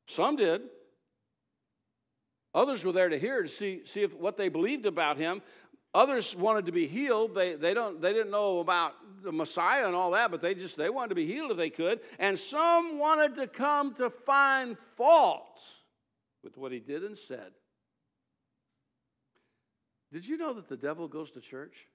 Some 0.08 0.34
did. 0.34 0.62
Others 2.52 2.84
were 2.84 2.90
there 2.90 3.08
to 3.08 3.20
hear 3.20 3.44
to 3.44 3.48
see, 3.48 3.82
see 3.84 4.02
if 4.02 4.12
what 4.12 4.36
they 4.36 4.48
believed 4.48 4.84
about 4.84 5.16
him. 5.16 5.42
Others 5.94 6.34
wanted 6.34 6.66
to 6.66 6.72
be 6.72 6.88
healed. 6.88 7.36
They, 7.36 7.54
they, 7.54 7.72
don't, 7.72 8.00
they 8.00 8.12
didn't 8.12 8.32
know 8.32 8.58
about 8.58 8.94
the 9.22 9.30
Messiah 9.30 9.86
and 9.86 9.94
all 9.94 10.10
that, 10.10 10.32
but 10.32 10.42
they 10.42 10.54
just 10.54 10.76
they 10.76 10.90
wanted 10.90 11.10
to 11.10 11.14
be 11.14 11.26
healed 11.26 11.52
if 11.52 11.56
they 11.56 11.70
could. 11.70 12.00
And 12.18 12.36
some 12.36 12.98
wanted 12.98 13.36
to 13.36 13.46
come 13.46 13.94
to 13.94 14.10
find 14.10 14.76
fault 14.96 15.60
with 16.42 16.56
what 16.56 16.72
he 16.72 16.80
did 16.80 17.04
and 17.04 17.16
said. 17.16 17.52
Did 20.10 20.26
you 20.26 20.36
know 20.36 20.52
that 20.54 20.68
the 20.68 20.76
devil 20.76 21.06
goes 21.06 21.30
to 21.30 21.40
church? 21.40 21.86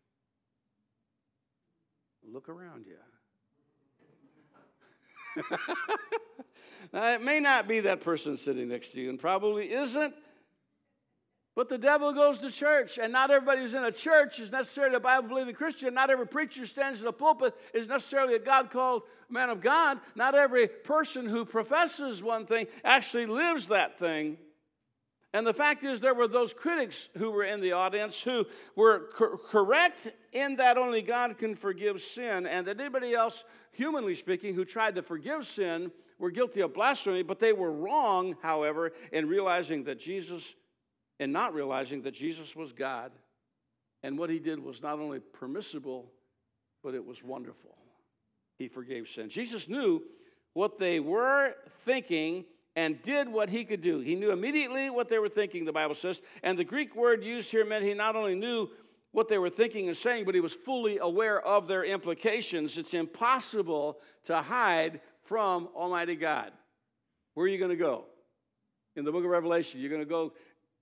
Look 2.31 2.49
around 2.49 2.85
you. 2.85 2.97
now, 6.93 7.13
it 7.13 7.23
may 7.23 7.39
not 7.39 7.67
be 7.67 7.81
that 7.81 8.01
person 8.01 8.37
sitting 8.37 8.67
next 8.69 8.89
to 8.89 9.01
you, 9.01 9.09
and 9.09 9.19
probably 9.19 9.71
isn't. 9.71 10.13
But 11.55 11.69
the 11.69 11.77
devil 11.77 12.13
goes 12.13 12.39
to 12.39 12.51
church, 12.51 12.99
and 12.99 13.11
not 13.11 13.31
everybody 13.31 13.61
who's 13.61 13.73
in 13.73 13.83
a 13.83 13.91
church 13.91 14.39
is 14.39 14.51
necessarily 14.51 14.95
a 14.95 14.99
Bible 14.99 15.29
believing 15.29 15.55
Christian. 15.55 15.93
Not 15.93 16.09
every 16.11 16.27
preacher 16.27 16.65
stands 16.65 17.01
in 17.01 17.07
a 17.07 17.11
pulpit 17.11 17.55
is 17.73 17.87
necessarily 17.87 18.35
a 18.35 18.39
God 18.39 18.69
called 18.69 19.03
man 19.29 19.49
of 19.49 19.61
God. 19.61 19.99
Not 20.15 20.35
every 20.35 20.67
person 20.67 21.25
who 21.25 21.45
professes 21.45 22.21
one 22.21 22.45
thing 22.45 22.67
actually 22.83 23.25
lives 23.25 23.69
that 23.69 23.97
thing. 23.97 24.37
And 25.33 25.45
the 25.45 25.53
fact 25.53 25.83
is, 25.83 25.99
there 25.99 26.13
were 26.13 26.27
those 26.27 26.53
critics 26.53 27.09
who 27.17 27.31
were 27.31 27.43
in 27.43 27.61
the 27.61 27.73
audience 27.73 28.21
who 28.21 28.45
were 28.75 29.09
cor- 29.13 29.37
correct 29.37 30.07
in 30.31 30.55
that 30.55 30.77
only 30.77 31.01
God 31.01 31.37
can 31.37 31.53
forgive 31.55 32.01
sin, 32.01 32.47
and 32.47 32.65
that 32.67 32.79
anybody 32.79 33.13
else, 33.13 33.43
humanly 33.71 34.15
speaking, 34.15 34.55
who 34.55 34.65
tried 34.65 34.95
to 34.95 35.03
forgive 35.03 35.45
sin 35.45 35.91
were 36.17 36.31
guilty 36.31 36.61
of 36.61 36.73
blasphemy, 36.73 37.23
but 37.23 37.39
they 37.39 37.53
were 37.53 37.71
wrong, 37.71 38.35
however, 38.41 38.93
in 39.11 39.27
realizing 39.27 39.83
that 39.83 39.99
Jesus, 39.99 40.55
in 41.19 41.31
not 41.31 41.53
realizing 41.53 42.01
that 42.03 42.13
Jesus 42.13 42.55
was 42.55 42.71
God 42.71 43.11
And 44.03 44.17
what 44.17 44.29
he 44.29 44.39
did 44.39 44.59
was 44.59 44.81
not 44.81 44.99
only 44.99 45.19
permissible, 45.19 46.11
but 46.83 46.93
it 46.93 47.05
was 47.05 47.23
wonderful. 47.23 47.75
He 48.57 48.67
forgave 48.67 49.07
sin. 49.07 49.29
Jesus 49.29 49.67
knew 49.67 50.03
what 50.53 50.79
they 50.79 50.99
were 50.99 51.55
thinking 51.81 52.45
and 52.77 53.01
did 53.01 53.27
what 53.27 53.49
he 53.49 53.65
could 53.65 53.81
do. 53.81 54.01
He 54.01 54.13
knew 54.13 54.29
immediately 54.29 54.91
what 54.91 55.09
they 55.09 55.17
were 55.17 55.29
thinking, 55.29 55.65
the 55.65 55.73
Bible 55.73 55.95
says. 55.95 56.21
And 56.43 56.59
the 56.59 56.63
Greek 56.63 56.95
word 56.95 57.23
used 57.23 57.49
here 57.49 57.65
meant 57.65 57.83
he 57.83 57.95
not 57.95 58.15
only 58.15 58.35
knew 58.35 58.69
what 59.13 59.27
they 59.27 59.39
were 59.39 59.49
thinking 59.49 59.87
and 59.87 59.97
saying, 59.97 60.25
but 60.25 60.35
he 60.35 60.41
was 60.41 60.53
fully 60.53 60.99
aware 60.99 61.41
of 61.41 61.67
their 61.67 61.83
implications. 61.83 62.77
It's 62.77 62.93
impossible 62.93 63.97
to 64.25 64.43
hide 64.43 65.01
from 65.23 65.69
Almighty 65.75 66.15
God. 66.15 66.51
Where 67.33 67.47
are 67.47 67.49
you 67.49 67.57
going 67.57 67.71
to 67.71 67.75
go? 67.75 68.05
In 68.95 69.05
the 69.05 69.11
book 69.11 69.23
of 69.23 69.31
Revelation, 69.31 69.79
you're 69.81 69.89
going 69.89 70.03
to 70.03 70.05
go 70.05 70.33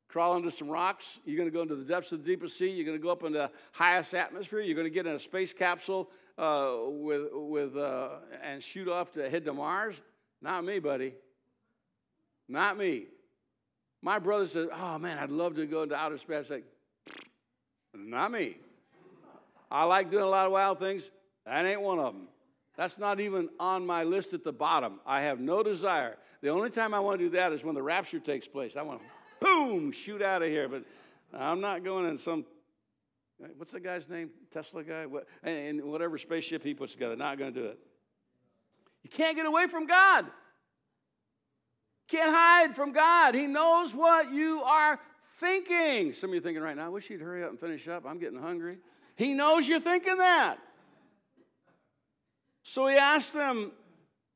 crawl 0.10 0.34
under 0.34 0.52
some 0.52 0.68
rocks. 0.68 1.22
You're 1.24 1.38
going 1.38 1.50
to 1.50 1.54
go 1.54 1.62
into 1.62 1.76
the 1.76 1.86
depths 1.86 2.12
of 2.12 2.26
the 2.26 2.28
deepest 2.28 2.58
sea. 2.58 2.72
You're 2.72 2.86
going 2.86 2.98
to 2.98 3.02
go 3.02 3.10
up 3.10 3.24
into 3.24 3.40
the 3.40 3.52
highest 3.72 4.14
atmosphere. 4.14 4.60
You're 4.60 4.76
going 4.76 4.84
to 4.84 4.94
get 4.94 5.08
in 5.08 5.14
a 5.14 5.20
space 5.20 5.54
capsule 5.54 6.12
uh, 6.38 6.76
with, 6.88 7.30
with, 7.32 7.78
uh, 7.78 8.10
and 8.44 8.62
shoot 8.62 8.90
off 8.90 9.14
to 9.14 9.30
head 9.30 9.46
to 9.46 9.54
Mars. 9.54 9.96
Not 10.42 10.66
me, 10.66 10.80
buddy. 10.80 11.14
Not 12.48 12.78
me. 12.78 13.08
My 14.02 14.20
brother 14.20 14.48
said, 14.48 14.68
Oh 14.74 15.00
man, 15.00 15.18
I'd 15.18 15.32
love 15.32 15.56
to 15.56 15.66
go 15.66 15.84
into 15.84 15.96
outer 15.96 16.18
space. 16.18 16.50
Like, 16.50 16.66
not 17.96 18.32
me. 18.32 18.58
I 19.72 19.84
like 19.86 20.12
doing 20.12 20.24
a 20.24 20.30
lot 20.30 20.46
of 20.46 20.52
wild 20.52 20.80
things. 20.80 21.10
That 21.46 21.66
ain't 21.66 21.82
one 21.82 22.00
of 22.00 22.14
them. 22.14 22.28
That's 22.76 22.98
not 22.98 23.20
even 23.20 23.50
on 23.60 23.86
my 23.86 24.04
list 24.04 24.34
at 24.34 24.44
the 24.44 24.52
bottom. 24.52 25.00
I 25.06 25.22
have 25.22 25.40
no 25.40 25.64
desire. 25.64 26.18
The 26.42 26.50
only 26.50 26.70
time 26.70 26.94
I 26.94 27.00
want 27.00 27.20
to 27.20 27.26
do 27.26 27.30
that 27.32 27.52
is 27.54 27.64
when 27.64 27.74
the 27.74 27.82
rapture 27.82 28.20
takes 28.20 28.48
place. 28.48 28.76
I 28.76 28.82
want 28.82 29.00
to, 29.00 29.06
boom, 29.46 29.92
shoot 29.92 30.22
out 30.22 30.42
of 30.42 30.50
here. 30.50 30.68
But 30.68 30.84
I'm 31.34 31.62
not 31.62 31.84
going 31.84 32.06
in 32.08 32.18
some, 32.18 32.46
what's 33.58 33.72
the 33.72 33.80
guy's 33.80 34.10
name? 34.10 34.30
Tesla 34.52 34.84
guy? 34.84 35.06
What, 35.06 35.26
and 35.44 35.84
whatever 35.86 36.18
spaceship 36.18 36.64
he 36.64 36.74
puts 36.74 36.94
together. 36.94 37.16
Not 37.16 37.38
going 37.38 37.54
to 37.54 37.60
do 37.60 37.66
it. 37.68 37.80
You 39.04 39.10
can't 39.10 39.38
get 39.38 39.46
away 39.46 39.68
from 39.68 39.88
God. 39.88 40.26
Can't 42.08 42.30
hide 42.30 42.76
from 42.76 42.92
God. 42.92 43.34
He 43.34 43.48
knows 43.48 43.94
what 43.94 44.32
you 44.32 44.62
are 44.62 45.00
thinking. 45.40 46.14
Some 46.14 46.30
of 46.30 46.36
you 46.36 46.42
thinking 46.42 46.62
right 46.62 46.76
now, 46.76 46.86
I 46.86 46.90
wish 46.90 47.10
you'd 47.10 47.22
hurry 47.22 47.44
up 47.44 47.50
and 47.50 47.60
finish 47.60 47.88
up. 47.88 48.06
I'm 48.06 48.20
getting 48.20 48.40
hungry. 48.40 48.78
He 49.16 49.34
knows 49.34 49.68
you're 49.68 49.80
thinking 49.80 50.18
that. 50.18 50.58
So 52.64 52.88
he 52.88 52.96
asked 52.96 53.34
them, 53.34 53.72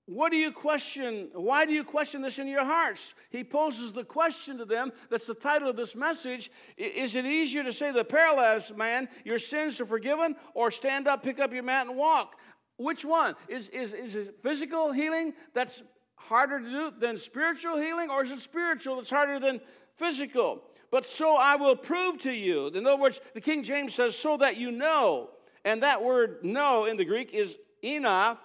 What 0.05 0.32
do 0.32 0.38
you 0.38 0.51
question? 0.51 1.30
Why 1.34 1.65
do 1.65 1.74
you 1.74 1.84
question 1.84 2.22
this 2.22 2.39
in 2.39 2.47
your 2.47 2.65
hearts? 2.65 3.13
He 3.30 3.43
poses 3.43 3.93
the 3.93 4.03
question 4.03 4.57
to 4.57 4.65
them. 4.65 4.91
That's 5.09 5.28
the 5.28 5.34
title 5.36 5.70
of 5.70 5.76
this 5.76 5.95
message. 5.95 6.51
Is 6.78 7.15
it 7.15 7.26
easier 7.26 7.63
to 7.63 7.74
say 7.74 7.91
the 7.91 8.05
paralyzed 8.05 8.76
man, 8.76 9.09
Your 9.26 9.39
sins 9.39 9.80
are 9.80 9.86
forgiven, 9.86 10.36
or 10.53 10.72
stand 10.72 11.07
up, 11.07 11.24
pick 11.24 11.39
up 11.39 11.53
your 11.53 11.63
mat, 11.63 11.88
and 11.88 11.97
walk? 11.97 12.36
Which 12.78 13.03
one? 13.03 13.36
Is, 13.47 13.67
is, 13.70 13.91
is 13.91 14.15
it 14.15 14.38
physical 14.41 14.91
healing 14.91 15.34
that's 15.53 15.84
harder 16.20 16.59
to 16.59 16.70
do 16.70 16.93
than 16.99 17.17
spiritual 17.17 17.78
healing, 17.78 18.09
or 18.09 18.24
is 18.24 18.32
it 18.32 18.39
spiritual 18.39 18.97
that's 18.97 19.09
harder 19.09 19.39
than 19.39 19.61
physical? 19.95 20.61
But 20.91 21.05
so 21.05 21.36
I 21.36 21.55
will 21.55 21.76
prove 21.76 22.20
to 22.20 22.32
you. 22.32 22.67
In 22.67 22.86
other 22.86 23.01
words, 23.01 23.22
the 23.34 23.41
King 23.41 23.63
James 23.63 23.93
says, 23.93 24.15
so 24.15 24.38
that 24.38 24.57
you 24.57 24.72
know. 24.72 25.30
And 25.65 25.84
that 25.84 26.03
word 26.03 26.43
know 26.43 26.86
in 26.86 26.97
the 26.97 27.05
Greek 27.05 27.34
is 27.34 27.57
ina. 27.84 28.39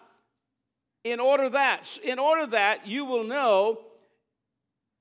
In 1.05 1.21
order 1.21 1.51
that, 1.51 1.99
in 2.03 2.19
order 2.19 2.47
that 2.47 2.87
you 2.87 3.05
will 3.05 3.25
know, 3.25 3.81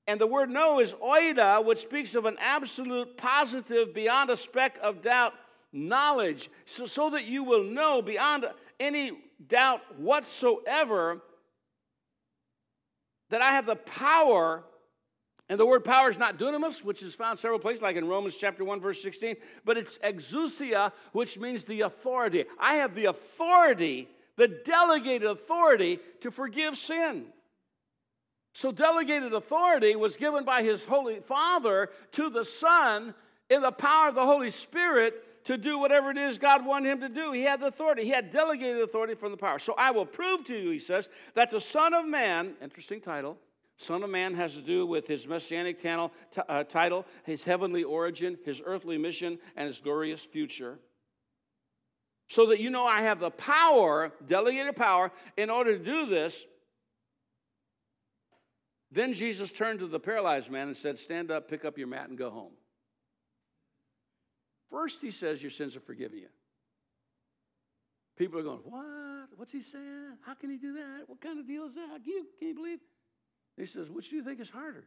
and 0.06 0.20
the 0.20 0.26
word 0.26 0.50
know 0.50 0.80
is 0.80 0.92
oida, 0.94 1.64
which 1.64 1.78
speaks 1.78 2.14
of 2.14 2.26
an 2.26 2.36
absolute, 2.38 3.16
positive, 3.16 3.94
beyond 3.94 4.28
a 4.28 4.36
speck 4.36 4.78
of 4.82 5.00
doubt 5.00 5.32
knowledge, 5.72 6.50
so, 6.66 6.86
so 6.86 7.10
that 7.10 7.24
you 7.24 7.42
will 7.42 7.64
know 7.64 8.02
beyond 8.02 8.44
any 8.78 9.12
doubt 9.48 9.80
whatsoever 9.98 11.20
that 13.34 13.42
I 13.42 13.50
have 13.50 13.66
the 13.66 13.74
power 13.74 14.62
and 15.48 15.58
the 15.58 15.66
word 15.66 15.84
power 15.84 16.08
is 16.08 16.16
not 16.16 16.38
dunamis, 16.38 16.84
which 16.84 17.02
is 17.02 17.16
found 17.16 17.36
several 17.36 17.58
places, 17.58 17.82
like 17.82 17.96
in 17.96 18.06
Romans 18.06 18.36
chapter 18.36 18.64
1, 18.64 18.80
verse 18.80 19.02
16, 19.02 19.34
but 19.64 19.76
it's 19.76 19.98
exousia, 19.98 20.92
which 21.10 21.36
means 21.36 21.64
the 21.64 21.80
authority. 21.80 22.44
I 22.60 22.76
have 22.76 22.94
the 22.94 23.06
authority, 23.06 24.08
the 24.36 24.46
delegated 24.46 25.28
authority 25.28 25.98
to 26.20 26.30
forgive 26.30 26.76
sin. 26.78 27.24
So, 28.52 28.70
delegated 28.70 29.34
authority 29.34 29.96
was 29.96 30.16
given 30.16 30.44
by 30.44 30.62
his 30.62 30.84
Holy 30.84 31.18
Father 31.18 31.90
to 32.12 32.30
the 32.30 32.44
Son 32.44 33.14
in 33.50 33.62
the 33.62 33.72
power 33.72 34.10
of 34.10 34.14
the 34.14 34.24
Holy 34.24 34.50
Spirit 34.50 35.24
to 35.44 35.58
do 35.58 35.78
whatever 35.78 36.10
it 36.10 36.18
is 36.18 36.38
God 36.38 36.64
wanted 36.64 36.90
him 36.90 37.00
to 37.00 37.08
do. 37.08 37.32
He 37.32 37.42
had 37.42 37.60
the 37.60 37.66
authority, 37.66 38.04
he 38.04 38.10
had 38.10 38.30
delegated 38.30 38.82
authority 38.82 39.14
from 39.14 39.30
the 39.30 39.36
power. 39.36 39.58
So, 39.58 39.74
I 39.76 39.90
will 39.90 40.06
prove 40.06 40.44
to 40.46 40.56
you, 40.56 40.70
he 40.70 40.78
says, 40.78 41.08
that 41.34 41.50
the 41.50 41.60
Son 41.60 41.94
of 41.94 42.06
Man, 42.06 42.54
interesting 42.62 43.00
title, 43.00 43.38
Son 43.76 44.02
of 44.02 44.10
Man 44.10 44.34
has 44.34 44.54
to 44.54 44.62
do 44.62 44.86
with 44.86 45.06
his 45.06 45.26
messianic 45.26 45.82
title, 45.82 46.12
uh, 46.48 46.64
title, 46.64 47.04
his 47.24 47.44
heavenly 47.44 47.82
origin, 47.82 48.38
his 48.44 48.62
earthly 48.64 48.98
mission, 48.98 49.38
and 49.56 49.66
his 49.66 49.80
glorious 49.80 50.20
future. 50.20 50.78
So 52.28 52.46
that 52.46 52.60
you 52.60 52.70
know 52.70 52.86
I 52.86 53.02
have 53.02 53.20
the 53.20 53.30
power, 53.30 54.12
delegated 54.26 54.76
power, 54.76 55.12
in 55.36 55.50
order 55.50 55.76
to 55.76 55.84
do 55.84 56.06
this. 56.06 56.44
Then 58.90 59.12
Jesus 59.12 59.50
turned 59.50 59.80
to 59.80 59.88
the 59.88 60.00
paralyzed 60.00 60.50
man 60.50 60.68
and 60.68 60.76
said, 60.76 60.98
Stand 60.98 61.30
up, 61.30 61.48
pick 61.48 61.64
up 61.64 61.76
your 61.76 61.88
mat, 61.88 62.08
and 62.08 62.16
go 62.16 62.30
home. 62.30 62.52
First, 64.74 65.00
he 65.00 65.12
says, 65.12 65.40
Your 65.40 65.52
sins 65.52 65.76
are 65.76 65.80
forgiven 65.80 66.18
you. 66.18 66.26
People 68.18 68.40
are 68.40 68.42
going, 68.42 68.58
What? 68.64 69.28
What's 69.36 69.52
he 69.52 69.62
saying? 69.62 70.18
How 70.26 70.34
can 70.34 70.50
he 70.50 70.56
do 70.56 70.72
that? 70.72 71.04
What 71.06 71.20
kind 71.20 71.38
of 71.38 71.46
deal 71.46 71.66
is 71.66 71.76
that? 71.76 72.02
Can 72.02 72.12
you, 72.12 72.26
can 72.40 72.48
you 72.48 72.54
believe? 72.56 72.80
He 73.56 73.66
says, 73.66 73.88
Which 73.88 74.10
do 74.10 74.16
you 74.16 74.24
think 74.24 74.40
is 74.40 74.50
harder? 74.50 74.84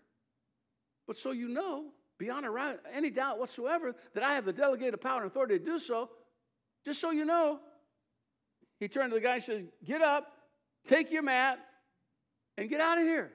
But 1.08 1.16
so 1.16 1.32
you 1.32 1.48
know, 1.48 1.86
beyond 2.20 2.46
a, 2.46 2.80
any 2.92 3.10
doubt 3.10 3.40
whatsoever, 3.40 3.96
that 4.14 4.24
I 4.24 4.36
have 4.36 4.44
the 4.44 4.52
delegated 4.52 5.00
power 5.00 5.22
and 5.22 5.32
authority 5.32 5.58
to 5.58 5.64
do 5.64 5.80
so, 5.80 6.10
just 6.84 7.00
so 7.00 7.12
you 7.12 7.24
know. 7.24 7.62
He 8.82 8.90
turned 8.90 9.12
to 9.12 9.16
the 9.16 9.22
guy 9.22 9.36
and 9.36 9.44
said, 9.44 9.68
Get 9.86 10.02
up, 10.02 10.28
take 10.86 11.14
your 11.14 11.24
mat, 11.24 11.60
and 12.58 12.70
get 12.70 12.82
out 12.82 12.98
of 12.98 13.06
here. 13.06 13.32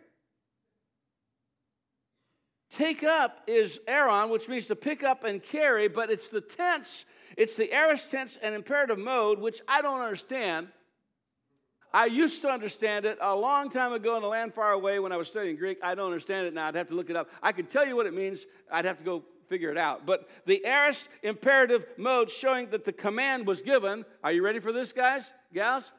Take 2.73 3.05
up 3.05 3.43
is 3.47 3.81
Aaron, 3.87 4.31
which 4.31 4.49
means 4.49 4.67
to 4.69 4.77
pick 4.77 5.05
up 5.05 5.25
and 5.25 5.43
carry, 5.43 5.89
but 5.89 6.11
it's 6.11 6.31
the 6.31 6.41
tense, 6.41 7.05
it's 7.37 7.55
the 7.55 7.71
aorist 7.71 8.11
tense 8.11 8.39
and 8.43 8.55
imperative 8.55 8.99
mode, 8.99 9.39
which 9.39 9.61
I 9.69 9.83
don't 9.83 10.01
understand. 10.01 10.69
I 11.93 12.07
used 12.07 12.41
to 12.41 12.49
understand 12.49 13.05
it 13.05 13.19
a 13.21 13.37
long 13.37 13.69
time 13.69 13.93
ago 13.93 14.17
in 14.17 14.23
a 14.23 14.27
land 14.27 14.55
far 14.55 14.73
away 14.73 14.99
when 15.01 15.13
I 15.13 15.19
was 15.19 15.29
studying 15.29 15.57
Greek. 15.57 15.81
I 15.83 15.95
don't 15.95 16.07
understand 16.07 16.47
it 16.47 16.55
now. 16.55 16.69
I'd 16.69 16.75
have 16.75 16.89
to 16.89 16.95
look 16.95 17.11
it 17.11 17.17
up. 17.17 17.29
I 17.43 17.53
could 17.53 17.69
tell 17.69 17.87
you 17.87 17.95
what 17.95 18.07
it 18.07 18.15
means. 18.15 18.47
I'd 18.71 18.87
have 18.87 18.97
to 18.97 19.05
go 19.05 19.23
figure 19.51 19.71
it 19.71 19.77
out. 19.77 20.07
But 20.07 20.27
the 20.47 20.65
aorist 20.65 21.11
imperative 21.23 21.85
mode 21.99 22.31
showing 22.31 22.71
that 22.71 22.87
the 22.87 22.93
command 22.93 23.47
was 23.47 23.61
given. 23.61 24.07
Are 24.25 24.33
you 24.33 24.43
ready 24.43 24.61
for 24.61 24.73
this, 24.73 24.95
guys, 24.95 25.31
gals? 25.53 25.93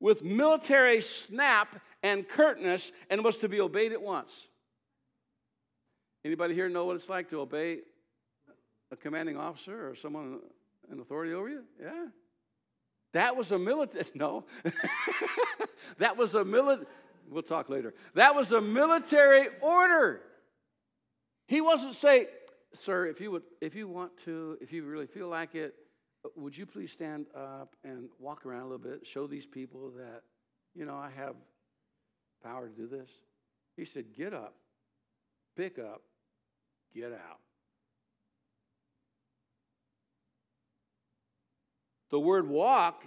With 0.00 0.24
military 0.24 1.02
snap 1.02 1.82
and 2.02 2.26
curtness 2.26 2.92
and 3.10 3.22
was 3.22 3.36
to 3.38 3.48
be 3.50 3.60
obeyed 3.60 3.92
at 3.92 4.00
once. 4.00 4.46
Anybody 6.24 6.54
here 6.54 6.68
know 6.68 6.84
what 6.84 6.96
it's 6.96 7.08
like 7.08 7.30
to 7.30 7.40
obey 7.40 7.80
a 8.90 8.96
commanding 8.96 9.36
officer 9.36 9.90
or 9.90 9.96
someone 9.96 10.40
in 10.90 11.00
authority 11.00 11.32
over 11.32 11.48
you? 11.48 11.64
Yeah. 11.80 12.06
That 13.12 13.36
was 13.36 13.50
a 13.50 13.58
military, 13.58 14.04
no. 14.14 14.44
that 15.98 16.16
was 16.16 16.34
a 16.34 16.44
military, 16.44 16.86
we'll 17.28 17.42
talk 17.42 17.68
later. 17.68 17.94
That 18.14 18.34
was 18.34 18.52
a 18.52 18.60
military 18.60 19.48
order. 19.60 20.22
He 21.48 21.60
wasn't 21.60 21.94
saying, 21.94 22.26
sir, 22.72 23.06
if 23.06 23.20
you 23.20 23.30
would, 23.32 23.42
if 23.60 23.74
you 23.74 23.88
want 23.88 24.16
to, 24.24 24.58
if 24.60 24.72
you 24.72 24.84
really 24.84 25.06
feel 25.06 25.28
like 25.28 25.54
it, 25.54 25.74
would 26.36 26.56
you 26.56 26.66
please 26.66 26.92
stand 26.92 27.26
up 27.34 27.74
and 27.84 28.08
walk 28.20 28.46
around 28.46 28.62
a 28.62 28.66
little 28.66 28.78
bit, 28.78 29.04
show 29.04 29.26
these 29.26 29.44
people 29.44 29.90
that, 29.96 30.22
you 30.74 30.84
know, 30.84 30.94
I 30.94 31.10
have 31.16 31.34
power 32.44 32.68
to 32.68 32.74
do 32.74 32.86
this? 32.86 33.10
He 33.76 33.84
said, 33.84 34.14
get 34.16 34.32
up, 34.32 34.54
pick 35.56 35.78
up, 35.78 36.02
get 36.94 37.12
out. 37.12 37.38
The 42.10 42.20
word 42.20 42.46
walk 42.46 43.04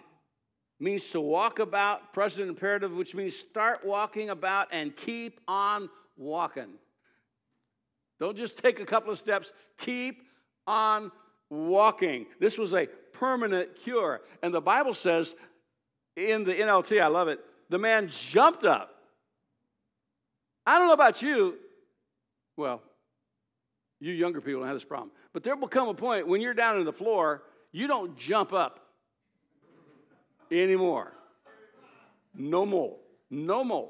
means 0.79 1.09
to 1.11 1.21
walk 1.21 1.59
about, 1.59 2.13
present 2.13 2.49
imperative, 2.49 2.95
which 2.95 3.15
means 3.15 3.35
start 3.35 3.85
walking 3.85 4.29
about 4.29 4.67
and 4.71 4.95
keep 4.95 5.39
on 5.47 5.89
walking. 6.17 6.73
Don't 8.19 8.35
just 8.35 8.57
take 8.57 8.79
a 8.79 8.85
couple 8.85 9.11
of 9.11 9.17
steps, 9.17 9.51
keep 9.77 10.23
on 10.67 11.11
walking. 11.49 12.25
This 12.39 12.57
was 12.57 12.73
a 12.73 12.87
permanent 13.13 13.75
cure. 13.75 14.21
And 14.41 14.53
the 14.53 14.61
Bible 14.61 14.93
says 14.93 15.35
in 16.15 16.43
the 16.43 16.55
NLT, 16.55 17.01
I 17.01 17.07
love 17.07 17.27
it, 17.27 17.39
the 17.69 17.77
man 17.77 18.09
jumped 18.09 18.63
up. 18.63 18.91
I 20.65 20.77
don't 20.77 20.87
know 20.87 20.93
about 20.93 21.21
you. 21.21 21.57
Well, 22.57 22.81
You 23.99 24.11
younger 24.11 24.41
people 24.41 24.61
don't 24.61 24.67
have 24.67 24.75
this 24.75 24.83
problem. 24.83 25.11
But 25.33 25.43
there 25.43 25.55
will 25.55 25.67
come 25.67 25.87
a 25.87 25.93
point 25.93 26.27
when 26.27 26.41
you're 26.41 26.53
down 26.53 26.77
on 26.77 26.85
the 26.85 26.93
floor, 26.93 27.43
you 27.71 27.87
don't 27.87 28.17
jump 28.17 28.53
up 28.53 28.87
anymore. 30.51 31.13
No 32.33 32.65
more. 32.65 32.97
No 33.29 33.63
more. 33.63 33.89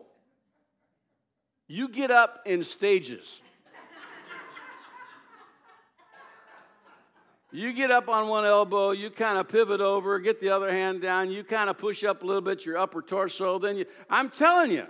You 1.67 1.89
get 1.89 2.11
up 2.11 2.41
in 2.45 2.63
stages. 2.63 3.41
You 7.51 7.71
get 7.71 7.89
up 7.89 8.09
on 8.09 8.27
one 8.27 8.43
elbow, 8.43 8.91
you 8.91 9.09
kind 9.09 9.37
of 9.37 9.47
pivot 9.47 9.79
over, 9.79 10.19
get 10.19 10.41
the 10.41 10.49
other 10.49 10.69
hand 10.69 11.01
down, 11.01 11.31
you 11.31 11.41
kind 11.41 11.69
of 11.69 11.77
push 11.77 12.03
up 12.03 12.21
a 12.21 12.25
little 12.25 12.41
bit 12.41 12.65
your 12.65 12.77
upper 12.77 13.01
torso, 13.01 13.57
then 13.59 13.77
you, 13.77 13.85
I'm 14.09 14.29
telling 14.29 14.71
you, 14.71 14.85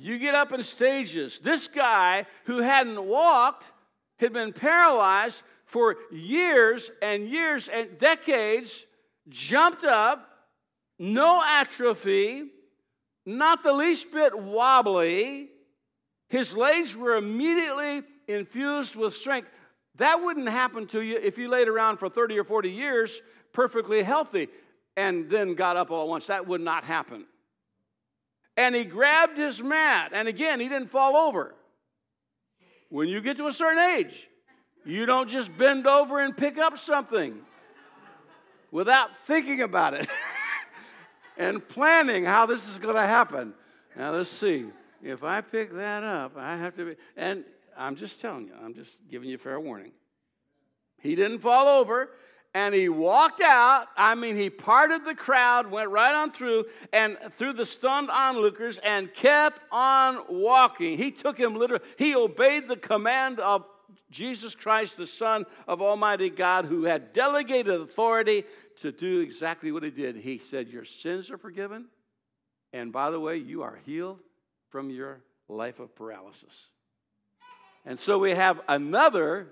you 0.00 0.18
get 0.18 0.34
up 0.34 0.52
in 0.52 0.62
stages. 0.62 1.38
This 1.38 1.68
guy 1.68 2.26
who 2.44 2.58
hadn't 2.58 3.04
walked 3.04 3.64
had 4.18 4.32
been 4.32 4.52
paralyzed 4.52 5.42
for 5.64 5.96
years 6.12 6.90
and 7.02 7.28
years 7.28 7.68
and 7.68 7.98
decades, 7.98 8.86
jumped 9.28 9.84
up, 9.84 10.30
no 10.98 11.42
atrophy, 11.44 12.44
not 13.26 13.62
the 13.62 13.72
least 13.72 14.12
bit 14.12 14.38
wobbly. 14.38 15.50
His 16.28 16.56
legs 16.56 16.96
were 16.96 17.16
immediately 17.16 18.02
infused 18.28 18.96
with 18.96 19.14
strength. 19.14 19.48
That 19.96 20.22
wouldn't 20.22 20.48
happen 20.48 20.86
to 20.88 21.00
you 21.00 21.16
if 21.16 21.36
you 21.38 21.48
laid 21.48 21.68
around 21.68 21.98
for 21.98 22.08
30 22.08 22.38
or 22.38 22.44
40 22.44 22.70
years 22.70 23.20
perfectly 23.52 24.02
healthy 24.02 24.48
and 24.96 25.28
then 25.28 25.54
got 25.54 25.76
up 25.76 25.90
all 25.90 26.02
at 26.02 26.08
once. 26.08 26.26
That 26.26 26.46
would 26.46 26.60
not 26.60 26.84
happen. 26.84 27.26
And 28.56 28.74
he 28.74 28.84
grabbed 28.84 29.36
his 29.36 29.62
mat, 29.62 30.12
and 30.14 30.28
again, 30.28 30.60
he 30.60 30.68
didn't 30.68 30.90
fall 30.90 31.14
over. 31.14 31.54
When 32.88 33.08
you 33.08 33.20
get 33.20 33.36
to 33.36 33.48
a 33.48 33.52
certain 33.52 33.78
age, 33.78 34.28
you 34.84 35.04
don't 35.04 35.28
just 35.28 35.56
bend 35.58 35.86
over 35.86 36.20
and 36.20 36.34
pick 36.36 36.56
up 36.56 36.78
something 36.78 37.38
without 38.70 39.10
thinking 39.26 39.60
about 39.60 39.94
it 39.94 40.08
and 41.36 41.66
planning 41.66 42.24
how 42.24 42.46
this 42.46 42.70
is 42.70 42.78
going 42.78 42.94
to 42.94 43.02
happen. 43.02 43.52
Now, 43.96 44.12
let's 44.12 44.30
see. 44.30 44.66
If 45.02 45.22
I 45.22 45.40
pick 45.40 45.74
that 45.74 46.04
up, 46.04 46.36
I 46.36 46.56
have 46.56 46.76
to 46.76 46.84
be. 46.84 46.96
And 47.16 47.44
I'm 47.76 47.96
just 47.96 48.20
telling 48.20 48.46
you, 48.46 48.54
I'm 48.62 48.74
just 48.74 48.98
giving 49.10 49.28
you 49.28 49.38
fair 49.38 49.60
warning. 49.60 49.92
He 51.00 51.14
didn't 51.14 51.40
fall 51.40 51.68
over 51.68 52.10
and 52.56 52.74
he 52.74 52.88
walked 52.88 53.42
out. 53.42 53.88
I 53.98 54.14
mean, 54.14 54.34
he 54.34 54.48
parted 54.48 55.04
the 55.04 55.14
crowd, 55.14 55.70
went 55.70 55.90
right 55.90 56.14
on 56.14 56.32
through 56.32 56.64
and 56.90 57.18
through 57.32 57.52
the 57.52 57.66
stunned 57.66 58.10
onlookers 58.10 58.78
and 58.78 59.12
kept 59.12 59.60
on 59.70 60.22
walking. 60.30 60.96
He 60.96 61.10
took 61.10 61.36
him 61.36 61.54
literally, 61.54 61.84
he 61.98 62.16
obeyed 62.16 62.66
the 62.66 62.78
command 62.78 63.40
of 63.40 63.66
Jesus 64.10 64.54
Christ, 64.54 64.96
the 64.96 65.06
Son 65.06 65.44
of 65.68 65.82
Almighty 65.82 66.30
God, 66.30 66.64
who 66.64 66.84
had 66.84 67.12
delegated 67.12 67.78
authority 67.78 68.44
to 68.76 68.90
do 68.90 69.20
exactly 69.20 69.70
what 69.70 69.82
he 69.82 69.90
did. 69.90 70.16
He 70.16 70.38
said, 70.38 70.68
Your 70.68 70.86
sins 70.86 71.30
are 71.30 71.36
forgiven. 71.36 71.88
And 72.72 72.90
by 72.90 73.10
the 73.10 73.20
way, 73.20 73.36
you 73.36 73.64
are 73.64 73.78
healed 73.84 74.20
from 74.70 74.88
your 74.88 75.20
life 75.46 75.78
of 75.78 75.94
paralysis. 75.94 76.70
And 77.84 77.98
so 77.98 78.18
we 78.18 78.30
have 78.30 78.62
another, 78.66 79.48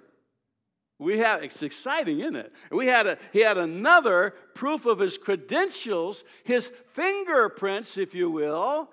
we 0.98 1.18
have, 1.18 1.42
it's 1.42 1.62
exciting, 1.62 2.20
isn't 2.20 2.36
it? 2.36 2.52
We 2.70 2.86
had 2.86 3.06
a, 3.06 3.18
he 3.32 3.40
had 3.40 3.58
another 3.58 4.34
proof 4.54 4.86
of 4.86 5.00
his 5.00 5.18
credentials, 5.18 6.22
his 6.44 6.72
fingerprints, 6.92 7.98
if 7.98 8.14
you 8.14 8.30
will, 8.30 8.90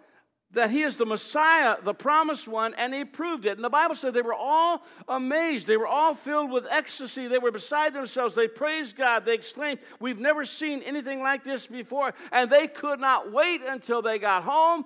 that 0.54 0.72
he 0.72 0.82
is 0.82 0.98
the 0.98 1.06
Messiah, 1.06 1.78
the 1.82 1.94
promised 1.94 2.48
one, 2.48 2.74
and 2.74 2.94
he 2.94 3.06
proved 3.06 3.46
it. 3.46 3.56
And 3.56 3.64
the 3.64 3.70
Bible 3.70 3.96
said 3.96 4.14
they 4.14 4.22
were 4.22 4.34
all 4.34 4.84
amazed. 5.08 5.68
They 5.68 5.78
were 5.78 5.88
all 5.88 6.16
filled 6.16 6.52
with 6.52 6.66
ecstasy. 6.70 7.28
They 7.28 7.38
were 7.38 7.52
beside 7.52 7.94
themselves. 7.94 8.36
They 8.36 8.48
praised 8.48 8.98
God. 8.98 9.24
They 9.24 9.36
exclaimed, 9.36 9.80
We've 10.00 10.20
never 10.20 10.44
seen 10.44 10.82
anything 10.82 11.22
like 11.22 11.44
this 11.44 11.68
before. 11.68 12.14
And 12.32 12.50
they 12.50 12.68
could 12.68 13.00
not 13.00 13.32
wait 13.32 13.62
until 13.62 14.02
they 14.02 14.20
got 14.20 14.44
home 14.44 14.86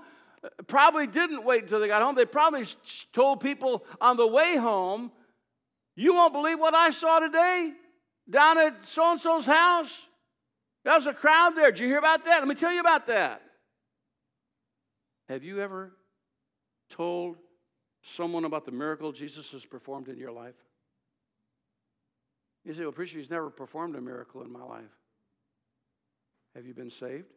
probably 0.67 1.07
didn't 1.07 1.43
wait 1.43 1.63
until 1.63 1.79
they 1.79 1.87
got 1.87 2.01
home. 2.01 2.15
They 2.15 2.25
probably 2.25 2.65
told 3.13 3.39
people 3.39 3.85
on 3.99 4.17
the 4.17 4.27
way 4.27 4.55
home, 4.55 5.11
You 5.95 6.13
won't 6.13 6.33
believe 6.33 6.59
what 6.59 6.75
I 6.75 6.89
saw 6.89 7.19
today 7.19 7.71
down 8.29 8.57
at 8.57 8.83
so 8.83 9.11
and 9.11 9.19
so's 9.19 9.45
house. 9.45 10.05
There 10.83 10.93
was 10.93 11.07
a 11.07 11.13
crowd 11.13 11.55
there. 11.55 11.71
Did 11.71 11.79
you 11.79 11.87
hear 11.87 11.97
about 11.97 12.25
that? 12.25 12.39
Let 12.39 12.47
me 12.47 12.55
tell 12.55 12.71
you 12.71 12.81
about 12.81 13.07
that. 13.07 13.41
Have 15.29 15.43
you 15.43 15.59
ever 15.61 15.93
told 16.89 17.37
someone 18.03 18.45
about 18.45 18.65
the 18.65 18.71
miracle 18.71 19.11
Jesus 19.11 19.51
has 19.51 19.65
performed 19.65 20.07
in 20.09 20.17
your 20.17 20.31
life? 20.31 20.55
You 22.63 22.73
say, 22.73 22.81
Well, 22.81 22.91
preacher, 22.91 23.17
he's 23.17 23.29
never 23.29 23.49
performed 23.49 23.95
a 23.95 24.01
miracle 24.01 24.43
in 24.43 24.51
my 24.51 24.63
life. 24.63 24.83
Have 26.55 26.65
you 26.65 26.73
been 26.73 26.91
saved? 26.91 27.31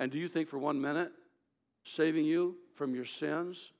And 0.00 0.10
do 0.10 0.18
you 0.18 0.28
think 0.28 0.48
for 0.48 0.58
one 0.58 0.80
minute 0.80 1.12
saving 1.84 2.24
you 2.24 2.56
from 2.74 2.94
your 2.94 3.04
sins, 3.04 3.72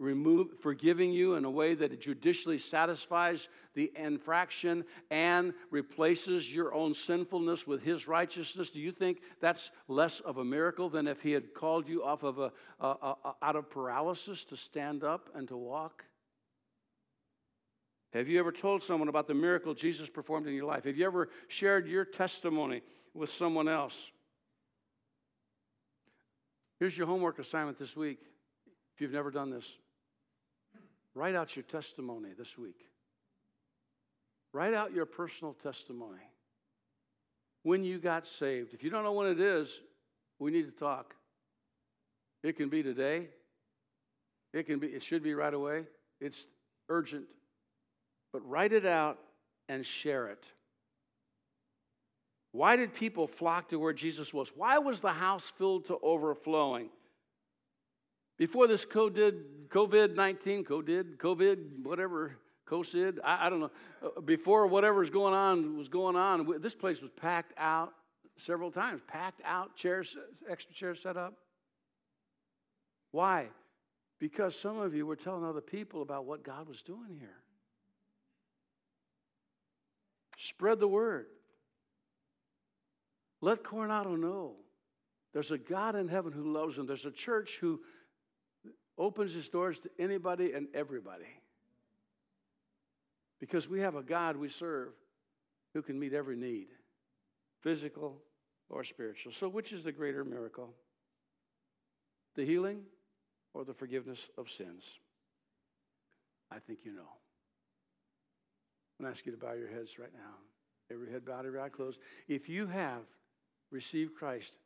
remove, 0.00 0.58
forgiving 0.60 1.12
you 1.12 1.34
in 1.34 1.44
a 1.44 1.50
way 1.50 1.74
that 1.74 2.00
judicially 2.00 2.58
satisfies 2.58 3.48
the 3.74 3.92
infraction 3.94 4.84
and 5.10 5.52
replaces 5.70 6.52
your 6.52 6.74
own 6.74 6.94
sinfulness 6.94 7.66
with 7.66 7.82
his 7.82 8.08
righteousness, 8.08 8.70
do 8.70 8.80
you 8.80 8.92
think 8.92 9.20
that's 9.40 9.70
less 9.88 10.20
of 10.20 10.38
a 10.38 10.44
miracle 10.44 10.88
than 10.88 11.06
if 11.06 11.20
he 11.20 11.32
had 11.32 11.52
called 11.52 11.86
you 11.86 12.02
off 12.02 12.22
of 12.22 12.38
a, 12.38 12.50
a, 12.80 12.86
a 12.86 13.34
out 13.42 13.56
of 13.56 13.68
paralysis 13.68 14.42
to 14.44 14.56
stand 14.56 15.04
up 15.04 15.28
and 15.34 15.46
to 15.48 15.56
walk? 15.56 16.04
Have 18.14 18.26
you 18.26 18.40
ever 18.40 18.50
told 18.50 18.82
someone 18.82 19.08
about 19.08 19.28
the 19.28 19.34
miracle 19.34 19.74
Jesus 19.74 20.08
performed 20.08 20.46
in 20.46 20.54
your 20.54 20.64
life? 20.64 20.84
Have 20.84 20.96
you 20.96 21.06
ever 21.06 21.28
shared 21.46 21.86
your 21.86 22.06
testimony 22.06 22.80
with 23.14 23.30
someone 23.30 23.68
else? 23.68 24.10
Here's 26.78 26.96
your 26.96 27.06
homework 27.06 27.38
assignment 27.38 27.78
this 27.78 27.94
week. 27.94 28.18
If 28.94 29.02
you've 29.02 29.12
never 29.12 29.30
done 29.30 29.50
this, 29.50 29.66
write 31.14 31.34
out 31.34 31.56
your 31.56 31.64
testimony 31.64 32.30
this 32.36 32.56
week. 32.58 32.86
Write 34.52 34.74
out 34.74 34.92
your 34.92 35.06
personal 35.06 35.54
testimony. 35.54 36.22
When 37.62 37.84
you 37.84 37.98
got 37.98 38.26
saved. 38.26 38.74
If 38.74 38.82
you 38.82 38.90
don't 38.90 39.04
know 39.04 39.12
when 39.12 39.28
it 39.28 39.40
is, 39.40 39.80
we 40.38 40.50
need 40.50 40.64
to 40.64 40.72
talk. 40.72 41.14
It 42.42 42.56
can 42.56 42.68
be 42.68 42.82
today. 42.82 43.28
It 44.52 44.64
can 44.64 44.78
be 44.78 44.88
it 44.88 45.02
should 45.02 45.22
be 45.22 45.34
right 45.34 45.52
away. 45.52 45.84
It's 46.20 46.46
urgent. 46.88 47.26
But 48.32 48.48
write 48.48 48.72
it 48.72 48.86
out 48.86 49.18
and 49.68 49.84
share 49.84 50.28
it. 50.28 50.44
Why 52.52 52.76
did 52.76 52.94
people 52.94 53.28
flock 53.28 53.68
to 53.68 53.78
where 53.78 53.92
Jesus 53.92 54.34
was? 54.34 54.50
Why 54.56 54.78
was 54.78 55.00
the 55.00 55.12
house 55.12 55.52
filled 55.56 55.86
to 55.86 55.98
overflowing? 56.02 56.88
Before 58.40 58.66
this 58.66 58.86
COVID 58.86 60.14
19, 60.16 60.64
COVID, 60.64 61.18
COVID, 61.18 61.84
whatever, 61.84 62.38
COVID, 62.66 63.18
I, 63.22 63.46
I 63.46 63.50
don't 63.50 63.60
know, 63.60 63.70
uh, 64.02 64.22
before 64.22 64.66
whatever's 64.66 65.10
going 65.10 65.34
on 65.34 65.76
was 65.76 65.88
going 65.88 66.16
on, 66.16 66.58
this 66.62 66.74
place 66.74 67.02
was 67.02 67.10
packed 67.10 67.52
out 67.58 67.92
several 68.38 68.70
times, 68.70 69.02
packed 69.06 69.42
out, 69.44 69.76
chairs, 69.76 70.16
extra 70.48 70.74
chairs 70.74 71.02
set 71.02 71.18
up. 71.18 71.34
Why? 73.10 73.48
Because 74.18 74.58
some 74.58 74.78
of 74.78 74.94
you 74.94 75.04
were 75.04 75.16
telling 75.16 75.44
other 75.44 75.60
people 75.60 76.00
about 76.00 76.24
what 76.24 76.42
God 76.42 76.66
was 76.66 76.80
doing 76.80 77.18
here. 77.18 77.42
Spread 80.38 80.80
the 80.80 80.88
word. 80.88 81.26
Let 83.42 83.62
Coronado 83.62 84.16
know 84.16 84.54
there's 85.34 85.50
a 85.50 85.58
God 85.58 85.94
in 85.94 86.08
heaven 86.08 86.32
who 86.32 86.50
loves 86.50 86.76
them. 86.76 86.86
There's 86.86 87.04
a 87.04 87.10
church 87.10 87.58
who 87.60 87.80
opens 89.00 89.34
its 89.34 89.48
doors 89.48 89.78
to 89.80 89.90
anybody 89.98 90.52
and 90.52 90.68
everybody. 90.74 91.24
Because 93.40 93.66
we 93.66 93.80
have 93.80 93.96
a 93.96 94.02
God 94.02 94.36
we 94.36 94.50
serve 94.50 94.92
who 95.72 95.80
can 95.80 95.98
meet 95.98 96.12
every 96.12 96.36
need, 96.36 96.66
physical 97.62 98.20
or 98.68 98.84
spiritual. 98.84 99.32
So, 99.32 99.48
which 99.48 99.72
is 99.72 99.84
the 99.84 99.92
greater 99.92 100.22
miracle? 100.22 100.74
The 102.36 102.44
healing 102.44 102.82
or 103.54 103.64
the 103.64 103.72
forgiveness 103.72 104.28
of 104.36 104.50
sins? 104.50 104.84
I 106.52 106.58
think 106.58 106.80
you 106.84 106.92
know. 106.92 107.08
I'm 108.98 109.04
going 109.04 109.14
to 109.14 109.18
ask 109.18 109.24
you 109.24 109.32
to 109.32 109.38
bow 109.38 109.54
your 109.54 109.68
heads 109.68 109.98
right 109.98 110.12
now. 110.12 110.34
Every 110.92 111.10
head 111.10 111.24
bowed, 111.24 111.46
every 111.46 111.58
eye 111.58 111.70
closed. 111.70 112.00
If 112.28 112.50
you 112.50 112.66
have 112.66 113.02
received 113.70 114.14
Christ 114.14 114.58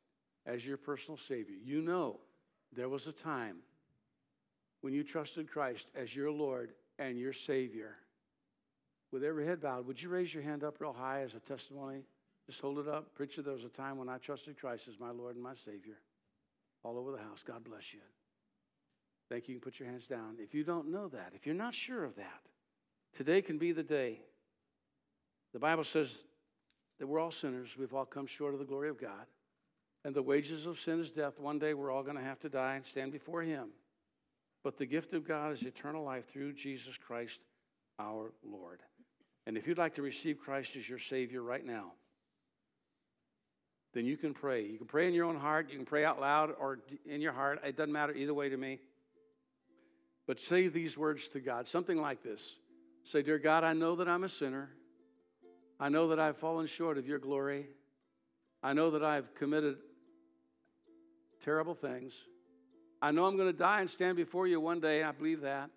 as 0.45 0.67
your 0.67 0.77
personal 0.77 1.19
Savior, 1.19 1.55
you 1.63 1.81
know 1.83 2.19
there 2.73 2.89
was 2.89 3.07
a 3.07 3.13
time 3.13 3.59
when 4.85 4.93
you 4.93 5.03
trusted 5.03 5.51
Christ 5.51 5.87
as 5.95 6.15
your 6.15 6.31
Lord 6.31 6.75
and 6.99 7.19
your 7.19 7.33
Savior. 7.33 7.97
With 9.13 9.25
every 9.25 9.47
head 9.47 9.63
bowed, 9.63 9.87
would 9.87 10.03
you 10.03 10.11
raise 10.11 10.35
your 10.35 10.43
hand 10.43 10.63
up 10.63 10.79
real 10.79 10.93
high 10.93 11.23
as 11.23 11.33
a 11.33 11.41
testimony? 11.41 12.03
Just 12.47 12.61
hold 12.61 12.79
it 12.79 12.87
up. 12.87 13.15
Preacher, 13.15 13.41
there 13.41 13.55
was 13.55 13.65
a 13.65 13.71
time 13.71 13.97
when 13.97 14.11
I 14.11 14.19
trusted 14.19 14.61
Christ 14.61 14.87
as 14.87 15.01
my 15.01 15.11
Lord 15.11 15.37
and 15.37 15.43
my 15.43 15.55
Savior. 15.55 15.97
All 16.83 16.99
over 16.99 17.13
the 17.13 17.17
house. 17.17 17.43
God 17.43 17.65
bless 17.65 17.95
you. 17.95 18.01
Thank 19.31 19.49
you. 19.49 19.55
You 19.55 19.61
can 19.61 19.65
put 19.65 19.81
your 19.81 19.89
hands 19.89 20.07
down. 20.07 20.37
If 20.39 20.53
you 20.53 20.65
don't 20.65 20.91
know 20.91 21.09
that, 21.09 21.33
if 21.35 21.47
you're 21.47 21.55
not 21.55 21.73
sure 21.73 22.05
of 22.05 22.17
that, 22.17 22.43
today 23.17 23.41
can 23.41 23.57
be 23.57 23.73
the 23.73 23.83
day. 23.83 24.21
The 25.55 25.61
Bible 25.61 25.85
says 25.85 26.25
that 26.99 27.07
we're 27.07 27.21
all 27.21 27.31
sinners. 27.31 27.75
We've 27.79 27.95
all 27.95 28.05
come 28.05 28.27
short 28.27 28.53
of 28.53 28.61
the 28.61 28.67
glory 28.67 28.91
of 28.91 29.01
God. 29.01 29.25
And 30.05 30.15
the 30.15 30.21
wages 30.21 30.67
of 30.67 30.79
sin 30.79 31.01
is 31.01 31.11
death. 31.11 31.41
One 31.41 31.59
day 31.59 31.73
we're 31.73 31.91
all 31.91 32.03
going 32.03 32.19
to 32.19 32.23
have 32.23 32.41
to 32.41 32.51
die 32.51 32.75
and 32.75 32.85
stand 32.85 33.13
before 33.13 33.41
Him. 33.41 33.71
But 34.65 34.79
the 34.79 34.87
gift 34.87 35.13
of 35.13 35.29
God 35.29 35.53
is 35.53 35.63
eternal 35.63 36.03
life 36.03 36.33
through 36.33 36.55
Jesus 36.55 36.97
Christ 36.97 37.39
our 37.99 38.33
Lord. 38.43 38.81
And 39.47 39.59
if 39.59 39.69
you'd 39.69 39.79
like 39.79 39.95
to 39.97 40.03
receive 40.03 40.39
Christ 40.39 40.75
as 40.75 40.89
your 40.89 40.99
Savior 40.99 41.43
right 41.43 41.65
now, 41.65 41.93
then 43.93 44.07
you 44.07 44.17
can 44.17 44.33
pray. 44.33 44.65
You 44.65 44.79
can 44.79 44.87
pray 44.87 45.07
in 45.07 45.15
your 45.15 45.27
own 45.27 45.37
heart, 45.37 45.69
you 45.71 45.77
can 45.77 45.87
pray 45.87 46.05
out 46.05 46.19
loud 46.19 46.51
or 46.59 46.81
in 47.07 47.21
your 47.21 47.33
heart. 47.33 47.61
It 47.65 47.77
doesn't 47.77 47.93
matter 47.93 48.15
either 48.15 48.35
way 48.35 48.49
to 48.49 48.57
me. 48.57 48.81
But 50.27 50.41
say 50.41 50.69
these 50.69 50.97
words 50.97 51.29
to 51.29 51.41
God, 51.41 51.69
something 51.69 52.01
like 52.01 52.23
this 52.23 52.57
Say, 53.05 53.21
Dear 53.21 53.39
God, 53.39 53.65
I 53.65 53.75
know 53.75 53.97
that 53.97 54.09
I'm 54.09 54.25
a 54.25 54.29
sinner. 54.31 54.71
I 55.79 55.91
know 55.91 56.09
that 56.09 56.19
I've 56.19 56.39
fallen 56.39 56.67
short 56.67 56.97
of 56.97 57.07
your 57.07 57.19
glory. 57.19 57.67
I 58.63 58.73
know 58.73 58.93
that 58.93 59.05
I've 59.05 59.35
committed 59.35 59.77
terrible 61.41 61.75
things. 61.75 62.15
I 63.05 63.11
know 63.11 63.27
I'm 63.27 63.37
going 63.37 63.53
to 63.53 63.59
die 63.59 63.83
and 63.83 63.91
stand 63.91 64.17
before 64.17 64.47
you 64.47 64.59
one 64.59 64.81
day. 64.81 65.03
I 65.03 65.13
believe 65.13 65.43
that. 65.43 65.69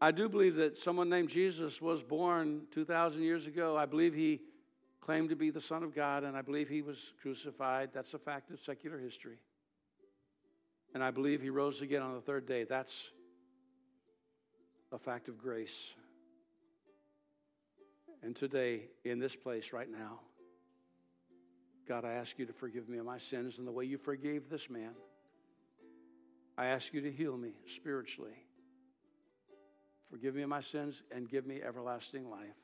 I 0.00 0.12
do 0.12 0.26
believe 0.26 0.54
that 0.54 0.78
someone 0.78 1.10
named 1.10 1.28
Jesus 1.28 1.82
was 1.82 2.02
born 2.02 2.62
2,000 2.70 3.22
years 3.22 3.46
ago. 3.46 3.76
I 3.76 3.84
believe 3.84 4.14
he 4.14 4.40
claimed 5.02 5.28
to 5.28 5.36
be 5.36 5.50
the 5.50 5.60
Son 5.60 5.82
of 5.82 5.94
God, 5.94 6.24
and 6.24 6.38
I 6.38 6.40
believe 6.40 6.70
he 6.70 6.80
was 6.80 7.12
crucified. 7.20 7.90
That's 7.92 8.14
a 8.14 8.18
fact 8.18 8.50
of 8.50 8.60
secular 8.60 8.98
history. 8.98 9.36
And 10.94 11.04
I 11.04 11.10
believe 11.10 11.42
he 11.42 11.50
rose 11.50 11.82
again 11.82 12.00
on 12.00 12.14
the 12.14 12.22
third 12.22 12.46
day. 12.46 12.64
That's 12.64 13.10
a 14.90 14.98
fact 14.98 15.28
of 15.28 15.36
grace. 15.36 15.92
And 18.22 18.34
today, 18.34 18.84
in 19.04 19.18
this 19.18 19.36
place 19.36 19.74
right 19.74 19.90
now, 19.90 20.20
God, 21.86 22.06
I 22.06 22.12
ask 22.12 22.38
you 22.38 22.46
to 22.46 22.54
forgive 22.54 22.88
me 22.88 22.96
of 22.96 23.04
my 23.04 23.18
sins 23.18 23.58
in 23.58 23.66
the 23.66 23.72
way 23.72 23.84
you 23.84 23.98
forgave 23.98 24.48
this 24.48 24.70
man. 24.70 24.94
I 26.58 26.66
ask 26.66 26.92
you 26.92 27.00
to 27.02 27.12
heal 27.12 27.36
me 27.36 27.52
spiritually. 27.72 28.34
Forgive 30.10 30.34
me 30.34 30.44
my 30.44 30.60
sins 30.60 31.04
and 31.14 31.28
give 31.28 31.46
me 31.46 31.62
everlasting 31.62 32.28
life. 32.28 32.56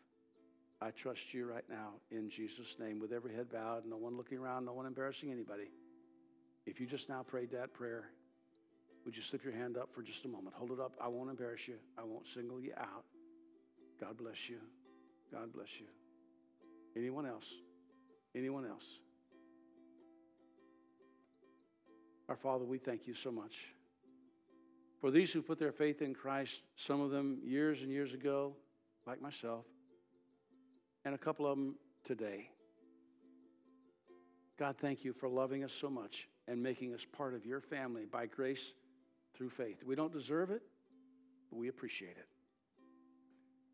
I 0.82 0.90
trust 0.90 1.32
you 1.32 1.46
right 1.46 1.64
now 1.70 1.90
in 2.10 2.28
Jesus' 2.28 2.74
name 2.80 2.98
with 2.98 3.12
every 3.12 3.32
head 3.32 3.52
bowed, 3.52 3.86
no 3.86 3.96
one 3.96 4.16
looking 4.16 4.38
around, 4.38 4.64
no 4.64 4.72
one 4.72 4.86
embarrassing 4.86 5.30
anybody. 5.30 5.70
If 6.66 6.80
you 6.80 6.86
just 6.86 7.08
now 7.08 7.22
prayed 7.22 7.52
that 7.52 7.72
prayer, 7.72 8.10
would 9.04 9.16
you 9.16 9.22
slip 9.22 9.44
your 9.44 9.52
hand 9.52 9.76
up 9.76 9.94
for 9.94 10.02
just 10.02 10.24
a 10.24 10.28
moment? 10.28 10.56
Hold 10.56 10.72
it 10.72 10.80
up. 10.80 10.94
I 11.00 11.06
won't 11.06 11.30
embarrass 11.30 11.68
you, 11.68 11.76
I 11.96 12.02
won't 12.02 12.26
single 12.26 12.60
you 12.60 12.72
out. 12.76 13.04
God 14.00 14.18
bless 14.18 14.48
you. 14.48 14.58
God 15.30 15.52
bless 15.52 15.78
you. 15.78 15.86
Anyone 16.96 17.26
else? 17.26 17.52
Anyone 18.34 18.66
else? 18.66 18.98
Our 22.28 22.36
Father, 22.36 22.64
we 22.64 22.78
thank 22.78 23.06
you 23.06 23.14
so 23.14 23.30
much. 23.30 23.68
For 25.04 25.10
these 25.10 25.30
who 25.30 25.42
put 25.42 25.58
their 25.58 25.70
faith 25.70 26.00
in 26.00 26.14
Christ, 26.14 26.62
some 26.76 27.02
of 27.02 27.10
them 27.10 27.42
years 27.44 27.82
and 27.82 27.90
years 27.90 28.14
ago, 28.14 28.56
like 29.06 29.20
myself, 29.20 29.66
and 31.04 31.14
a 31.14 31.18
couple 31.18 31.46
of 31.46 31.58
them 31.58 31.74
today. 32.04 32.48
God, 34.58 34.76
thank 34.80 35.04
you 35.04 35.12
for 35.12 35.28
loving 35.28 35.62
us 35.62 35.74
so 35.74 35.90
much 35.90 36.26
and 36.48 36.62
making 36.62 36.94
us 36.94 37.04
part 37.04 37.34
of 37.34 37.44
your 37.44 37.60
family 37.60 38.06
by 38.10 38.24
grace 38.24 38.72
through 39.36 39.50
faith. 39.50 39.84
We 39.84 39.94
don't 39.94 40.10
deserve 40.10 40.50
it, 40.50 40.62
but 41.50 41.58
we 41.58 41.68
appreciate 41.68 42.16
it. 42.16 42.28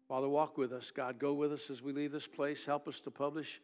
Father, 0.09 0.29
walk 0.29 0.59
with 0.59 0.73
us. 0.73 0.91
God, 0.91 1.21
go 1.21 1.33
with 1.35 1.53
us 1.53 1.71
as 1.71 1.81
we 1.81 1.93
leave 1.93 2.11
this 2.11 2.27
place. 2.27 2.67
Help 2.67 2.89
us 2.89 2.99
to 3.03 3.13
publish 3.13 3.61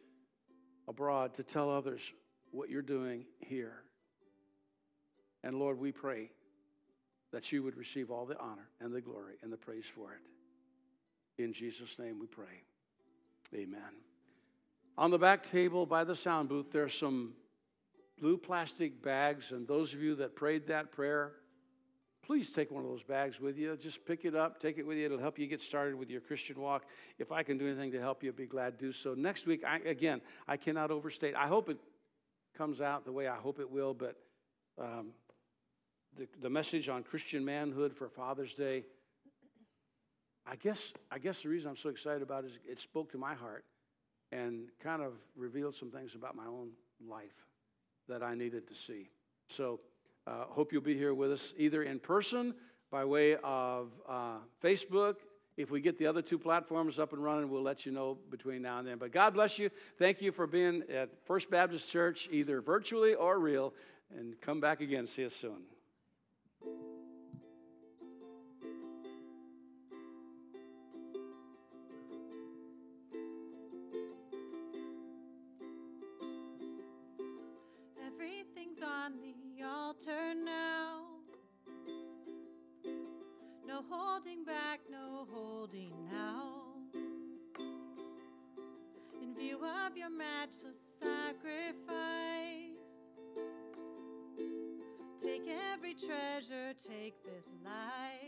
abroad, 0.87 1.33
to 1.33 1.43
tell 1.43 1.69
others 1.69 2.13
what 2.51 2.69
you're 2.69 2.81
doing 2.81 3.25
here. 3.41 3.83
And 5.43 5.59
Lord, 5.59 5.77
we 5.77 5.91
pray 5.91 6.29
that 7.31 7.51
you 7.51 7.63
would 7.63 7.75
receive 7.75 8.09
all 8.09 8.25
the 8.25 8.39
honor 8.39 8.69
and 8.79 8.93
the 8.93 9.01
glory 9.01 9.35
and 9.41 9.51
the 9.51 9.57
praise 9.57 9.85
for 9.85 10.13
it. 10.13 11.43
In 11.43 11.53
Jesus' 11.53 11.99
name 11.99 12.19
we 12.19 12.27
pray. 12.27 12.63
Amen. 13.53 13.81
On 14.97 15.11
the 15.11 15.19
back 15.19 15.43
table 15.43 15.85
by 15.85 16.03
the 16.03 16.15
sound 16.15 16.49
booth, 16.49 16.71
there's 16.71 16.93
some 16.93 17.33
blue 18.19 18.37
plastic 18.37 19.03
bags, 19.03 19.51
and 19.51 19.67
those 19.67 19.93
of 19.93 20.01
you 20.01 20.15
that 20.15 20.35
prayed 20.35 20.67
that 20.67 20.91
prayer, 20.91 21.33
please 22.25 22.51
take 22.51 22.71
one 22.71 22.83
of 22.83 22.89
those 22.89 23.03
bags 23.03 23.39
with 23.39 23.57
you. 23.57 23.77
Just 23.77 24.05
pick 24.05 24.25
it 24.25 24.35
up, 24.35 24.59
take 24.59 24.79
it 24.79 24.87
with 24.87 24.97
you. 24.97 25.05
It'll 25.05 25.19
help 25.19 25.37
you 25.37 25.45
get 25.45 25.61
started 25.61 25.95
with 25.95 26.09
your 26.09 26.21
Christian 26.21 26.59
walk. 26.59 26.85
If 27.19 27.31
I 27.31 27.43
can 27.43 27.57
do 27.57 27.67
anything 27.67 27.91
to 27.91 28.01
help 28.01 28.23
you, 28.23 28.29
I'd 28.29 28.35
be 28.35 28.47
glad 28.47 28.79
to 28.79 28.85
do 28.85 28.91
so. 28.91 29.13
Next 29.13 29.45
week, 29.45 29.63
I, 29.63 29.77
again, 29.79 30.21
I 30.47 30.57
cannot 30.57 30.89
overstate. 30.89 31.35
I 31.35 31.47
hope 31.47 31.69
it 31.69 31.77
comes 32.57 32.81
out 32.81 33.05
the 33.05 33.11
way 33.11 33.27
I 33.27 33.35
hope 33.35 33.59
it 33.59 33.69
will, 33.69 33.93
but 33.93 34.15
um, 34.79 35.11
the, 36.17 36.27
the 36.41 36.49
message 36.49 36.89
on 36.89 37.03
Christian 37.03 37.45
manhood 37.45 37.93
for 37.93 38.09
Father's 38.09 38.53
Day, 38.53 38.83
I 40.45 40.55
guess, 40.55 40.93
I 41.11 41.19
guess 41.19 41.41
the 41.41 41.49
reason 41.49 41.69
I'm 41.69 41.77
so 41.77 41.89
excited 41.89 42.21
about 42.21 42.43
it 42.43 42.47
is 42.47 42.59
it 42.67 42.79
spoke 42.79 43.11
to 43.11 43.17
my 43.17 43.33
heart 43.33 43.65
and 44.31 44.69
kind 44.81 45.01
of 45.01 45.13
revealed 45.35 45.75
some 45.75 45.91
things 45.91 46.15
about 46.15 46.35
my 46.35 46.45
own 46.45 46.71
life 47.07 47.45
that 48.09 48.23
I 48.23 48.35
needed 48.35 48.67
to 48.67 48.75
see. 48.75 49.09
So, 49.49 49.79
uh, 50.25 50.45
hope 50.49 50.73
you'll 50.73 50.81
be 50.81 50.97
here 50.97 51.13
with 51.13 51.31
us 51.31 51.53
either 51.57 51.83
in 51.83 51.99
person 51.99 52.53
by 52.91 53.05
way 53.05 53.37
of 53.43 53.91
uh, 54.07 54.37
Facebook. 54.61 55.15
If 55.55 55.71
we 55.71 55.79
get 55.79 55.97
the 55.97 56.05
other 56.05 56.21
two 56.21 56.37
platforms 56.37 56.99
up 56.99 57.13
and 57.13 57.23
running, 57.23 57.49
we'll 57.49 57.61
let 57.61 57.85
you 57.85 57.91
know 57.91 58.17
between 58.29 58.61
now 58.61 58.79
and 58.79 58.87
then. 58.87 58.97
But 58.97 59.11
God 59.11 59.33
bless 59.33 59.57
you. 59.57 59.69
Thank 59.97 60.21
you 60.21 60.31
for 60.31 60.45
being 60.45 60.83
at 60.93 61.09
First 61.25 61.49
Baptist 61.49 61.89
Church, 61.89 62.27
either 62.29 62.61
virtually 62.61 63.15
or 63.15 63.39
real. 63.39 63.73
And 64.15 64.39
come 64.41 64.59
back 64.59 64.81
again. 64.81 65.07
See 65.07 65.25
us 65.25 65.33
soon. 65.33 65.76
Holding 83.89 84.43
back, 84.43 84.79
no 84.89 85.27
holding 85.31 85.93
now. 86.11 86.73
In 89.21 89.33
view 89.35 89.59
of 89.85 89.95
your 89.95 90.09
matchless 90.09 90.79
sacrifice, 90.99 92.26
every 95.77 95.93
treasure, 95.93 96.73
take 96.73 97.23
this 97.23 97.45
life. 97.63 98.26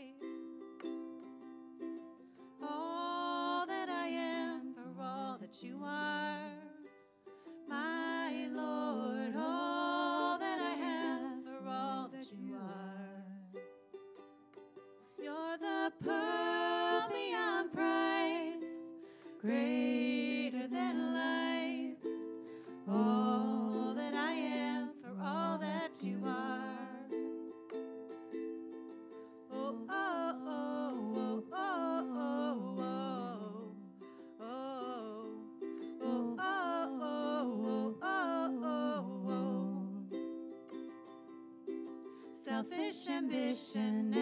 Ambition 43.30 44.19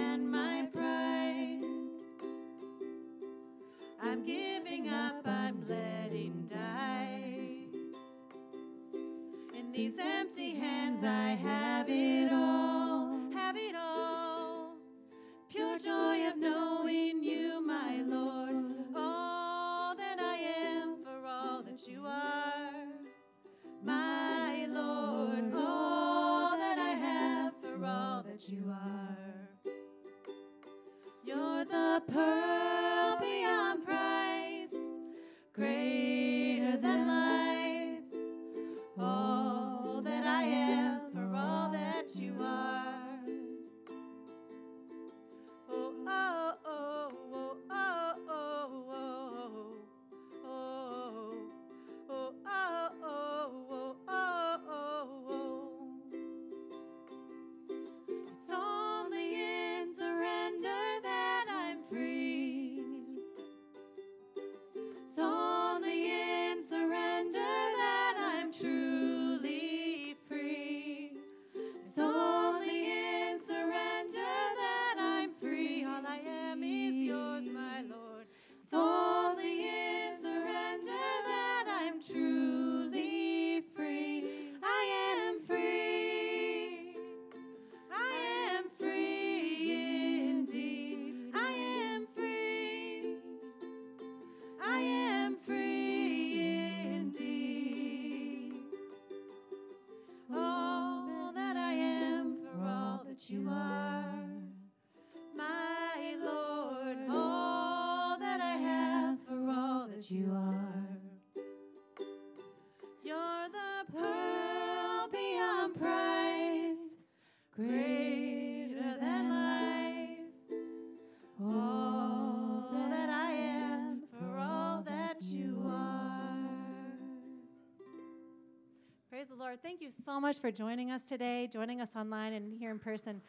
so 130.19 130.23
much 130.23 130.41
for 130.41 130.51
joining 130.51 130.91
us 130.91 131.03
today, 131.03 131.47
joining 131.47 131.81
us 131.81 131.91
online 131.95 132.33
and 132.33 132.59
here 132.59 132.73
in 132.73 132.79
person. 132.81 133.21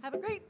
Have 0.00 0.14
a 0.14 0.18
great 0.18 0.42